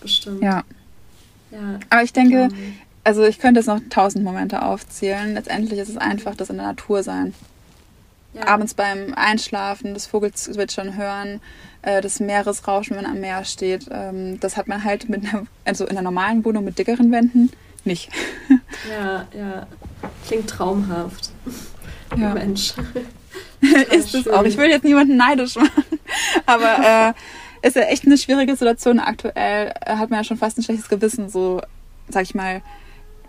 Bestimmt. 0.00 0.42
Ja. 0.42 0.62
ja. 1.50 1.78
Aber 1.88 2.02
ich 2.02 2.12
denke, 2.12 2.48
also 3.04 3.24
ich 3.24 3.38
könnte 3.38 3.60
jetzt 3.60 3.66
noch 3.66 3.80
tausend 3.90 4.24
Momente 4.24 4.62
aufzählen. 4.62 5.34
Letztendlich 5.34 5.78
ist 5.78 5.88
es 5.88 5.96
einfach 5.96 6.34
das 6.34 6.50
in 6.50 6.56
der 6.56 6.66
Natur 6.66 7.02
sein. 7.02 7.34
Ja. 8.32 8.46
Abends 8.46 8.74
beim 8.74 9.12
Einschlafen, 9.14 9.92
das 9.92 10.06
Vogelzwitschern 10.06 10.96
hören, 10.96 11.40
äh, 11.82 12.00
das 12.00 12.20
Meeresrauschen, 12.20 12.96
wenn 12.96 13.02
man 13.02 13.12
am 13.12 13.20
Meer 13.20 13.44
steht. 13.44 13.86
Ähm, 13.90 14.38
das 14.38 14.56
hat 14.56 14.68
man 14.68 14.84
halt 14.84 15.08
mit 15.08 15.24
einer, 15.26 15.46
also 15.64 15.84
in 15.84 15.90
einer 15.90 16.02
normalen 16.02 16.44
Wohnung 16.44 16.64
mit 16.64 16.78
dickeren 16.78 17.10
Wänden 17.10 17.50
nicht. 17.84 18.10
Ja, 18.88 19.26
ja. 19.36 19.66
Klingt 20.26 20.48
traumhaft. 20.48 21.30
Ja. 22.16 22.34
Mensch. 22.34 22.74
Ist 23.60 24.14
es 24.14 24.28
auch. 24.28 24.44
Ich 24.44 24.56
will 24.56 24.68
jetzt 24.68 24.84
niemanden 24.84 25.16
neidisch 25.16 25.56
machen. 25.56 25.84
Aber 26.46 27.14
äh, 27.62 27.66
ist 27.66 27.76
ja 27.76 27.82
echt 27.82 28.06
eine 28.06 28.16
schwierige 28.16 28.52
Situation 28.56 28.98
aktuell. 28.98 29.72
Hat 29.86 30.10
man 30.10 30.20
ja 30.20 30.24
schon 30.24 30.38
fast 30.38 30.58
ein 30.58 30.62
schlechtes 30.62 30.88
Gewissen, 30.88 31.28
so, 31.28 31.60
sag 32.08 32.22
ich 32.22 32.34
mal, 32.34 32.62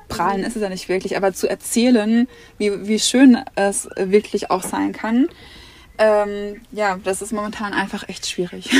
prahlen 0.07 0.43
ist 0.43 0.55
es 0.55 0.61
ja 0.61 0.69
nicht 0.69 0.89
wirklich, 0.89 1.15
aber 1.15 1.33
zu 1.33 1.49
erzählen, 1.49 2.27
wie, 2.57 2.87
wie 2.87 2.99
schön 2.99 3.37
es 3.55 3.87
wirklich 3.95 4.51
auch 4.51 4.63
sein 4.63 4.91
kann, 4.91 5.29
ähm, 5.97 6.61
ja, 6.71 6.99
das 7.03 7.21
ist 7.21 7.31
momentan 7.31 7.73
einfach 7.73 8.07
echt 8.09 8.27
schwierig. 8.27 8.69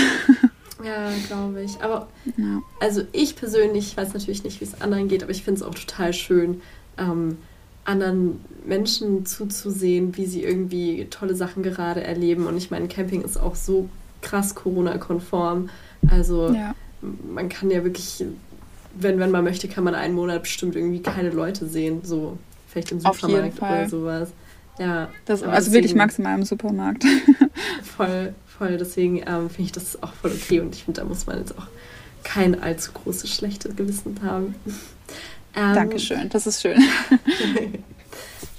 Ja, 0.84 1.12
glaube 1.28 1.62
ich. 1.62 1.80
Aber 1.82 2.08
ja. 2.38 2.62
also 2.80 3.04
ich 3.12 3.36
persönlich 3.36 3.96
weiß 3.96 4.14
natürlich 4.14 4.44
nicht, 4.44 4.62
wie 4.62 4.66
es 4.66 4.82
anderen 4.82 5.08
geht, 5.08 5.22
aber 5.22 5.32
ich 5.32 5.44
finde 5.44 5.62
es 5.62 5.64
auch 5.64 5.76
total 5.76 6.12
schön, 6.12 6.62
ähm, 6.98 7.38
anderen 7.84 8.42
Menschen 8.66 9.26
zuzusehen, 9.26 10.16
wie 10.18 10.26
sie 10.26 10.44
irgendwie 10.44 11.08
tolle 11.10 11.36
Sachen 11.36 11.64
gerade 11.64 12.04
erleben. 12.04 12.48
Und 12.48 12.58
ich 12.58 12.72
meine, 12.72 12.88
Camping 12.88 13.22
ist 13.22 13.38
auch 13.38 13.56
so 13.56 13.90
krass 14.22 14.54
Corona-konform. 14.56 15.70
Also 16.10 16.52
ja. 16.54 16.76
man 17.02 17.50
kann 17.50 17.72
ja 17.72 17.84
wirklich 17.84 18.24
wenn, 18.96 19.20
wenn 19.20 19.32
man 19.32 19.44
möchte, 19.44 19.68
kann 19.68 19.84
man 19.84 19.96
einen 19.96 20.14
Monat 20.14 20.44
bestimmt 20.44 20.76
irgendwie 20.76 21.02
keine 21.02 21.30
Leute 21.30 21.68
sehen. 21.68 22.02
So, 22.04 22.38
vielleicht 22.68 22.92
im 22.92 23.00
Supermarkt 23.00 23.62
oder 23.62 23.90
sowas. 23.90 24.30
Ja. 24.80 25.10
Das, 25.26 25.44
also 25.44 25.56
deswegen, 25.56 25.74
wirklich 25.74 25.96
maximal 25.96 26.38
im 26.38 26.46
Supermarkt. 26.46 27.06
voll, 27.84 28.34
voll. 28.46 28.78
Deswegen 28.78 29.18
ähm, 29.18 29.50
finde 29.50 29.64
ich 29.64 29.72
das 29.72 30.02
auch 30.02 30.14
voll 30.14 30.32
okay 30.32 30.60
und 30.60 30.76
ich 30.76 30.84
finde, 30.84 31.02
da 31.02 31.08
muss 31.08 31.26
man 31.26 31.40
jetzt 31.40 31.58
auch 31.58 31.68
kein 32.24 32.62
allzu 32.62 32.92
großes 32.92 33.34
schlechtes 33.34 33.76
Gewissen 33.76 34.20
haben. 34.24 34.56
Ähm, 35.56 35.74
Dankeschön, 35.76 36.30
das 36.30 36.48
ist 36.48 36.62
schön. 36.62 36.82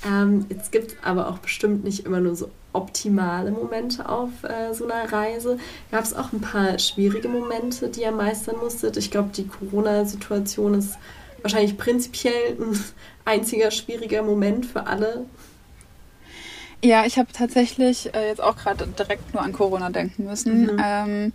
ähm, 0.06 0.46
jetzt 0.48 0.72
gibt 0.72 0.92
es 0.92 0.96
aber 1.02 1.28
auch 1.28 1.38
bestimmt 1.38 1.84
nicht 1.84 2.04
immer 2.04 2.20
nur 2.20 2.36
so 2.36 2.50
optimale 2.72 3.50
Momente 3.50 4.08
auf 4.08 4.30
äh, 4.42 4.72
so 4.74 4.88
einer 4.88 5.10
Reise. 5.12 5.58
Gab 5.90 6.04
es 6.04 6.14
auch 6.14 6.32
ein 6.32 6.40
paar 6.40 6.78
schwierige 6.78 7.28
Momente, 7.28 7.88
die 7.88 8.02
ihr 8.02 8.12
meistern 8.12 8.56
musstet? 8.56 8.96
Ich 8.96 9.10
glaube, 9.10 9.30
die 9.34 9.46
Corona-Situation 9.46 10.74
ist 10.74 10.96
wahrscheinlich 11.42 11.76
prinzipiell 11.76 12.56
ein 12.58 12.78
einziger 13.24 13.70
schwieriger 13.70 14.22
Moment 14.22 14.66
für 14.66 14.86
alle. 14.86 15.26
Ja, 16.84 17.04
ich 17.04 17.18
habe 17.18 17.32
tatsächlich 17.32 18.12
äh, 18.14 18.28
jetzt 18.28 18.42
auch 18.42 18.56
gerade 18.56 18.86
direkt 18.86 19.32
nur 19.34 19.42
an 19.42 19.52
Corona 19.52 19.90
denken 19.90 20.24
müssen. 20.24 20.64
Mhm. 20.64 20.82
Ähm, 20.82 21.32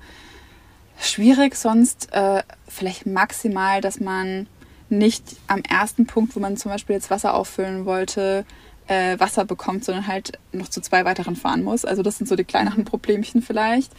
schwierig 1.00 1.56
sonst 1.56 2.10
äh, 2.12 2.44
vielleicht 2.68 3.06
maximal, 3.06 3.80
dass 3.80 4.00
man 4.00 4.48
nicht 4.90 5.24
am 5.48 5.62
ersten 5.62 6.06
Punkt, 6.06 6.36
wo 6.36 6.40
man 6.40 6.58
zum 6.58 6.72
Beispiel 6.72 6.96
jetzt 6.96 7.10
Wasser 7.10 7.34
auffüllen 7.34 7.86
wollte, 7.86 8.46
äh, 8.88 9.20
Wasser 9.20 9.46
bekommt, 9.46 9.84
sondern 9.84 10.08
halt 10.08 10.40
noch 10.52 10.70
zu 10.70 10.82
zwei 10.82 11.06
weiteren 11.06 11.36
fahren 11.36 11.64
muss. 11.64 11.86
Also 11.86 12.04
das 12.04 12.18
sind 12.18 12.28
so 12.28 12.36
die 12.36 12.46
kleineren 12.46 12.86
Problemchen 12.86 13.42
vielleicht. 13.42 13.92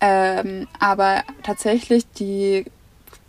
Ähm, 0.00 0.68
aber 0.78 1.24
tatsächlich 1.42 2.06
die 2.18 2.64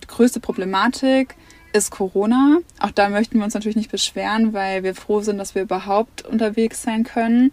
größte 0.08 0.40
Problematik 0.40 1.36
ist 1.72 1.92
Corona. 1.92 2.60
Auch 2.80 2.92
da 2.92 3.10
möchten 3.10 3.38
wir 3.38 3.46
uns 3.46 3.54
natürlich 3.54 3.76
nicht 3.76 3.92
beschweren, 3.92 4.54
weil 4.54 4.84
wir 4.84 4.96
froh 4.96 5.22
sind, 5.22 5.38
dass 5.38 5.56
wir 5.56 5.62
überhaupt 5.62 6.26
unterwegs 6.26 6.82
sein 6.82 7.04
können. 7.04 7.52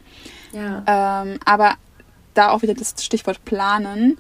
Ja. 0.52 1.22
Ähm, 1.22 1.38
aber 1.44 1.74
da 2.35 2.50
auch 2.50 2.62
wieder 2.62 2.74
das 2.74 2.94
Stichwort 2.98 3.44
planen 3.44 4.18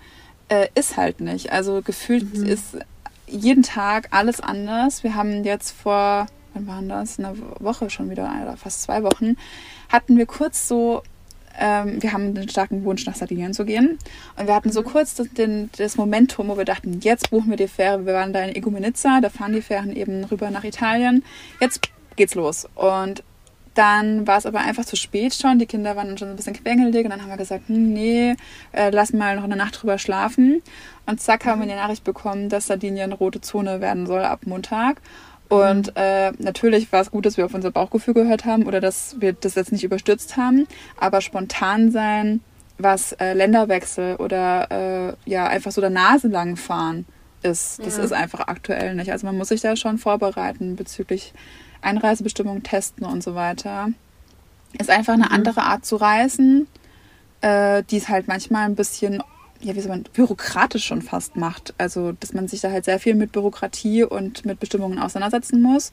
äh, 0.48 0.68
ist 0.74 0.96
halt 0.96 1.20
nicht. 1.20 1.52
Also 1.52 1.82
gefühlt 1.82 2.36
mhm. 2.36 2.46
ist 2.46 2.76
jeden 3.26 3.62
Tag 3.62 4.08
alles 4.10 4.40
anders. 4.40 5.02
Wir 5.02 5.14
haben 5.14 5.44
jetzt 5.44 5.72
vor 5.72 6.26
wann 6.56 6.66
waren 6.66 6.88
das? 6.88 7.18
Eine 7.18 7.34
Woche 7.60 7.90
schon 7.90 8.10
wieder, 8.10 8.24
oder 8.42 8.56
fast 8.56 8.82
zwei 8.82 9.02
Wochen, 9.02 9.36
hatten 9.88 10.16
wir 10.16 10.26
kurz 10.26 10.68
so, 10.68 11.02
ähm, 11.58 12.02
wir 12.02 12.12
haben 12.12 12.34
den 12.34 12.48
starken 12.48 12.84
Wunsch, 12.84 13.06
nach 13.06 13.14
Sardinien 13.14 13.54
zu 13.54 13.64
gehen. 13.64 13.98
Und 14.36 14.46
wir 14.46 14.54
hatten 14.54 14.72
so 14.72 14.80
mhm. 14.80 14.86
kurz 14.86 15.14
das, 15.14 15.28
den, 15.30 15.70
das 15.76 15.96
Momentum, 15.96 16.48
wo 16.48 16.56
wir 16.56 16.64
dachten, 16.64 17.00
jetzt 17.00 17.30
buchen 17.30 17.50
wir 17.50 17.56
die 17.56 17.68
Fähre. 17.68 18.06
Wir 18.06 18.14
waren 18.14 18.32
da 18.32 18.42
in 18.42 18.54
Igoumenitsa, 18.54 19.20
da 19.20 19.30
fahren 19.30 19.52
die 19.52 19.62
Fähren 19.62 19.94
eben 19.94 20.24
rüber 20.24 20.50
nach 20.50 20.64
Italien. 20.64 21.24
Jetzt 21.60 21.88
geht's 22.16 22.34
los. 22.34 22.66
Und 22.74 23.22
dann 23.76 24.26
war 24.26 24.38
es 24.38 24.46
aber 24.46 24.60
einfach 24.60 24.84
zu 24.84 24.96
spät 24.96 25.34
schon. 25.34 25.58
Die 25.58 25.66
Kinder 25.66 25.96
waren 25.96 26.16
schon 26.18 26.30
ein 26.30 26.36
bisschen 26.36 26.54
quengelig 26.54 27.04
und 27.04 27.10
dann 27.10 27.22
haben 27.22 27.28
wir 27.28 27.36
gesagt, 27.36 27.68
hm, 27.68 27.92
nee, 27.92 28.34
äh, 28.72 28.90
lass 28.90 29.12
mal 29.12 29.36
noch 29.36 29.44
eine 29.44 29.56
Nacht 29.56 29.80
drüber 29.80 29.98
schlafen. 29.98 30.62
Und 31.06 31.20
zack 31.20 31.44
haben 31.44 31.60
wir 31.60 31.68
die 31.68 31.74
Nachricht 31.74 32.04
bekommen, 32.04 32.48
dass 32.48 32.66
Sardinien 32.66 33.12
rote 33.12 33.40
Zone 33.40 33.80
werden 33.80 34.06
soll 34.06 34.24
ab 34.24 34.40
Montag. 34.46 35.00
Und 35.48 35.92
äh, 35.94 36.32
natürlich 36.38 36.90
war 36.90 37.02
es 37.02 37.10
gut, 37.10 37.26
dass 37.26 37.36
wir 37.36 37.44
auf 37.44 37.54
unser 37.54 37.70
Bauchgefühl 37.70 38.14
gehört 38.14 38.44
haben 38.44 38.64
oder 38.66 38.80
dass 38.80 39.16
wir 39.20 39.32
das 39.32 39.54
jetzt 39.54 39.72
nicht 39.72 39.84
überstürzt 39.84 40.36
haben. 40.36 40.66
Aber 40.96 41.20
spontan 41.20 41.92
sein, 41.92 42.40
was 42.78 43.12
äh, 43.12 43.32
Länderwechsel 43.32 44.16
oder 44.16 44.70
äh, 44.70 45.30
ja 45.30 45.46
einfach 45.46 45.70
so 45.70 45.80
der 45.80 45.90
Nase 45.90 46.28
lang 46.28 46.56
fahren 46.56 47.06
ist, 47.42 47.78
das 47.84 47.96
ja. 47.98 48.04
ist 48.04 48.12
einfach 48.12 48.48
aktuell 48.48 48.94
nicht. 48.94 49.12
Also 49.12 49.26
man 49.26 49.36
muss 49.36 49.48
sich 49.48 49.60
da 49.60 49.76
schon 49.76 49.98
vorbereiten 49.98 50.76
bezüglich 50.76 51.32
Einreisebestimmungen, 51.86 52.62
Testen 52.62 53.06
und 53.06 53.22
so 53.22 53.34
weiter. 53.34 53.88
Ist 54.78 54.90
einfach 54.90 55.14
eine 55.14 55.26
mhm. 55.26 55.32
andere 55.32 55.62
Art 55.62 55.86
zu 55.86 55.96
reisen, 55.96 56.66
äh, 57.40 57.82
die 57.90 57.96
ist 57.96 58.08
halt 58.08 58.28
manchmal 58.28 58.66
ein 58.66 58.74
bisschen 58.74 59.22
ja, 59.60 59.74
wie 59.74 59.80
soll 59.80 59.90
man, 59.90 60.04
bürokratisch 60.12 60.84
schon 60.84 61.02
fast 61.02 61.36
macht. 61.36 61.74
Also, 61.78 62.12
dass 62.12 62.32
man 62.32 62.48
sich 62.48 62.60
da 62.60 62.70
halt 62.70 62.84
sehr 62.84 62.98
viel 62.98 63.14
mit 63.14 63.32
Bürokratie 63.32 64.04
und 64.04 64.44
mit 64.44 64.60
Bestimmungen 64.60 64.98
auseinandersetzen 64.98 65.62
muss. 65.62 65.92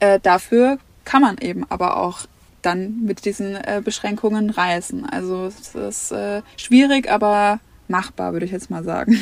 Äh, 0.00 0.20
dafür 0.20 0.78
kann 1.04 1.22
man 1.22 1.38
eben 1.38 1.64
aber 1.70 1.96
auch 1.96 2.20
dann 2.62 3.04
mit 3.04 3.24
diesen 3.24 3.56
äh, 3.56 3.80
Beschränkungen 3.84 4.50
reisen. 4.50 5.08
Also, 5.08 5.46
es 5.46 5.74
ist 5.74 6.12
äh, 6.12 6.42
schwierig, 6.56 7.10
aber 7.10 7.60
machbar, 7.88 8.32
würde 8.32 8.46
ich 8.46 8.52
jetzt 8.52 8.70
mal 8.70 8.84
sagen. 8.84 9.18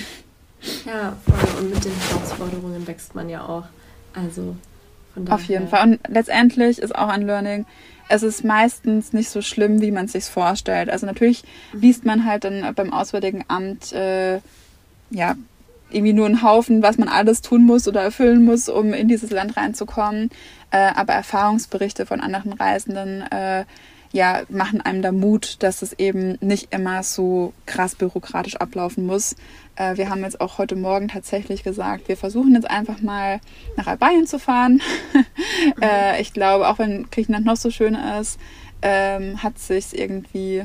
Ja, 0.84 1.16
voll. 1.24 1.62
Und 1.62 1.74
mit 1.74 1.84
den 1.84 1.92
Herausforderungen 1.92 2.86
wächst 2.86 3.14
man 3.14 3.28
ja 3.28 3.44
auch. 3.44 3.64
Also. 4.14 4.56
Auf 5.28 5.44
jeden 5.44 5.68
Fall. 5.68 5.88
Und 5.88 6.00
letztendlich 6.08 6.78
ist 6.78 6.94
auch 6.94 7.08
ein 7.08 7.22
Learning, 7.22 7.66
es 8.08 8.22
ist 8.22 8.44
meistens 8.44 9.12
nicht 9.12 9.30
so 9.30 9.42
schlimm, 9.42 9.80
wie 9.80 9.90
man 9.90 10.04
es 10.04 10.12
sich 10.12 10.24
vorstellt. 10.24 10.90
Also 10.90 11.06
natürlich 11.06 11.42
liest 11.72 12.04
man 12.04 12.24
halt 12.24 12.44
dann 12.44 12.74
beim 12.74 12.92
Auswärtigen 12.92 13.44
Amt 13.48 13.92
äh, 13.92 14.40
ja 15.10 15.34
irgendwie 15.90 16.12
nur 16.12 16.26
einen 16.26 16.42
Haufen, 16.42 16.82
was 16.82 16.98
man 16.98 17.08
alles 17.08 17.42
tun 17.42 17.64
muss 17.64 17.86
oder 17.86 18.02
erfüllen 18.02 18.44
muss, 18.44 18.68
um 18.68 18.92
in 18.92 19.08
dieses 19.08 19.30
Land 19.30 19.56
reinzukommen. 19.56 20.30
Äh, 20.70 20.90
aber 20.94 21.12
Erfahrungsberichte 21.14 22.06
von 22.06 22.20
anderen 22.20 22.52
Reisenden 22.52 23.22
äh, 23.30 23.64
ja, 24.16 24.42
machen 24.48 24.80
einem 24.80 25.02
da 25.02 25.12
Mut, 25.12 25.62
dass 25.62 25.82
es 25.82 25.92
eben 25.92 26.38
nicht 26.40 26.72
immer 26.72 27.02
so 27.02 27.52
krass 27.66 27.94
bürokratisch 27.94 28.56
ablaufen 28.56 29.06
muss. 29.06 29.36
Äh, 29.76 29.98
wir 29.98 30.08
haben 30.08 30.24
jetzt 30.24 30.40
auch 30.40 30.56
heute 30.56 30.74
Morgen 30.74 31.08
tatsächlich 31.08 31.62
gesagt, 31.62 32.08
wir 32.08 32.16
versuchen 32.16 32.54
jetzt 32.54 32.68
einfach 32.68 33.02
mal 33.02 33.40
nach 33.76 33.86
Albanien 33.86 34.26
zu 34.26 34.38
fahren. 34.38 34.80
äh, 35.82 36.20
ich 36.20 36.32
glaube, 36.32 36.66
auch 36.66 36.78
wenn 36.78 37.10
Griechenland 37.10 37.44
noch 37.44 37.58
so 37.58 37.70
schön 37.70 37.94
ist, 37.94 38.40
ähm, 38.80 39.42
hat 39.42 39.58
sich 39.58 39.96
irgendwie 39.96 40.62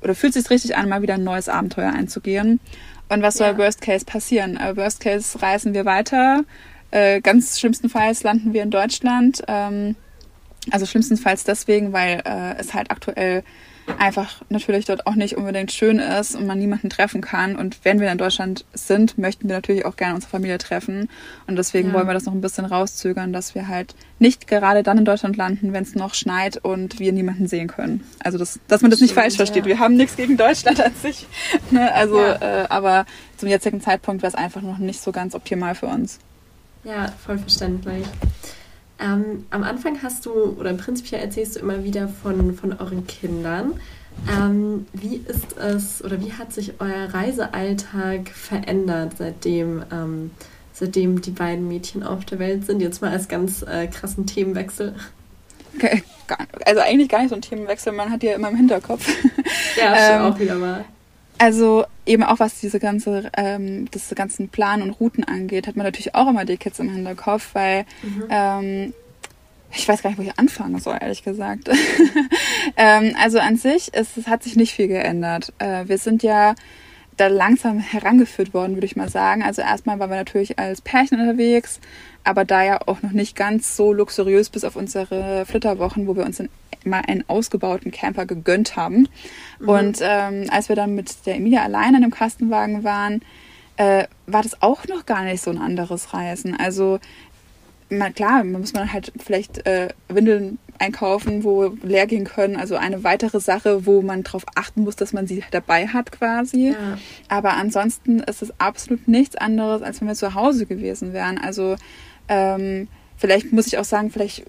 oder 0.00 0.14
fühlt 0.14 0.34
sich 0.34 0.48
richtig 0.48 0.76
an, 0.76 0.88
mal 0.88 1.02
wieder 1.02 1.14
ein 1.14 1.24
neues 1.24 1.48
Abenteuer 1.48 1.92
einzugehen. 1.92 2.60
Und 3.08 3.22
was 3.22 3.34
soll 3.34 3.48
ja. 3.48 3.58
Worst 3.58 3.80
Case 3.80 4.04
passieren? 4.04 4.56
Äh, 4.56 4.76
worst 4.76 5.00
Case 5.00 5.42
reisen 5.42 5.74
wir 5.74 5.84
weiter. 5.84 6.44
Äh, 6.92 7.20
ganz 7.20 7.58
schlimmstenfalls 7.58 8.22
landen 8.22 8.52
wir 8.52 8.62
in 8.62 8.70
Deutschland. 8.70 9.42
Ähm, 9.48 9.96
Also 10.70 10.86
schlimmstenfalls 10.86 11.44
deswegen, 11.44 11.92
weil 11.92 12.22
äh, 12.24 12.56
es 12.58 12.74
halt 12.74 12.90
aktuell 12.90 13.42
einfach 13.98 14.42
natürlich 14.50 14.84
dort 14.84 15.06
auch 15.06 15.14
nicht 15.14 15.36
unbedingt 15.36 15.72
schön 15.72 15.98
ist 15.98 16.34
und 16.34 16.46
man 16.46 16.58
niemanden 16.58 16.90
treffen 16.90 17.20
kann. 17.20 17.56
Und 17.56 17.84
wenn 17.84 18.00
wir 18.00 18.10
in 18.12 18.18
Deutschland 18.18 18.64
sind, 18.74 19.16
möchten 19.18 19.48
wir 19.48 19.56
natürlich 19.56 19.84
auch 19.86 19.96
gerne 19.96 20.14
unsere 20.14 20.30
Familie 20.30 20.58
treffen. 20.58 21.08
Und 21.46 21.56
deswegen 21.56 21.88
ja. 21.88 21.94
wollen 21.94 22.06
wir 22.06 22.14
das 22.14 22.26
noch 22.26 22.34
ein 22.34 22.40
bisschen 22.40 22.64
rauszögern, 22.64 23.32
dass 23.32 23.54
wir 23.54 23.68
halt 23.68 23.94
nicht 24.18 24.46
gerade 24.46 24.82
dann 24.82 24.98
in 24.98 25.04
Deutschland 25.04 25.36
landen, 25.36 25.72
wenn 25.72 25.82
es 25.82 25.94
noch 25.94 26.14
schneit 26.14 26.58
und 26.58 26.98
wir 26.98 27.12
niemanden 27.12 27.46
sehen 27.46 27.68
können. 27.68 28.04
Also 28.20 28.36
das, 28.36 28.60
dass 28.68 28.82
man 28.82 28.90
das 28.90 29.00
nicht 29.00 29.14
falsch 29.14 29.36
versteht. 29.36 29.64
Ja. 29.64 29.68
Wir 29.68 29.78
haben 29.78 29.96
nichts 29.96 30.16
gegen 30.16 30.36
Deutschland 30.36 30.80
an 30.80 30.92
sich. 31.00 31.26
Ne? 31.70 31.92
Also, 31.92 32.18
ja. 32.20 32.62
äh, 32.62 32.66
aber 32.68 33.04
zum 33.36 33.48
jetzigen 33.48 33.80
Zeitpunkt 33.80 34.22
wäre 34.22 34.30
es 34.30 34.34
einfach 34.34 34.62
noch 34.62 34.78
nicht 34.78 35.02
so 35.02 35.12
ganz 35.12 35.34
optimal 35.34 35.74
für 35.74 35.86
uns. 35.86 36.18
Ja, 36.84 37.12
voll 37.24 37.38
verständlich. 37.38 38.04
Ähm, 39.00 39.46
am 39.50 39.62
Anfang 39.62 40.02
hast 40.02 40.26
du, 40.26 40.32
oder 40.58 40.70
im 40.70 40.76
Prinzip 40.76 41.12
erzählst 41.12 41.56
du 41.56 41.60
immer 41.60 41.84
wieder 41.84 42.08
von, 42.08 42.54
von 42.54 42.72
euren 42.72 43.06
Kindern. 43.06 43.74
Ähm, 44.28 44.86
wie 44.92 45.16
ist 45.16 45.56
es 45.56 46.04
oder 46.04 46.20
wie 46.20 46.32
hat 46.32 46.52
sich 46.52 46.74
euer 46.80 47.14
Reisealltag 47.14 48.28
verändert, 48.30 49.12
seitdem, 49.16 49.84
ähm, 49.92 50.32
seitdem 50.72 51.20
die 51.20 51.30
beiden 51.30 51.68
Mädchen 51.68 52.02
auf 52.02 52.24
der 52.24 52.40
Welt 52.40 52.66
sind? 52.66 52.80
Jetzt 52.80 53.00
mal 53.00 53.12
als 53.12 53.28
ganz 53.28 53.62
äh, 53.62 53.86
krassen 53.86 54.26
Themenwechsel. 54.26 54.94
Also 56.64 56.80
eigentlich 56.80 57.08
gar 57.08 57.20
nicht 57.20 57.30
so 57.30 57.36
ein 57.36 57.42
Themenwechsel, 57.42 57.92
man 57.92 58.10
hat 58.10 58.22
die 58.22 58.26
ja 58.26 58.34
immer 58.34 58.48
im 58.48 58.56
Hinterkopf. 58.56 59.08
Ja, 59.76 59.94
ähm, 60.26 60.32
auch 60.32 60.38
wieder 60.38 60.56
mal. 60.56 60.84
Also 61.38 61.84
eben 62.04 62.22
auch 62.22 62.40
was 62.40 62.60
diese 62.60 62.80
ganze, 62.80 63.30
ähm, 63.36 63.90
das 63.90 64.12
ganzen 64.14 64.48
Plan 64.48 64.82
und 64.82 64.90
Routen 64.90 65.24
angeht, 65.24 65.66
hat 65.66 65.76
man 65.76 65.86
natürlich 65.86 66.14
auch 66.14 66.28
immer 66.28 66.44
die 66.44 66.56
Kids 66.56 66.78
im 66.80 66.92
Hinterkopf, 66.92 67.50
weil 67.54 67.84
mhm. 68.02 68.24
ähm, 68.28 68.94
ich 69.72 69.86
weiß 69.86 70.02
gar 70.02 70.10
nicht, 70.10 70.18
wo 70.18 70.22
ich 70.22 70.38
anfangen 70.38 70.78
soll, 70.80 70.96
ehrlich 71.00 71.22
gesagt. 71.22 71.68
ähm, 72.76 73.14
also 73.20 73.38
an 73.38 73.56
sich, 73.56 73.90
es, 73.92 74.16
es, 74.16 74.26
hat 74.26 74.42
sich 74.42 74.56
nicht 74.56 74.72
viel 74.72 74.88
geändert. 74.88 75.52
Äh, 75.58 75.86
wir 75.86 75.98
sind 75.98 76.22
ja 76.22 76.54
da 77.18 77.26
langsam 77.26 77.78
herangeführt 77.78 78.54
worden, 78.54 78.74
würde 78.74 78.86
ich 78.86 78.96
mal 78.96 79.08
sagen. 79.08 79.42
Also 79.42 79.60
erstmal 79.60 79.98
waren 79.98 80.10
wir 80.10 80.16
natürlich 80.16 80.58
als 80.58 80.80
Pärchen 80.80 81.20
unterwegs, 81.20 81.80
aber 82.24 82.44
da 82.44 82.62
ja 82.62 82.80
auch 82.86 83.02
noch 83.02 83.12
nicht 83.12 83.36
ganz 83.36 83.76
so 83.76 83.92
luxuriös 83.92 84.48
bis 84.50 84.64
auf 84.64 84.76
unsere 84.76 85.44
Flitterwochen, 85.44 86.06
wo 86.06 86.16
wir 86.16 86.24
uns 86.24 86.40
in, 86.40 86.48
mal 86.84 87.02
einen 87.06 87.24
ausgebauten 87.28 87.90
Camper 87.90 88.24
gegönnt 88.24 88.76
haben. 88.76 89.08
Mhm. 89.58 89.68
Und 89.68 89.98
ähm, 90.00 90.46
als 90.50 90.68
wir 90.68 90.76
dann 90.76 90.94
mit 90.94 91.26
der 91.26 91.36
Emilia 91.36 91.62
allein 91.62 91.94
in 91.94 92.02
dem 92.02 92.10
Kastenwagen 92.10 92.84
waren, 92.84 93.20
äh, 93.76 94.04
war 94.26 94.42
das 94.42 94.62
auch 94.62 94.86
noch 94.86 95.04
gar 95.04 95.24
nicht 95.24 95.42
so 95.42 95.50
ein 95.50 95.58
anderes 95.58 96.14
Reisen. 96.14 96.58
Also 96.58 97.00
man, 97.90 98.14
klar, 98.14 98.44
man 98.44 98.60
muss 98.60 98.72
man 98.72 98.92
halt 98.92 99.12
vielleicht 99.18 99.66
äh, 99.66 99.88
Windeln 100.08 100.58
einkaufen, 100.78 101.44
wo 101.44 101.74
leer 101.82 102.06
gehen 102.06 102.24
können. 102.24 102.56
Also 102.56 102.76
eine 102.76 103.04
weitere 103.04 103.40
Sache, 103.40 103.86
wo 103.86 104.02
man 104.02 104.22
darauf 104.22 104.44
achten 104.54 104.82
muss, 104.82 104.96
dass 104.96 105.12
man 105.12 105.26
sie 105.26 105.42
dabei 105.50 105.88
hat 105.88 106.12
quasi. 106.12 106.70
Ja. 106.70 106.98
Aber 107.28 107.54
ansonsten 107.54 108.20
ist 108.20 108.42
es 108.42 108.52
absolut 108.60 109.08
nichts 109.08 109.36
anderes, 109.36 109.82
als 109.82 110.00
wenn 110.00 110.08
wir 110.08 110.14
zu 110.14 110.34
Hause 110.34 110.66
gewesen 110.66 111.12
wären. 111.12 111.38
Also 111.38 111.76
ähm, 112.28 112.88
vielleicht 113.16 113.52
muss 113.52 113.66
ich 113.66 113.78
auch 113.78 113.84
sagen, 113.84 114.10
vielleicht 114.10 114.44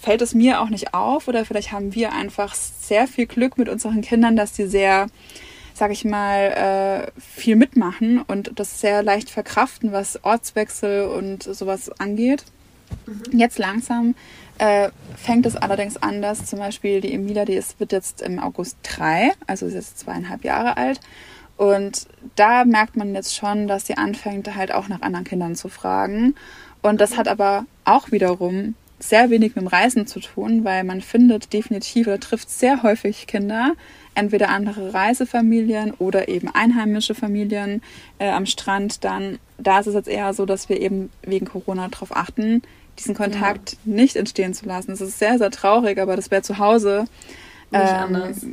fällt 0.00 0.22
es 0.22 0.34
mir 0.34 0.60
auch 0.60 0.68
nicht 0.68 0.94
auf 0.94 1.28
oder 1.28 1.44
vielleicht 1.44 1.72
haben 1.72 1.94
wir 1.94 2.12
einfach 2.12 2.54
sehr 2.54 3.06
viel 3.08 3.26
Glück 3.26 3.58
mit 3.58 3.68
unseren 3.68 4.00
Kindern, 4.00 4.36
dass 4.36 4.52
die 4.52 4.66
sehr, 4.66 5.08
sag 5.74 5.90
ich 5.90 6.04
mal, 6.04 7.10
äh, 7.16 7.20
viel 7.20 7.56
mitmachen 7.56 8.22
und 8.22 8.52
das 8.56 8.80
sehr 8.80 9.02
leicht 9.02 9.28
verkraften, 9.28 9.92
was 9.92 10.24
Ortswechsel 10.24 11.06
und 11.06 11.42
sowas 11.42 11.90
angeht. 11.98 12.44
Mhm. 13.06 13.38
Jetzt 13.38 13.58
langsam 13.58 14.14
äh, 14.58 14.90
fängt 15.16 15.46
es 15.46 15.56
allerdings 15.56 15.96
an, 15.96 16.22
dass 16.22 16.46
zum 16.46 16.58
Beispiel 16.58 17.00
die 17.00 17.12
Emilia, 17.12 17.44
die 17.44 17.54
ist, 17.54 17.80
wird 17.80 17.92
jetzt 17.92 18.22
im 18.22 18.38
August 18.38 18.76
drei, 18.82 19.32
also 19.46 19.66
ist 19.66 19.74
jetzt 19.74 19.98
zweieinhalb 19.98 20.44
Jahre 20.44 20.76
alt. 20.76 21.00
Und 21.56 22.06
da 22.34 22.64
merkt 22.64 22.96
man 22.96 23.14
jetzt 23.14 23.36
schon, 23.36 23.68
dass 23.68 23.86
sie 23.86 23.96
anfängt, 23.96 24.54
halt 24.54 24.72
auch 24.72 24.88
nach 24.88 25.02
anderen 25.02 25.24
Kindern 25.24 25.54
zu 25.54 25.68
fragen. 25.68 26.34
Und 26.80 27.00
das 27.00 27.16
hat 27.16 27.28
aber 27.28 27.66
auch 27.84 28.10
wiederum 28.10 28.74
sehr 28.98 29.30
wenig 29.30 29.56
mit 29.56 29.64
dem 29.64 29.68
Reisen 29.68 30.06
zu 30.06 30.20
tun, 30.20 30.64
weil 30.64 30.84
man 30.84 31.00
findet 31.00 31.52
definitiv 31.52 32.06
oder 32.06 32.20
trifft 32.20 32.50
sehr 32.50 32.82
häufig 32.82 33.26
Kinder, 33.26 33.74
entweder 34.14 34.48
andere 34.48 34.94
Reisefamilien 34.94 35.92
oder 35.92 36.28
eben 36.28 36.48
einheimische 36.48 37.14
Familien 37.14 37.82
äh, 38.18 38.30
am 38.30 38.46
Strand. 38.46 39.04
Dann 39.04 39.38
da 39.58 39.80
ist 39.80 39.86
es 39.86 39.94
jetzt 39.94 40.08
eher 40.08 40.32
so, 40.34 40.46
dass 40.46 40.68
wir 40.68 40.80
eben 40.80 41.10
wegen 41.22 41.46
Corona 41.46 41.88
darauf 41.88 42.14
achten, 42.14 42.62
diesen 43.02 43.14
Kontakt 43.14 43.72
ja. 43.84 43.94
nicht 43.94 44.16
entstehen 44.16 44.54
zu 44.54 44.66
lassen. 44.66 44.92
Es 44.92 45.00
ist 45.00 45.18
sehr, 45.18 45.38
sehr 45.38 45.50
traurig, 45.50 45.98
aber 45.98 46.16
das 46.16 46.30
wäre 46.30 46.42
zu 46.42 46.58
Hause 46.58 47.06
nicht 47.70 47.82
ähm, 47.82 47.96
anders. 47.96 48.46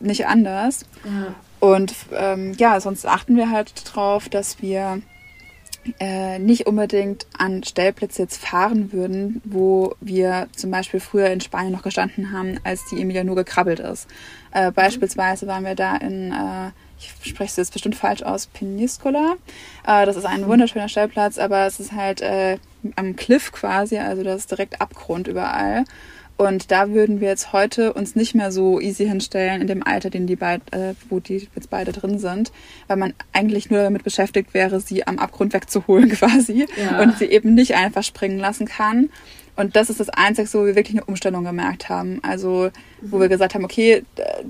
Nicht 0.00 0.26
anders. 0.26 0.86
Ja. 1.04 1.34
Und 1.60 1.94
ähm, 2.12 2.54
ja, 2.58 2.80
sonst 2.80 3.06
achten 3.06 3.36
wir 3.36 3.50
halt 3.50 3.72
darauf, 3.88 4.28
dass 4.28 4.62
wir 4.62 5.00
äh, 6.00 6.38
nicht 6.38 6.66
unbedingt 6.66 7.26
an 7.36 7.62
Stellplätze 7.64 8.22
jetzt 8.22 8.44
fahren 8.44 8.92
würden, 8.92 9.42
wo 9.44 9.94
wir 10.00 10.48
zum 10.56 10.70
Beispiel 10.70 11.00
früher 11.00 11.28
in 11.28 11.40
Spanien 11.40 11.72
noch 11.72 11.82
gestanden 11.82 12.32
haben, 12.32 12.58
als 12.64 12.84
die 12.90 13.00
Emilia 13.00 13.24
nur 13.24 13.36
gekrabbelt 13.36 13.80
ist. 13.80 14.08
Äh, 14.52 14.70
mhm. 14.70 14.74
Beispielsweise 14.74 15.46
waren 15.46 15.64
wir 15.64 15.74
da 15.74 15.96
in 15.96 16.32
äh, 16.32 16.70
ich 17.22 17.30
spreche 17.30 17.50
es 17.50 17.56
jetzt 17.56 17.72
bestimmt 17.72 17.96
falsch 17.96 18.22
aus, 18.22 18.46
Peniscola. 18.46 19.34
Äh, 19.86 20.06
das 20.06 20.16
ist 20.16 20.26
ein 20.26 20.46
wunderschöner 20.46 20.88
Stellplatz, 20.88 21.38
aber 21.38 21.66
es 21.66 21.80
ist 21.80 21.92
halt 21.92 22.20
äh, 22.20 22.58
am 22.96 23.16
Cliff 23.16 23.52
quasi, 23.52 23.98
also 23.98 24.22
das 24.22 24.42
ist 24.42 24.50
direkt 24.50 24.80
Abgrund 24.80 25.28
überall. 25.28 25.84
Und 26.36 26.70
da 26.70 26.90
würden 26.90 27.20
wir 27.20 27.28
jetzt 27.28 27.52
heute 27.52 27.92
uns 27.92 28.16
nicht 28.16 28.34
mehr 28.34 28.50
so 28.50 28.80
easy 28.80 29.06
hinstellen 29.06 29.60
in 29.60 29.68
dem 29.68 29.86
Alter, 29.86 30.10
den 30.10 30.26
die 30.26 30.34
beid, 30.34 30.62
äh, 30.72 30.94
wo 31.08 31.20
die 31.20 31.48
jetzt 31.54 31.70
beide 31.70 31.92
drin 31.92 32.18
sind, 32.18 32.50
weil 32.88 32.96
man 32.96 33.14
eigentlich 33.32 33.70
nur 33.70 33.82
damit 33.82 34.02
beschäftigt 34.02 34.54
wäre, 34.54 34.80
sie 34.80 35.06
am 35.06 35.18
Abgrund 35.18 35.52
wegzuholen 35.52 36.08
quasi 36.10 36.66
ja. 36.76 37.00
und 37.00 37.18
sie 37.18 37.26
eben 37.26 37.54
nicht 37.54 37.74
einfach 37.74 38.02
springen 38.02 38.38
lassen 38.38 38.66
kann. 38.66 39.10
Und 39.54 39.76
das 39.76 39.90
ist 39.90 40.00
das 40.00 40.08
Einzige, 40.08 40.52
wo 40.54 40.64
wir 40.64 40.74
wirklich 40.74 40.96
eine 40.96 41.04
Umstellung 41.04 41.44
gemerkt 41.44 41.88
haben. 41.90 42.20
Also, 42.22 42.70
wo 43.02 43.20
wir 43.20 43.28
gesagt 43.28 43.54
haben, 43.54 43.64
okay, 43.64 44.02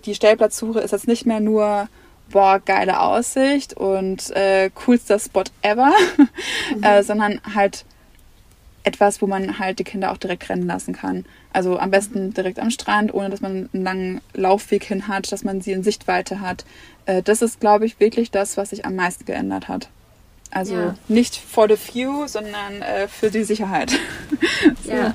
die 0.04 0.14
Stellplatzsuche 0.14 0.78
ist 0.80 0.92
jetzt 0.92 1.08
nicht 1.08 1.26
mehr 1.26 1.40
nur 1.40 1.88
boah, 2.30 2.60
geile 2.60 3.00
Aussicht 3.00 3.74
und 3.74 4.30
äh, 4.30 4.70
coolster 4.74 5.18
Spot 5.18 5.44
ever, 5.62 5.92
mhm. 6.74 6.82
äh, 6.82 7.02
sondern 7.02 7.40
halt 7.54 7.84
etwas, 8.84 9.22
wo 9.22 9.26
man 9.26 9.58
halt 9.58 9.78
die 9.78 9.84
Kinder 9.84 10.10
auch 10.10 10.16
direkt 10.16 10.48
rennen 10.48 10.66
lassen 10.66 10.92
kann. 10.92 11.24
Also 11.52 11.78
am 11.78 11.90
besten 11.90 12.26
mhm. 12.26 12.34
direkt 12.34 12.58
am 12.58 12.70
Strand, 12.70 13.14
ohne 13.14 13.30
dass 13.30 13.40
man 13.40 13.68
einen 13.72 13.84
langen 13.84 14.20
Laufweg 14.34 14.84
hin 14.84 15.08
hat, 15.08 15.30
dass 15.30 15.44
man 15.44 15.60
sie 15.60 15.72
in 15.72 15.84
Sichtweite 15.84 16.40
hat. 16.40 16.64
Äh, 17.06 17.22
das 17.22 17.42
ist, 17.42 17.60
glaube 17.60 17.86
ich, 17.86 18.00
wirklich 18.00 18.30
das, 18.30 18.56
was 18.56 18.70
sich 18.70 18.84
am 18.84 18.96
meisten 18.96 19.24
geändert 19.24 19.68
hat. 19.68 19.88
Also 20.50 20.74
ja. 20.74 20.94
nicht 21.08 21.36
for 21.36 21.68
the 21.68 21.76
few, 21.76 22.26
sondern 22.26 22.82
äh, 22.82 23.08
für 23.08 23.30
die 23.30 23.44
Sicherheit. 23.44 23.92
so. 24.84 24.92
Ja, 24.92 25.14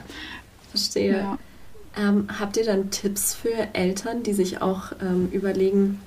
verstehe. 0.69 1.17
Ja. 1.17 1.37
Ähm, 1.97 2.27
habt 2.39 2.57
ihr 2.57 2.65
dann 2.65 2.91
Tipps 2.91 3.35
für 3.35 3.67
Eltern, 3.73 4.23
die 4.23 4.33
sich 4.33 4.61
auch 4.61 4.91
ähm, 5.01 5.29
überlegen, 5.31 5.99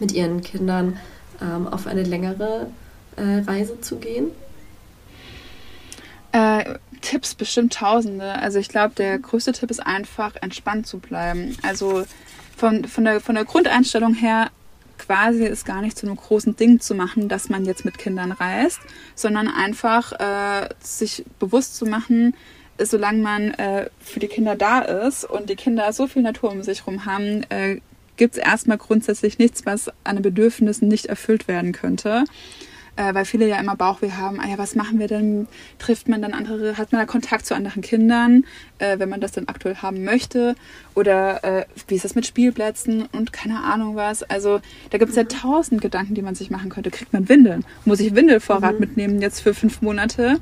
mit 0.00 0.12
ihren 0.12 0.42
Kindern 0.42 0.98
ähm, 1.40 1.66
auf 1.66 1.86
eine 1.86 2.02
längere 2.02 2.66
äh, 3.16 3.42
Reise 3.46 3.80
zu 3.80 3.96
gehen? 3.96 4.30
Äh, 6.32 6.78
Tipps 7.00 7.34
bestimmt 7.34 7.74
tausende. 7.74 8.34
Also 8.36 8.58
ich 8.58 8.68
glaube, 8.68 8.94
der 8.96 9.18
größte 9.18 9.52
Tipp 9.52 9.70
ist 9.70 9.86
einfach, 9.86 10.34
entspannt 10.40 10.86
zu 10.86 10.98
bleiben. 10.98 11.56
Also 11.62 12.04
von, 12.56 12.84
von, 12.86 13.04
der, 13.04 13.20
von 13.20 13.34
der 13.34 13.44
Grundeinstellung 13.44 14.14
her 14.14 14.50
quasi 14.98 15.44
ist 15.44 15.66
gar 15.66 15.82
nicht 15.82 15.98
zu 15.98 16.06
einem 16.06 16.16
großen 16.16 16.56
Ding 16.56 16.80
zu 16.80 16.94
machen, 16.94 17.28
dass 17.28 17.48
man 17.48 17.64
jetzt 17.64 17.84
mit 17.84 17.98
Kindern 17.98 18.32
reist, 18.32 18.80
sondern 19.14 19.48
einfach 19.48 20.12
äh, 20.12 20.68
sich 20.80 21.24
bewusst 21.38 21.76
zu 21.76 21.84
machen, 21.84 22.34
solange 22.78 23.22
man 23.22 23.50
äh, 23.52 23.90
für 24.00 24.20
die 24.20 24.28
Kinder 24.28 24.56
da 24.56 24.80
ist 24.80 25.24
und 25.24 25.50
die 25.50 25.56
Kinder 25.56 25.92
so 25.92 26.06
viel 26.06 26.22
Natur 26.22 26.50
um 26.50 26.62
sich 26.62 26.80
herum 26.80 27.04
haben, 27.04 27.42
äh, 27.50 27.80
gibt 28.16 28.36
es 28.36 28.42
erstmal 28.42 28.78
grundsätzlich 28.78 29.38
nichts, 29.38 29.66
was 29.66 29.90
an 30.04 30.16
den 30.16 30.22
Bedürfnissen 30.22 30.88
nicht 30.88 31.06
erfüllt 31.06 31.48
werden 31.48 31.72
könnte. 31.72 32.24
Äh, 32.96 33.12
weil 33.12 33.24
viele 33.24 33.48
ja 33.48 33.58
immer 33.58 33.74
Bauchweh 33.74 34.12
haben, 34.12 34.38
ah 34.38 34.46
ja, 34.48 34.56
was 34.56 34.76
machen 34.76 35.00
wir 35.00 35.08
denn? 35.08 35.48
Trifft 35.80 36.08
man 36.08 36.22
dann 36.22 36.32
andere, 36.32 36.78
hat 36.78 36.92
man 36.92 37.00
da 37.00 37.06
Kontakt 37.06 37.44
zu 37.44 37.54
anderen 37.56 37.82
Kindern, 37.82 38.44
äh, 38.78 39.00
wenn 39.00 39.08
man 39.08 39.20
das 39.20 39.32
dann 39.32 39.48
aktuell 39.48 39.76
haben 39.76 40.04
möchte? 40.04 40.54
Oder 40.94 41.42
äh, 41.42 41.64
wie 41.88 41.96
ist 41.96 42.04
das 42.04 42.14
mit 42.14 42.24
Spielplätzen 42.24 43.06
und 43.10 43.32
keine 43.32 43.64
Ahnung 43.64 43.96
was? 43.96 44.22
Also 44.22 44.60
da 44.90 44.98
gibt 44.98 45.10
es 45.10 45.16
ja 45.16 45.24
tausend 45.24 45.80
Gedanken, 45.80 46.14
die 46.14 46.22
man 46.22 46.36
sich 46.36 46.50
machen 46.50 46.70
könnte. 46.70 46.92
Kriegt 46.92 47.12
man 47.12 47.28
Windeln? 47.28 47.64
Muss 47.84 47.98
ich 47.98 48.14
Windelvorrat 48.14 48.74
mhm. 48.74 48.80
mitnehmen 48.80 49.20
jetzt 49.20 49.40
für 49.40 49.54
fünf 49.54 49.82
Monate? 49.82 50.38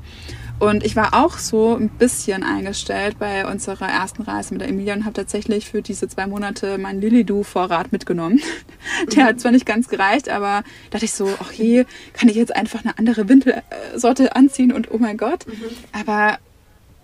Und 0.63 0.85
ich 0.85 0.95
war 0.95 1.13
auch 1.13 1.39
so 1.39 1.75
ein 1.75 1.89
bisschen 1.89 2.41
eingestellt 2.41 3.19
bei 3.19 3.45
unserer 3.45 3.89
ersten 3.89 4.21
Reise 4.21 4.53
mit 4.53 4.61
der 4.61 4.69
Emilia 4.69 4.93
und 4.93 5.03
habe 5.03 5.13
tatsächlich 5.13 5.69
für 5.69 5.81
diese 5.81 6.07
zwei 6.07 6.25
Monate 6.25 6.77
meinen 6.77 7.01
Lilidu-Vorrat 7.01 7.91
mitgenommen. 7.91 8.39
Der 9.13 9.25
hat 9.25 9.41
zwar 9.41 9.51
nicht 9.51 9.65
ganz 9.65 9.89
gereicht, 9.89 10.29
aber 10.29 10.63
dachte 10.89 11.03
ich 11.03 11.11
so, 11.11 11.27
ach 11.41 11.51
je, 11.51 11.83
kann 12.13 12.29
ich 12.29 12.37
jetzt 12.37 12.55
einfach 12.55 12.81
eine 12.85 12.97
andere 12.97 13.27
Windelsorte 13.27 14.37
anziehen 14.37 14.71
und 14.71 14.89
oh 14.89 14.99
mein 14.99 15.17
Gott. 15.17 15.45
Mhm. 15.47 15.53
Aber 15.91 16.37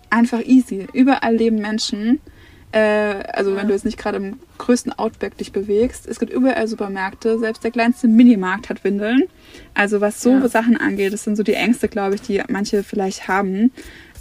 einfach 0.08 0.40
easy. 0.40 0.86
Überall 0.94 1.36
leben 1.36 1.60
Menschen. 1.60 2.18
Äh, 2.72 3.24
also 3.32 3.56
wenn 3.56 3.66
du 3.66 3.74
jetzt 3.74 3.84
nicht 3.84 3.98
gerade 3.98 4.18
im 4.18 4.38
größten 4.58 4.92
Outback 4.92 5.36
dich 5.38 5.52
bewegst. 5.52 6.06
Es 6.06 6.20
gibt 6.20 6.32
überall 6.32 6.68
Supermärkte. 6.68 7.38
Selbst 7.38 7.64
der 7.64 7.70
kleinste 7.70 8.06
Minimarkt 8.08 8.68
hat 8.68 8.84
Windeln. 8.84 9.24
Also 9.74 10.00
was 10.00 10.22
so 10.22 10.30
ja. 10.30 10.48
Sachen 10.48 10.76
angeht, 10.76 11.12
das 11.12 11.24
sind 11.24 11.36
so 11.36 11.42
die 11.42 11.54
Ängste, 11.54 11.88
glaube 11.88 12.14
ich, 12.14 12.22
die 12.22 12.42
manche 12.48 12.82
vielleicht 12.82 13.28
haben. 13.28 13.72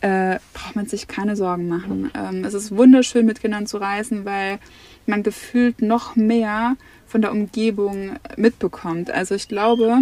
Äh, 0.01 0.39
braucht 0.53 0.75
man 0.75 0.85
sich 0.85 1.07
keine 1.07 1.35
Sorgen 1.35 1.67
machen. 1.67 2.09
Ähm, 2.15 2.45
es 2.45 2.53
ist 2.53 2.75
wunderschön, 2.75 3.25
mit 3.25 3.41
Kindern 3.41 3.67
zu 3.67 3.77
reisen, 3.77 4.23
weil 4.23 4.59
man 5.05 5.23
gefühlt 5.23 5.81
noch 5.81 6.15
mehr 6.15 6.77
von 7.05 7.21
der 7.21 7.31
Umgebung 7.31 8.11
mitbekommt. 8.37 9.11
Also 9.11 9.35
ich 9.35 9.49
glaube, 9.49 9.99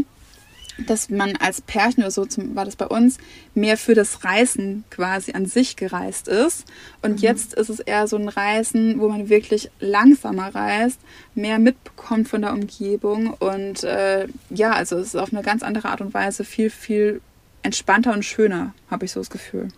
dass 0.86 1.09
man 1.09 1.36
als 1.38 1.61
Pärchen 1.61 2.03
oder 2.03 2.11
so, 2.11 2.25
zum, 2.25 2.55
war 2.55 2.65
das 2.65 2.75
bei 2.75 2.88
uns, 2.88 3.17
mehr 3.55 3.78
für 3.78 3.95
das 3.95 4.23
Reisen 4.23 4.84
quasi 4.89 5.34
an 5.34 5.45
sich 5.45 5.75
gereist 5.75 6.28
ist. 6.28 6.65
Und 7.01 7.13
mhm. 7.13 7.17
jetzt 7.17 7.53
ist 7.53 7.69
es 7.69 7.80
eher 7.80 8.07
so 8.07 8.17
ein 8.17 8.30
Reisen, 8.30 8.99
wo 8.99 9.09
man 9.09 9.30
wirklich 9.30 9.71
langsamer 9.80 10.53
reist, 10.53 10.99
mehr 11.34 11.59
mitbekommt 11.59 12.28
von 12.30 12.41
der 12.41 12.53
Umgebung. 12.53 13.34
Und 13.34 13.84
äh, 13.84 14.28
ja, 14.49 14.71
also 14.71 14.97
es 14.97 15.07
ist 15.07 15.15
auf 15.15 15.34
eine 15.34 15.41
ganz 15.41 15.63
andere 15.63 15.89
Art 15.89 16.01
und 16.01 16.13
Weise 16.13 16.43
viel, 16.43 16.69
viel 16.69 17.21
entspannter 17.63 18.13
und 18.13 18.23
schöner, 18.23 18.73
habe 18.89 19.05
ich 19.05 19.11
so 19.11 19.19
das 19.19 19.30
Gefühl. 19.30 19.69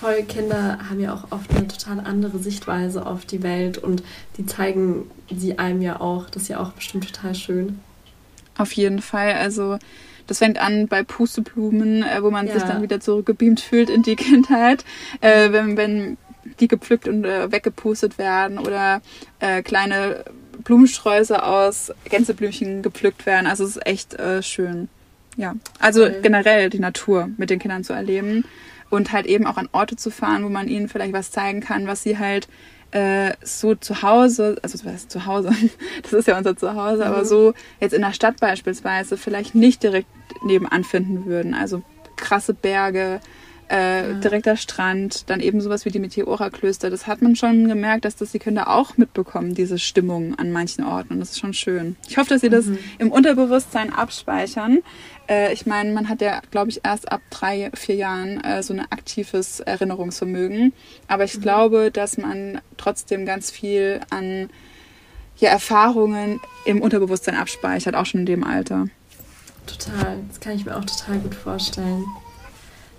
Voll, 0.00 0.22
Kinder 0.24 0.78
haben 0.90 1.00
ja 1.00 1.14
auch 1.14 1.30
oft 1.30 1.50
eine 1.52 1.68
total 1.68 2.00
andere 2.00 2.38
Sichtweise 2.38 3.06
auf 3.06 3.24
die 3.24 3.42
Welt 3.42 3.78
und 3.78 4.02
die 4.36 4.44
zeigen 4.44 5.10
sie 5.34 5.58
einem 5.58 5.82
ja 5.82 6.00
auch. 6.00 6.28
Das 6.28 6.42
ist 6.42 6.48
ja 6.48 6.60
auch 6.60 6.72
bestimmt 6.72 7.06
total 7.12 7.34
schön. 7.34 7.80
Auf 8.56 8.72
jeden 8.72 9.00
Fall. 9.00 9.32
Also 9.32 9.78
das 10.26 10.38
fängt 10.38 10.58
an 10.58 10.88
bei 10.88 11.02
Pusteblumen, 11.02 12.02
äh, 12.02 12.22
wo 12.22 12.30
man 12.30 12.46
ja. 12.46 12.54
sich 12.54 12.62
dann 12.62 12.82
wieder 12.82 13.00
zurückgebeamt 13.00 13.60
fühlt 13.60 13.90
in 13.90 14.02
die 14.02 14.16
Kindheit. 14.16 14.84
Äh, 15.20 15.52
wenn, 15.52 15.76
wenn 15.76 16.16
die 16.60 16.68
gepflückt 16.68 17.08
und 17.08 17.24
äh, 17.24 17.50
weggepustet 17.50 18.18
werden 18.18 18.58
oder 18.58 19.00
äh, 19.40 19.62
kleine 19.62 20.24
Blumensträuße 20.62 21.42
aus 21.42 21.92
Gänseblümchen 22.04 22.82
gepflückt 22.82 23.26
werden. 23.26 23.46
Also 23.46 23.64
es 23.64 23.76
ist 23.76 23.86
echt 23.86 24.14
äh, 24.14 24.42
schön. 24.42 24.88
Ja, 25.36 25.54
also 25.80 26.04
okay. 26.04 26.20
generell 26.22 26.70
die 26.70 26.78
Natur 26.78 27.28
mit 27.36 27.50
den 27.50 27.58
Kindern 27.58 27.82
zu 27.82 27.92
erleben 27.92 28.44
und 28.88 29.12
halt 29.12 29.26
eben 29.26 29.46
auch 29.46 29.56
an 29.56 29.68
Orte 29.72 29.96
zu 29.96 30.10
fahren, 30.10 30.44
wo 30.44 30.48
man 30.48 30.68
ihnen 30.68 30.88
vielleicht 30.88 31.12
was 31.12 31.32
zeigen 31.32 31.60
kann, 31.60 31.86
was 31.88 32.02
sie 32.02 32.18
halt 32.18 32.46
äh, 32.90 33.32
so 33.42 33.74
zu 33.74 34.02
Hause, 34.02 34.56
also 34.62 34.78
was 34.84 34.92
heißt 34.92 35.10
zu 35.10 35.26
Hause, 35.26 35.50
das 36.02 36.12
ist 36.12 36.28
ja 36.28 36.38
unser 36.38 36.56
Zuhause, 36.56 37.04
mhm. 37.04 37.08
aber 37.08 37.24
so 37.24 37.54
jetzt 37.80 37.92
in 37.92 38.02
der 38.02 38.12
Stadt 38.12 38.40
beispielsweise 38.40 39.16
vielleicht 39.16 39.54
nicht 39.54 39.82
direkt 39.82 40.08
nebenan 40.44 40.84
finden 40.84 41.26
würden. 41.26 41.54
Also 41.54 41.82
krasse 42.16 42.54
Berge, 42.54 43.20
äh, 43.70 44.12
ja. 44.12 44.14
direkter 44.14 44.56
Strand, 44.56 45.28
dann 45.30 45.40
eben 45.40 45.60
sowas 45.60 45.84
wie 45.84 45.90
die 45.90 45.98
Meteora-Klöster. 45.98 46.90
Das 46.90 47.06
hat 47.06 47.22
man 47.22 47.36
schon 47.36 47.68
gemerkt, 47.68 48.04
dass 48.04 48.16
das 48.16 48.32
die 48.32 48.38
Kinder 48.38 48.68
auch 48.68 48.96
mitbekommen, 48.96 49.54
diese 49.54 49.78
Stimmung 49.78 50.34
an 50.38 50.52
manchen 50.52 50.84
Orten. 50.84 51.14
Und 51.14 51.20
das 51.20 51.30
ist 51.30 51.40
schon 51.40 51.54
schön. 51.54 51.96
Ich 52.08 52.16
hoffe, 52.18 52.30
dass 52.30 52.40
sie 52.40 52.50
das 52.50 52.66
mhm. 52.66 52.78
im 52.98 53.12
Unterbewusstsein 53.12 53.92
abspeichern. 53.92 54.78
Äh, 55.28 55.52
ich 55.52 55.66
meine, 55.66 55.92
man 55.92 56.08
hat 56.08 56.20
ja, 56.20 56.40
glaube 56.50 56.70
ich, 56.70 56.80
erst 56.84 57.10
ab 57.10 57.22
drei, 57.30 57.70
vier 57.74 57.96
Jahren 57.96 58.42
äh, 58.44 58.62
so 58.62 58.74
ein 58.74 58.80
aktives 58.80 59.60
Erinnerungsvermögen. 59.60 60.72
Aber 61.08 61.24
ich 61.24 61.36
mhm. 61.38 61.42
glaube, 61.42 61.90
dass 61.90 62.18
man 62.18 62.60
trotzdem 62.76 63.24
ganz 63.26 63.50
viel 63.50 64.00
an 64.10 64.50
ja, 65.36 65.50
Erfahrungen 65.50 66.40
im 66.64 66.80
Unterbewusstsein 66.80 67.36
abspeichert, 67.36 67.94
auch 67.94 68.06
schon 68.06 68.20
in 68.20 68.26
dem 68.26 68.44
Alter. 68.44 68.86
Total, 69.66 70.18
das 70.28 70.40
kann 70.40 70.54
ich 70.54 70.64
mir 70.64 70.76
auch 70.76 70.84
total 70.84 71.18
gut 71.18 71.34
vorstellen. 71.34 72.04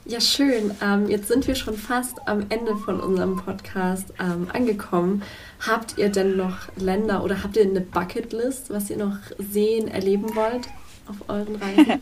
Ja, 0.08 0.22
schön. 0.22 0.72
Ähm, 0.84 1.10
jetzt 1.10 1.30
sind 1.30 1.47
wir 1.47 1.56
schon 1.56 1.76
fast 1.76 2.28
am 2.28 2.45
Ende 2.49 2.76
von 2.78 2.99
unserem 2.99 3.38
Podcast 3.38 4.14
ähm, 4.20 4.47
angekommen. 4.53 5.24
Habt 5.66 5.97
ihr 5.97 6.10
denn 6.10 6.38
noch 6.38 6.58
Länder 6.76 7.24
oder 7.24 7.41
habt 7.41 7.58
ihr 7.58 7.64
eine 7.64 7.82
Bucketlist, 7.82 8.70
was 8.70 8.91
ihr 8.91 8.97
noch 8.97 9.18
sehen, 9.39 9.88
erleben 9.88 10.36
wollt 10.36 10.68
auf 11.08 11.28
euren 11.28 11.56
Reisen? 11.56 12.01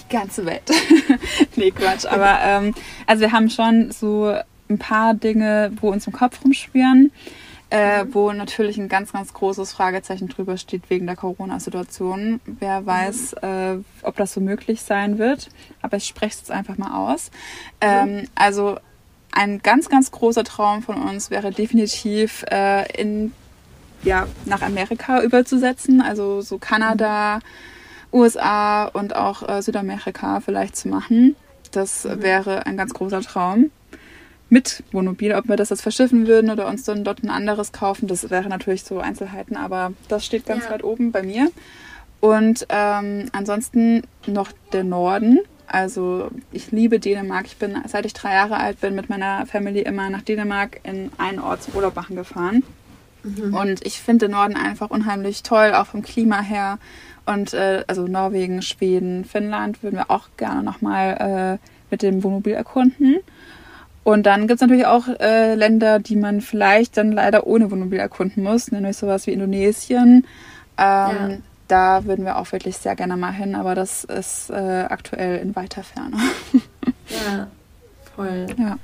Die 0.00 0.12
ganze 0.12 0.44
Welt. 0.44 0.64
nee, 1.54 1.70
Quatsch. 1.70 2.06
Aber 2.06 2.40
ähm, 2.42 2.74
also 3.06 3.20
wir 3.20 3.30
haben 3.30 3.50
schon 3.50 3.92
so 3.92 4.34
ein 4.68 4.78
paar 4.78 5.14
Dinge, 5.14 5.70
wo 5.80 5.92
uns 5.92 6.08
im 6.08 6.12
Kopf 6.12 6.42
rumschwirren 6.42 7.12
äh, 7.70 8.04
mhm. 8.04 8.14
wo 8.14 8.32
natürlich 8.32 8.78
ein 8.78 8.88
ganz, 8.88 9.12
ganz 9.12 9.32
großes 9.32 9.72
Fragezeichen 9.72 10.28
drüber 10.28 10.56
steht 10.56 10.90
wegen 10.90 11.06
der 11.06 11.16
Corona-Situation. 11.16 12.40
Wer 12.44 12.84
weiß, 12.84 13.36
mhm. 13.42 13.48
äh, 13.48 14.06
ob 14.06 14.16
das 14.16 14.32
so 14.32 14.40
möglich 14.40 14.82
sein 14.82 15.18
wird. 15.18 15.48
Aber 15.80 15.96
ich 15.96 16.06
spreche 16.06 16.32
es 16.32 16.38
jetzt 16.40 16.50
einfach 16.50 16.78
mal 16.78 17.12
aus. 17.12 17.30
Ähm, 17.80 18.16
mhm. 18.16 18.28
Also 18.34 18.78
ein 19.32 19.60
ganz, 19.62 19.88
ganz 19.88 20.10
großer 20.10 20.42
Traum 20.42 20.82
von 20.82 21.00
uns 21.00 21.30
wäre 21.30 21.52
definitiv 21.52 22.44
äh, 22.50 22.90
in, 23.00 23.32
ja, 24.02 24.26
nach 24.46 24.62
Amerika 24.62 25.22
überzusetzen. 25.22 26.00
Also 26.00 26.40
so 26.40 26.58
Kanada, 26.58 27.38
USA 28.12 28.86
und 28.86 29.14
auch 29.14 29.48
äh, 29.48 29.62
Südamerika 29.62 30.40
vielleicht 30.40 30.76
zu 30.76 30.88
machen. 30.88 31.36
Das 31.70 32.04
mhm. 32.04 32.22
wäre 32.22 32.66
ein 32.66 32.76
ganz 32.76 32.92
großer 32.92 33.20
Traum 33.20 33.70
mit 34.50 34.82
Wohnmobil. 34.92 35.32
Ob 35.32 35.48
wir 35.48 35.56
das 35.56 35.70
jetzt 35.70 35.82
verschiffen 35.82 36.26
würden 36.26 36.50
oder 36.50 36.66
uns 36.68 36.84
dann 36.84 37.04
dort 37.04 37.22
ein 37.22 37.30
anderes 37.30 37.72
kaufen, 37.72 38.06
das 38.08 38.28
wäre 38.30 38.48
natürlich 38.48 38.84
so 38.84 38.98
Einzelheiten, 38.98 39.56
aber 39.56 39.92
das 40.08 40.26
steht 40.26 40.44
ganz 40.44 40.64
ja. 40.64 40.72
weit 40.72 40.84
oben 40.84 41.12
bei 41.12 41.22
mir. 41.22 41.50
Und 42.20 42.66
ähm, 42.68 43.30
ansonsten 43.32 44.02
noch 44.26 44.52
der 44.72 44.84
Norden. 44.84 45.40
Also 45.66 46.30
ich 46.52 46.72
liebe 46.72 46.98
Dänemark. 46.98 47.46
Ich 47.46 47.56
bin, 47.56 47.78
seit 47.86 48.04
ich 48.04 48.12
drei 48.12 48.34
Jahre 48.34 48.58
alt 48.58 48.80
bin, 48.80 48.94
mit 48.94 49.08
meiner 49.08 49.46
Family 49.46 49.80
immer 49.80 50.10
nach 50.10 50.22
Dänemark 50.22 50.80
in 50.82 51.10
einen 51.16 51.38
Ort 51.38 51.62
zum 51.62 51.74
Urlaub 51.74 51.96
machen 51.96 52.16
gefahren. 52.16 52.62
Mhm. 53.22 53.54
Und 53.54 53.86
ich 53.86 54.00
finde 54.00 54.26
den 54.26 54.32
Norden 54.32 54.56
einfach 54.56 54.90
unheimlich 54.90 55.42
toll, 55.42 55.72
auch 55.74 55.86
vom 55.86 56.02
Klima 56.02 56.40
her. 56.40 56.78
Und 57.24 57.54
äh, 57.54 57.84
also 57.86 58.06
Norwegen, 58.06 58.62
Schweden, 58.62 59.24
Finnland 59.24 59.82
würden 59.82 59.96
wir 59.96 60.10
auch 60.10 60.28
gerne 60.36 60.62
nochmal 60.62 61.58
äh, 61.60 61.66
mit 61.90 62.02
dem 62.02 62.22
Wohnmobil 62.22 62.54
erkunden. 62.54 63.18
Und 64.02 64.24
dann 64.24 64.46
gibt 64.46 64.56
es 64.56 64.60
natürlich 64.60 64.86
auch 64.86 65.08
äh, 65.08 65.54
Länder, 65.54 65.98
die 65.98 66.16
man 66.16 66.40
vielleicht 66.40 66.96
dann 66.96 67.12
leider 67.12 67.46
ohne 67.46 67.70
Wohnmobil 67.70 67.98
erkunden 67.98 68.42
muss, 68.42 68.72
nämlich 68.72 68.96
sowas 68.96 69.26
wie 69.26 69.32
Indonesien. 69.32 70.26
Ähm, 70.78 71.30
ja. 71.30 71.30
Da 71.68 72.04
würden 72.04 72.24
wir 72.24 72.38
auch 72.38 72.50
wirklich 72.50 72.78
sehr 72.78 72.96
gerne 72.96 73.16
mal 73.16 73.32
hin, 73.32 73.54
aber 73.54 73.74
das 73.74 74.04
ist 74.04 74.50
äh, 74.50 74.86
aktuell 74.88 75.38
in 75.38 75.54
weiter 75.54 75.84
Ferne. 75.84 76.16
ja, 77.08 77.46
voll. 78.16 78.46
Ja. 78.58 78.78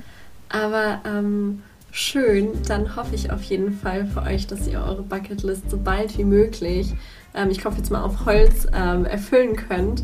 Aber 0.49 1.01
ähm, 1.05 1.63
schön, 1.91 2.63
dann 2.69 2.95
hoffe 2.95 3.15
ich 3.15 3.33
auf 3.33 3.43
jeden 3.43 3.77
Fall 3.77 4.07
für 4.07 4.23
euch, 4.23 4.47
dass 4.47 4.69
ihr 4.69 4.81
eure 4.81 5.03
Bucketlist 5.03 5.71
so 5.71 5.79
bald 5.79 6.17
wie 6.19 6.25
möglich 6.25 6.95
ähm, 7.37 7.51
ich 7.51 7.65
hoffe 7.65 7.79
jetzt 7.79 7.91
mal 7.91 8.03
auf 8.03 8.25
Holz, 8.25 8.67
ähm, 8.73 9.05
erfüllen 9.05 9.57
könnt. 9.57 10.03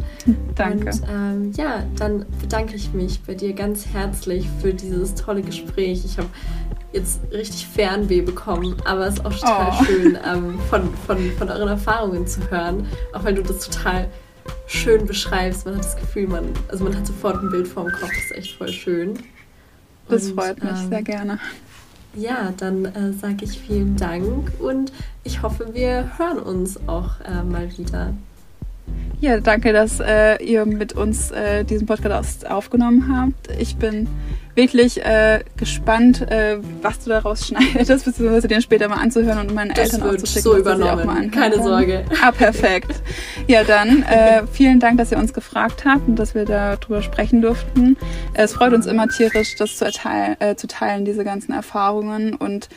Danke. 0.55 0.91
Und 0.91 1.03
ähm, 1.09 1.53
ja, 1.57 1.85
dann 1.97 2.27
bedanke 2.41 2.77
ich 2.77 2.93
mich 2.93 3.23
bei 3.23 3.35
dir 3.35 3.53
ganz 3.53 3.87
herzlich 3.87 4.47
für 4.61 4.75
dieses 4.75 5.15
tolle 5.15 5.43
Gespräch. 5.43 6.05
Ich 6.05 6.19
habe 6.19 6.29
jetzt 6.93 7.21
richtig 7.33 7.67
Fernweh 7.67 8.21
bekommen, 8.21 8.77
aber 8.85 9.07
es 9.07 9.15
ist 9.15 9.25
auch 9.25 9.35
total 9.35 9.73
oh. 9.81 9.85
schön, 9.85 10.19
ähm, 10.27 10.59
von, 10.69 10.95
von, 11.07 11.19
von 11.39 11.49
euren 11.49 11.69
Erfahrungen 11.69 12.27
zu 12.27 12.51
hören, 12.51 12.87
auch 13.13 13.25
weil 13.25 13.35
du 13.35 13.43
das 13.43 13.61
total 13.61 14.09
schön 14.67 15.07
beschreibst. 15.07 15.65
Man 15.65 15.77
hat 15.77 15.85
das 15.85 15.97
Gefühl, 15.97 16.29
man, 16.29 16.45
also 16.69 16.85
man 16.85 16.97
hat 16.97 17.07
sofort 17.07 17.43
ein 17.43 17.51
Bild 17.51 17.67
vor 17.67 17.85
dem 17.85 17.93
Kopf, 17.93 18.11
das 18.11 18.25
ist 18.25 18.37
echt 18.37 18.57
voll 18.57 18.69
schön. 18.69 19.15
Das 20.09 20.27
Und, 20.27 20.35
freut 20.35 20.63
mich 20.63 20.71
ähm, 20.71 20.89
sehr 20.89 21.03
gerne. 21.03 21.39
Ja, 22.15 22.53
dann 22.57 22.85
äh, 22.85 23.13
sage 23.13 23.45
ich 23.45 23.59
vielen 23.59 23.97
Dank 23.97 24.53
und 24.61 24.93
ich 25.25 25.43
hoffe, 25.43 25.69
wir 25.73 26.19
hören 26.19 26.39
uns 26.39 26.79
auch 26.87 27.21
äh, 27.21 27.43
mal 27.43 27.69
wieder. 27.79 28.13
Ja, 29.21 29.41
danke, 29.41 29.73
dass 29.73 30.01
äh, 30.01 30.43
ihr 30.45 30.67
mit 30.67 30.93
uns 30.93 31.31
äh, 31.31 31.65
diesen 31.65 31.87
Podcast 31.87 32.49
aufgenommen 32.51 33.17
habt. 33.17 33.49
Ich 33.59 33.77
bin 33.77 34.09
wirklich 34.55 35.05
äh, 35.05 35.41
gespannt, 35.57 36.23
äh, 36.23 36.59
was 36.83 37.01
du 37.01 37.11
daraus 37.11 37.47
schneidest, 37.47 38.05
beziehungsweise 38.05 38.49
den 38.49 38.63
später 38.63 38.89
mal 38.89 38.97
anzuhören 38.97 39.39
und 39.39 39.55
meinen 39.55 39.71
das 39.71 39.93
Eltern 39.93 40.11
wird 40.11 40.27
so 40.27 40.57
übernommen. 40.57 41.31
Keine 41.31 41.63
Sorge. 41.63 42.05
Ah, 42.23 42.33
perfekt. 42.33 43.03
Ja, 43.47 43.65
dann 43.65 44.03
äh, 44.03 44.43
vielen 44.51 44.81
Dank, 44.81 44.99
dass 44.99 45.13
ihr 45.13 45.19
uns 45.19 45.33
gefragt 45.33 45.85
habt 45.85 46.09
und 46.09 46.17
dass 46.17 46.35
wir 46.35 46.45
darüber 46.45 47.03
sprechen 47.03 47.43
durften. 47.43 47.97
Es 48.35 48.53
freut 48.53 48.73
uns 48.73 48.87
immer 48.87 49.09
tierisch, 49.09 49.57
das 49.57 49.77
zu, 49.77 49.85
erteilen, 49.85 50.37
äh, 50.41 50.57
zu 50.57 50.67
teilen, 50.67 51.05
diese 51.05 51.25
ganzen 51.25 51.53
Erfahrungen 51.53 52.35
und 52.35 52.69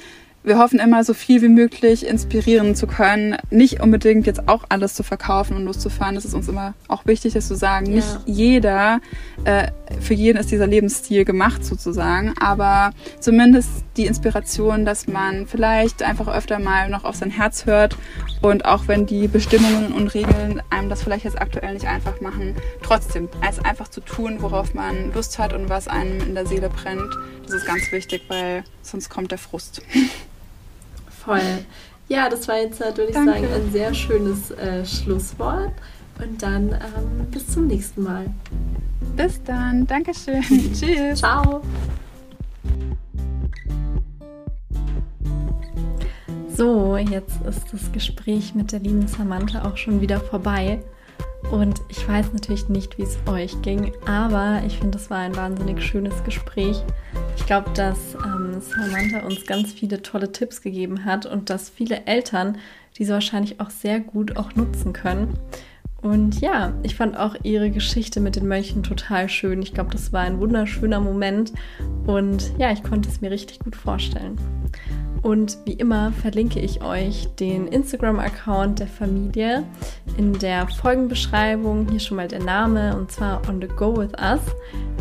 wir 0.45 0.59
hoffen 0.59 0.79
immer, 0.79 1.03
so 1.03 1.13
viel 1.13 1.41
wie 1.41 1.49
möglich 1.49 2.05
inspirieren 2.05 2.75
zu 2.75 2.85
können. 2.85 3.35
Nicht 3.49 3.81
unbedingt 3.81 4.27
jetzt 4.27 4.47
auch 4.47 4.63
alles 4.69 4.93
zu 4.93 5.01
verkaufen 5.01 5.57
und 5.57 5.65
loszufahren. 5.65 6.15
Das 6.15 6.23
ist 6.23 6.35
uns 6.35 6.47
immer 6.47 6.75
auch 6.87 7.05
wichtig, 7.05 7.33
das 7.33 7.47
zu 7.47 7.55
sagen. 7.55 7.87
Ja. 7.87 7.95
Nicht 7.95 8.19
jeder, 8.25 8.99
äh, 9.43 9.67
für 9.99 10.13
jeden 10.13 10.37
ist 10.37 10.51
dieser 10.51 10.67
Lebensstil 10.67 11.25
gemacht 11.25 11.65
sozusagen, 11.65 12.33
aber 12.39 12.91
zumindest 13.19 13.69
die 13.97 14.05
Inspiration, 14.05 14.85
dass 14.85 15.07
man 15.07 15.47
vielleicht 15.47 16.03
einfach 16.03 16.27
öfter 16.27 16.59
mal 16.59 16.89
noch 16.89 17.05
auf 17.05 17.15
sein 17.15 17.31
Herz 17.31 17.65
hört 17.65 17.97
und 18.41 18.65
auch 18.65 18.87
wenn 18.87 19.05
die 19.05 19.27
Bestimmungen 19.27 19.93
und 19.93 20.13
Regeln 20.13 20.61
einem 20.69 20.89
das 20.89 21.01
vielleicht 21.03 21.25
jetzt 21.25 21.41
aktuell 21.41 21.73
nicht 21.73 21.87
einfach 21.87 22.21
machen, 22.21 22.55
trotzdem 22.83 23.29
es 23.47 23.59
einfach 23.59 23.87
zu 23.87 24.01
tun, 24.01 24.37
worauf 24.39 24.73
man 24.73 25.11
Lust 25.13 25.39
hat 25.39 25.53
und 25.53 25.69
was 25.69 25.87
einem 25.87 26.19
in 26.21 26.35
der 26.35 26.45
Seele 26.45 26.69
brennt. 26.69 27.17
Das 27.43 27.53
ist 27.53 27.65
ganz 27.65 27.91
wichtig, 27.91 28.23
weil 28.27 28.63
sonst 28.81 29.09
kommt 29.09 29.31
der 29.31 29.37
Frust. 29.37 29.81
Voll. 31.25 31.65
Ja, 32.07 32.29
das 32.29 32.47
war 32.47 32.57
jetzt, 32.59 32.79
würde 32.79 33.05
ich 33.05 33.13
Danke. 33.13 33.31
sagen, 33.33 33.47
ein 33.51 33.71
sehr 33.71 33.93
schönes 33.93 34.51
äh, 34.51 34.85
Schlusswort. 34.85 35.73
Und 36.23 36.41
dann 36.41 36.69
ähm, 36.69 37.27
bis 37.31 37.47
zum 37.47 37.67
nächsten 37.67 38.03
Mal. 38.03 38.27
Bis 39.17 39.43
dann. 39.43 39.85
Dankeschön. 39.85 40.41
Tschüss. 40.73 41.19
Ciao. 41.19 41.61
So, 46.55 46.95
jetzt 46.95 47.41
ist 47.45 47.73
das 47.73 47.91
Gespräch 47.91 48.55
mit 48.55 48.71
der 48.71 48.79
lieben 48.79 49.07
Samantha 49.07 49.67
auch 49.67 49.75
schon 49.75 49.99
wieder 49.99 50.21
vorbei. 50.21 50.81
Und 51.51 51.81
ich 51.89 52.07
weiß 52.07 52.33
natürlich 52.33 52.69
nicht, 52.69 52.97
wie 52.97 53.03
es 53.03 53.17
euch 53.27 53.61
ging, 53.61 53.93
aber 54.05 54.61
ich 54.65 54.77
finde, 54.77 54.97
das 54.97 55.09
war 55.09 55.19
ein 55.19 55.35
wahnsinnig 55.35 55.81
schönes 55.81 56.23
Gespräch. 56.23 56.81
Ich 57.37 57.45
glaube, 57.45 57.69
dass 57.75 58.15
ähm, 58.15 58.59
Samantha 58.59 59.25
uns 59.25 59.45
ganz 59.45 59.71
viele 59.71 60.01
tolle 60.01 60.31
Tipps 60.31 60.61
gegeben 60.61 61.05
hat 61.05 61.25
und 61.25 61.49
dass 61.49 61.69
viele 61.69 62.05
Eltern 62.05 62.57
diese 62.97 63.13
wahrscheinlich 63.13 63.59
auch 63.59 63.69
sehr 63.69 63.99
gut 63.99 64.37
auch 64.37 64.55
nutzen 64.55 64.93
können. 64.93 65.37
Und 66.01 66.39
ja, 66.39 66.73
ich 66.83 66.95
fand 66.95 67.17
auch 67.17 67.35
ihre 67.41 67.71
Geschichte 67.71 68.19
mit 68.19 68.35
den 68.35 68.47
Mönchen 68.47 68.83
total 68.83 69.27
schön. 69.27 69.61
Ich 69.63 69.73
glaube, 69.73 69.89
das 69.91 70.13
war 70.13 70.21
ein 70.21 70.39
wunderschöner 70.39 70.99
Moment 70.99 71.51
und 72.05 72.51
ja, 72.59 72.71
ich 72.71 72.83
konnte 72.83 73.09
es 73.09 73.21
mir 73.21 73.31
richtig 73.31 73.59
gut 73.59 73.75
vorstellen. 73.75 74.37
Und 75.25 75.57
wie 75.65 75.73
immer 75.73 76.11
verlinke 76.11 76.59
ich 76.59 76.83
euch 76.83 77.27
den 77.39 77.67
Instagram-Account 77.67 78.77
der 78.77 78.85
Familie 78.85 79.63
in 80.17 80.33
der 80.37 80.67
Folgenbeschreibung. 80.67 81.89
Hier 81.89 81.99
schon 81.99 82.17
mal 82.17 82.27
der 82.27 82.43
Name 82.43 82.95
und 82.95 83.11
zwar 83.11 83.41
On 83.49 83.59
the 83.59 83.67
Go 83.67 83.97
with 83.97 84.11
Us. 84.21 84.39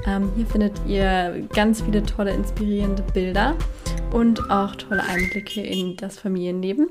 Ähm, 0.06 0.32
hier 0.34 0.46
findet 0.46 0.80
ihr 0.86 1.46
ganz 1.54 1.82
viele 1.82 2.02
tolle, 2.02 2.32
inspirierende 2.32 3.02
Bilder 3.12 3.54
und 4.14 4.50
auch 4.50 4.74
tolle 4.76 5.02
Einblicke 5.02 5.60
in 5.60 5.94
das 5.98 6.18
Familienleben. 6.18 6.88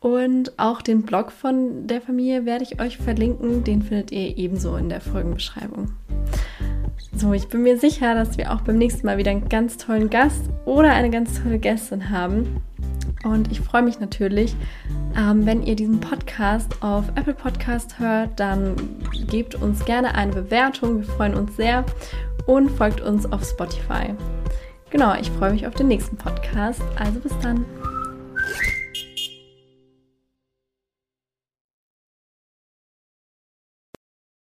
Und 0.00 0.58
auch 0.58 0.80
den 0.80 1.02
Blog 1.02 1.32
von 1.32 1.86
der 1.86 2.00
Familie 2.00 2.46
werde 2.46 2.64
ich 2.64 2.80
euch 2.80 2.96
verlinken. 2.96 3.62
Den 3.62 3.82
findet 3.82 4.10
ihr 4.10 4.38
ebenso 4.38 4.76
in 4.76 4.88
der 4.88 5.02
Folgenbeschreibung. 5.02 5.90
So, 7.14 7.32
ich 7.32 7.48
bin 7.48 7.62
mir 7.62 7.78
sicher, 7.78 8.14
dass 8.14 8.38
wir 8.38 8.52
auch 8.52 8.60
beim 8.60 8.76
nächsten 8.76 9.06
Mal 9.06 9.18
wieder 9.18 9.30
einen 9.30 9.48
ganz 9.48 9.76
tollen 9.76 10.10
Gast 10.10 10.50
oder 10.66 10.92
eine 10.92 11.10
ganz 11.10 11.42
tolle 11.42 11.58
Gästin 11.58 12.10
haben. 12.10 12.60
Und 13.24 13.50
ich 13.50 13.60
freue 13.60 13.82
mich 13.82 13.98
natürlich, 13.98 14.54
ähm, 15.16 15.44
wenn 15.44 15.62
ihr 15.62 15.74
diesen 15.74 15.98
Podcast 16.00 16.82
auf 16.82 17.04
Apple 17.16 17.34
Podcast 17.34 17.98
hört, 17.98 18.38
dann 18.38 18.76
gebt 19.28 19.56
uns 19.56 19.84
gerne 19.84 20.14
eine 20.14 20.32
Bewertung. 20.32 20.98
Wir 20.98 21.06
freuen 21.06 21.34
uns 21.34 21.56
sehr 21.56 21.84
und 22.46 22.70
folgt 22.70 23.00
uns 23.00 23.30
auf 23.32 23.44
Spotify. 23.44 24.14
Genau, 24.90 25.14
ich 25.20 25.30
freue 25.30 25.52
mich 25.52 25.66
auf 25.66 25.74
den 25.74 25.88
nächsten 25.88 26.16
Podcast. 26.16 26.82
Also 26.96 27.18
bis 27.20 27.32
dann. 27.42 27.64